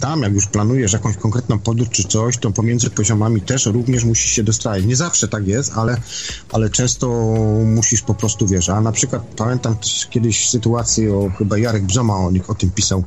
[0.01, 4.31] tam, jak już planujesz jakąś konkretną podróż czy coś, to pomiędzy poziomami też również musisz
[4.31, 4.85] się dostrajać.
[4.85, 6.01] Nie zawsze tak jest, ale,
[6.53, 7.09] ale często
[7.65, 9.77] musisz po prostu, wiesz, a na przykład pamiętam
[10.11, 13.05] kiedyś sytuację, o, chyba Jarek Brzoma o o tym pisał,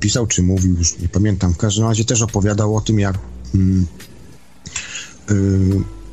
[0.00, 1.54] pisał czy mówił, już nie pamiętam.
[1.54, 3.18] W każdym razie też opowiadał o tym, jak
[3.54, 3.86] mm,
[5.30, 5.34] y,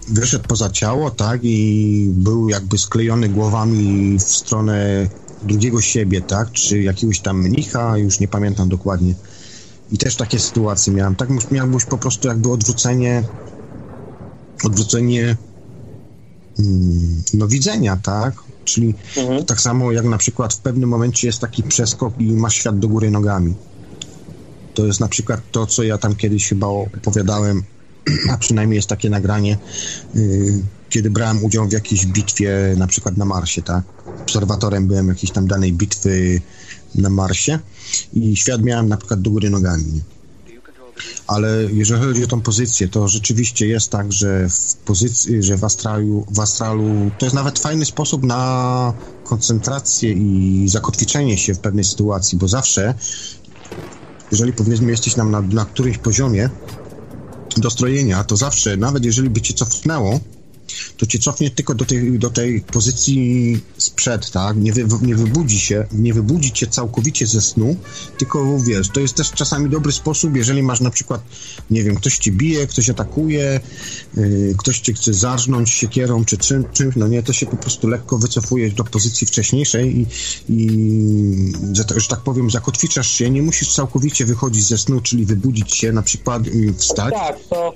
[0.07, 5.07] wyszedł poza ciało, tak, i był jakby sklejony głowami w stronę
[5.43, 9.15] drugiego siebie, tak, czy jakiegoś tam mnicha, już nie pamiętam dokładnie.
[9.91, 11.15] I też takie sytuacje miałem.
[11.15, 13.23] Tak miał być po prostu jakby odwrócenie
[14.63, 15.37] odwrócenie
[16.59, 18.33] mm, no widzenia, tak?
[18.65, 19.45] Czyli mhm.
[19.45, 22.87] tak samo jak na przykład w pewnym momencie jest taki przeskok i masz świat do
[22.87, 23.53] góry nogami.
[24.73, 27.63] To jest na przykład to, co ja tam kiedyś chyba opowiadałem,
[28.31, 29.57] a przynajmniej jest takie nagranie,
[30.15, 33.83] yy, kiedy brałem udział w jakiejś bitwie, na przykład na Marsie, tak?
[34.21, 36.41] obserwatorem byłem jakiejś tam danej bitwy
[36.95, 37.59] na Marsie
[38.13, 40.01] i świat miałem na przykład do góry nogami.
[41.27, 45.63] Ale jeżeli chodzi o tą pozycję, to rzeczywiście jest tak, że w pozycji, że w
[45.63, 48.93] astralu, w astralu to jest nawet fajny sposób na
[49.23, 52.93] koncentrację i zakotwiczenie się w pewnej sytuacji, bo zawsze,
[54.33, 56.49] jeżeli powiedzmy jesteś nam na, na którymś poziomie
[57.57, 60.19] dostrojenia, to zawsze, nawet jeżeli by cię cofnęło,
[60.97, 64.57] to cię cofnie tylko do tej, do tej pozycji sprzed, tak?
[64.57, 67.75] Nie, wy, nie wybudzi się, nie wybudzi cię całkowicie ze snu,
[68.17, 71.21] tylko wiesz, to jest też czasami dobry sposób, jeżeli masz na przykład,
[71.71, 73.59] nie wiem, ktoś cię bije, ktoś atakuje,
[74.17, 77.87] yy, ktoś cię chce zarżnąć siekierą czy czym, czymś, no nie, to się po prostu
[77.87, 80.05] lekko wycofujesz do pozycji wcześniejszej i,
[80.49, 85.75] i że, że tak powiem, zakotwiczasz się, nie musisz całkowicie wychodzić ze snu, czyli wybudzić
[85.75, 87.13] się, na przykład yy, wstać.
[87.13, 87.73] Tak, to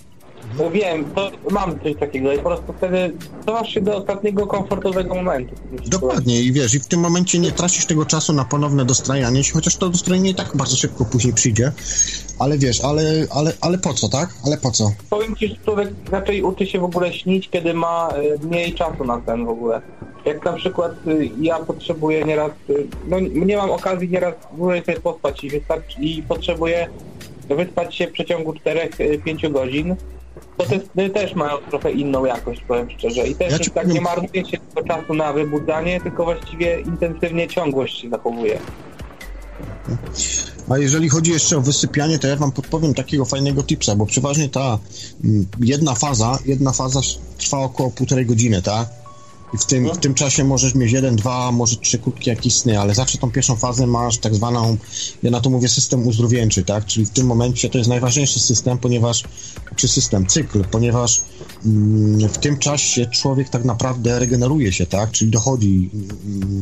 [0.59, 3.13] no wiem, to mam coś takiego i po prostu wtedy
[3.45, 5.55] cofasz się do ostatniego komfortowego momentu.
[5.87, 9.53] Dokładnie i wiesz, i w tym momencie nie tracisz tego czasu na ponowne dostrajanie się,
[9.53, 11.71] chociaż to dostrojenie i tak bardzo szybko później przyjdzie,
[12.39, 14.29] ale wiesz, ale, ale, ale po co, tak?
[14.45, 14.91] Ale po co?
[15.09, 19.05] Powiem ci, że człowiek raczej uczy się w ogóle śnić, kiedy ma e, mniej czasu
[19.05, 19.81] na ten w ogóle.
[20.25, 24.99] Jak na przykład y, ja potrzebuję nieraz, y, no nie mam okazji nieraz dłużej sobie
[24.99, 26.87] pospać i, wystarczy, i potrzebuję
[27.49, 29.95] wyspać się w przeciągu 4-5 godzin,
[30.57, 30.65] to
[30.95, 33.27] te też mają trochę inną jakość, powiem szczerze.
[33.27, 37.47] I też Ja ci tak nie marnuje się tylko czasu na wybudzanie, tylko właściwie intensywnie
[37.47, 38.59] ciągłość się zachowuje.
[40.69, 44.49] A jeżeli chodzi jeszcze o wysypianie, to ja wam podpowiem takiego fajnego tipsa, bo przeważnie
[44.49, 44.79] ta
[45.23, 46.99] mm, jedna faza, jedna faza
[47.37, 48.89] trwa około półtorej godziny, tak?
[49.53, 52.79] I w tym, w tym czasie możesz mieć jeden, dwa, może trzy krótkie jakieś sny,
[52.79, 54.77] ale zawsze tą pierwszą fazę masz tak zwaną,
[55.23, 56.85] ja na to mówię system uzdrowieńczy, tak?
[56.85, 59.23] Czyli w tym momencie to jest najważniejszy system, ponieważ,
[59.75, 61.21] czy system, cykl, ponieważ
[61.65, 65.11] mm, w tym czasie człowiek tak naprawdę regeneruje się, tak?
[65.11, 66.61] Czyli dochodzi mm,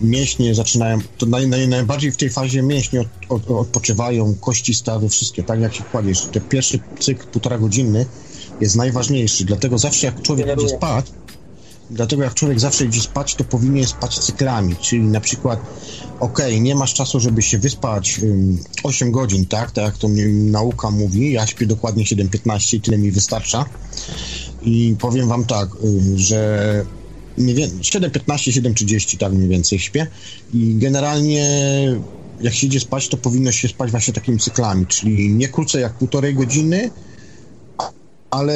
[0.00, 5.08] mięśnie zaczynają, to naj, naj, najbardziej w tej fazie mięśnie od, od, odpoczywają, kości, stawy,
[5.08, 6.26] wszystkie, tak jak się kładziesz.
[6.32, 8.06] Ten pierwszy cykl, półtora godzinny
[8.60, 10.76] jest najważniejszy, dlatego zawsze jak człowiek Generuje.
[10.76, 11.06] spać,
[11.92, 15.60] dlatego jak człowiek zawsze idzie spać, to powinien spać cyklami, czyli na przykład
[16.20, 20.22] okej, nie masz czasu, żeby się wyspać ym, 8 godzin, tak, tak jak to mi
[20.32, 23.64] nauka mówi, ja śpię dokładnie 7-15 i tyle mi wystarcza.
[24.62, 26.84] I powiem wam tak, y, że
[27.38, 30.06] mniej więcej 7.15, 7.30 tak mniej więcej śpię.
[30.54, 31.46] I generalnie
[32.40, 35.94] jak się idzie spać, to powinno się spać właśnie takimi cyklami, czyli nie krócej jak
[35.94, 36.90] półtorej godziny,
[38.30, 38.54] ale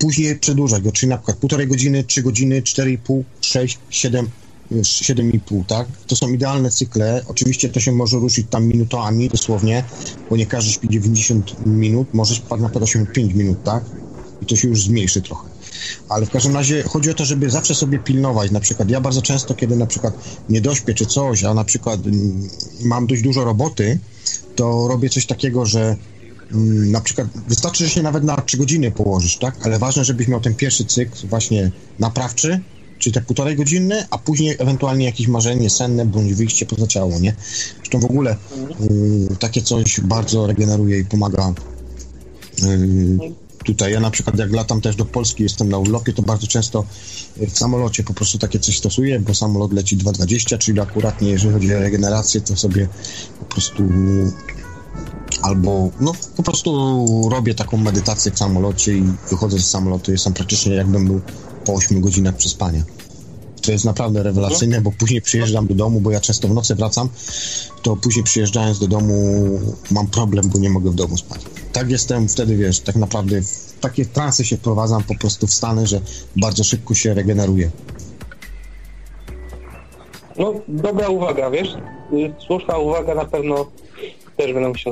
[0.00, 4.28] później przedłużać go, czyli na przykład półtorej godziny, 3 godziny, 4,5, 6, 7,
[4.72, 5.86] 7,5, tak?
[6.06, 7.22] To są idealne cykle.
[7.28, 9.84] Oczywiście to się może ruszyć tam minutami dosłownie,
[10.30, 13.84] bo nie każdy śpi 90 minut, może spać na przykład 85 minut, tak?
[14.42, 15.48] I to się już zmniejszy trochę.
[16.08, 18.50] Ale w każdym razie chodzi o to, żeby zawsze sobie pilnować.
[18.50, 20.14] Na przykład ja bardzo często, kiedy na przykład
[20.48, 22.48] nie dośpię czy coś, a na przykład mm,
[22.84, 23.98] mam dość dużo roboty,
[24.56, 25.96] to robię coś takiego, że
[26.90, 29.66] na przykład wystarczy, że się nawet na 3 godziny położysz, tak?
[29.66, 32.60] Ale ważne, żebyś miał ten pierwszy cykl właśnie naprawczy,
[32.98, 37.34] czyli te półtorej godziny, a później ewentualnie jakieś marzenie senne bądź wyjście poza ciało, nie?
[37.76, 38.36] Zresztą w ogóle
[39.32, 41.54] y, takie coś bardzo regeneruje i pomaga
[42.64, 43.18] y,
[43.64, 43.92] tutaj.
[43.92, 46.84] Ja na przykład jak latam też do Polski, jestem na urlopie, to bardzo często
[47.36, 51.52] w samolocie po prostu takie coś stosuję, bo samolot leci 2,20, czyli akurat nie, jeżeli
[51.52, 52.88] chodzi o regenerację, to sobie
[53.38, 53.82] po prostu
[55.42, 60.74] albo no po prostu robię taką medytację w samolocie i wychodzę z samolotu, jestem praktycznie
[60.74, 61.20] jakbym był
[61.64, 62.82] po 8 godzinach przespania.
[63.62, 67.08] To jest naprawdę rewelacyjne, bo później przyjeżdżam do domu, bo ja często w nocy wracam,
[67.82, 69.14] to później przyjeżdżając do domu
[69.90, 71.40] mam problem, bo nie mogę w domu spać.
[71.72, 75.86] Tak jestem wtedy, wiesz, tak naprawdę w takie transy się wprowadzam po prostu w stany,
[75.86, 76.00] że
[76.36, 77.70] bardzo szybko się regeneruję.
[80.38, 81.68] No, dobra uwaga, wiesz?
[82.12, 83.66] Y, Słuszna uwaga na pewno
[84.40, 84.84] też.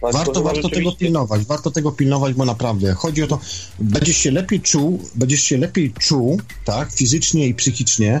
[0.00, 3.38] Warto, warto tego pilnować, warto tego pilnować, bo naprawdę chodzi o to,
[3.78, 8.20] będziesz się lepiej czuł, będziesz się lepiej czuł, tak, fizycznie i psychicznie,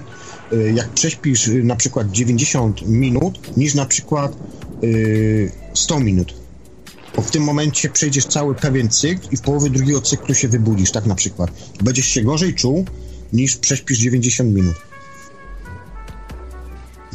[0.52, 4.36] y, jak prześpisz y, na przykład 90 minut, niż na przykład
[4.84, 6.34] y, 100 minut.
[7.16, 10.90] Bo w tym momencie przejdziesz cały pewien cykl i w połowie drugiego cyklu się wybudzisz,
[10.90, 11.50] tak na przykład.
[11.82, 12.84] Będziesz się gorzej czuł,
[13.32, 14.74] niż prześpisz 90 minut.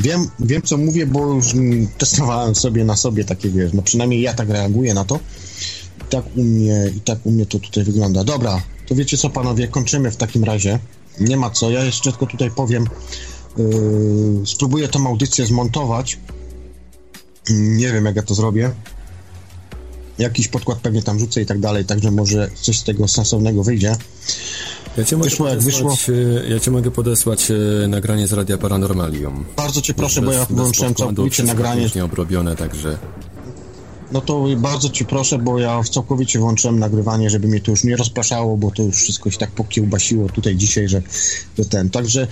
[0.02, 4.22] Wiem, wiem co mówię, bo już mm, testowałem sobie na sobie takie, wiesz, no przynajmniej
[4.22, 5.19] ja tak reaguję na to.
[6.02, 8.23] I tak u mnie, i tak u mnie to tutaj wygląda.
[8.23, 10.80] Dobra, to wiecie co panowie, kończymy w takim razie.
[11.19, 12.86] Nie ma co, ja jeszcze tylko tutaj powiem,
[13.57, 13.65] yy,
[14.45, 16.18] spróbuję tą audycję zmontować.
[17.49, 18.72] Nie wiem jak ja to zrobię.
[20.18, 23.95] Jakiś podkład pewnie tam rzucę i tak dalej, także może coś z tego sensownego wyjdzie.
[24.97, 28.57] Ja cię mogę Wyszło jak podesłać, e, Ja cię mogę podesłać e, nagranie z Radia
[28.57, 29.45] Paranormalium.
[29.57, 31.81] Bardzo cię proszę, bo ja Bez- bez włączyłem całkowicie nagranie.
[31.81, 32.97] pięknie obrobione, także...
[34.11, 37.95] No to bardzo cię proszę, bo ja całkowicie włączyłem nagrywanie, żeby mnie to już nie
[37.95, 41.01] rozpraszało, bo to już wszystko się tak pokiełbasiło tutaj dzisiaj, że,
[41.57, 41.89] że ten.
[41.89, 42.27] Także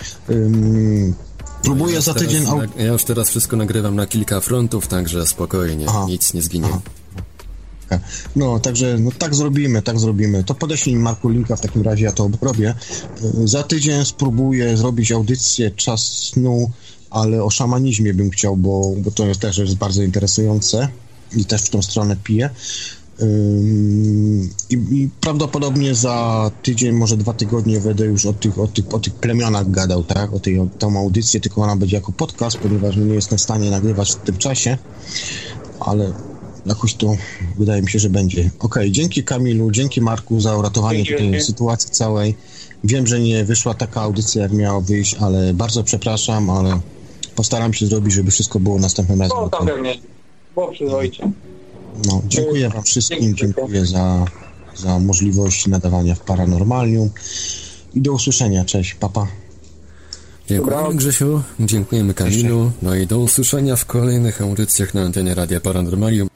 [1.64, 2.46] próbuję Ja za tydzień.
[2.78, 6.06] Ja już teraz wszystko nagrywam na kilka frontów, także spokojnie, Aha.
[6.10, 6.68] nic nie zginie.
[8.36, 10.44] No, także no, tak zrobimy, tak zrobimy.
[10.44, 12.76] To podeślij Marku linka w takim razie, ja to obrobię.
[13.44, 16.72] Y, Za tydzień spróbuję zrobić audycję Czas snu,
[17.10, 20.88] ale o szamanizmie bym chciał, bo, bo to jest też jest bardzo interesujące
[21.36, 22.50] i też w tą stronę piję.
[24.70, 29.00] I, I prawdopodobnie za tydzień, może dwa tygodnie będę już o tych, o tych, o
[29.00, 30.34] tych plemionach gadał, tak?
[30.34, 33.72] O tej o, tą audycję, tylko ona będzie jako podcast, ponieważ nie jestem w stanie
[33.72, 34.78] nagrywać w tym czasie,
[35.80, 36.14] ale
[36.70, 37.16] jakoś to
[37.58, 38.50] wydaje mi się, że będzie.
[38.60, 41.42] Okej, dzięki Kamilu, dzięki Marku za uratowanie wielkie.
[41.42, 42.36] sytuacji całej.
[42.84, 46.80] Wiem, że nie wyszła taka audycja, jak miała wyjść, ale bardzo przepraszam, ale
[47.36, 49.38] postaram się zrobić, żeby wszystko było następnym razem.
[49.42, 49.96] No tam pewnie.
[50.54, 51.32] Było przyzwoicie.
[52.06, 54.26] No, dziękuję Wam wszystkim, dziękuję za,
[54.76, 57.10] za możliwość nadawania w Paranormalium
[57.94, 58.66] i do usłyszenia.
[58.66, 59.28] Cześć, papa.
[60.48, 60.98] Dziękujemy Dobra.
[60.98, 66.30] Grzesiu, dziękujemy Kamilu, no i do usłyszenia w kolejnych audycjach na antenie Radia Paranormalium.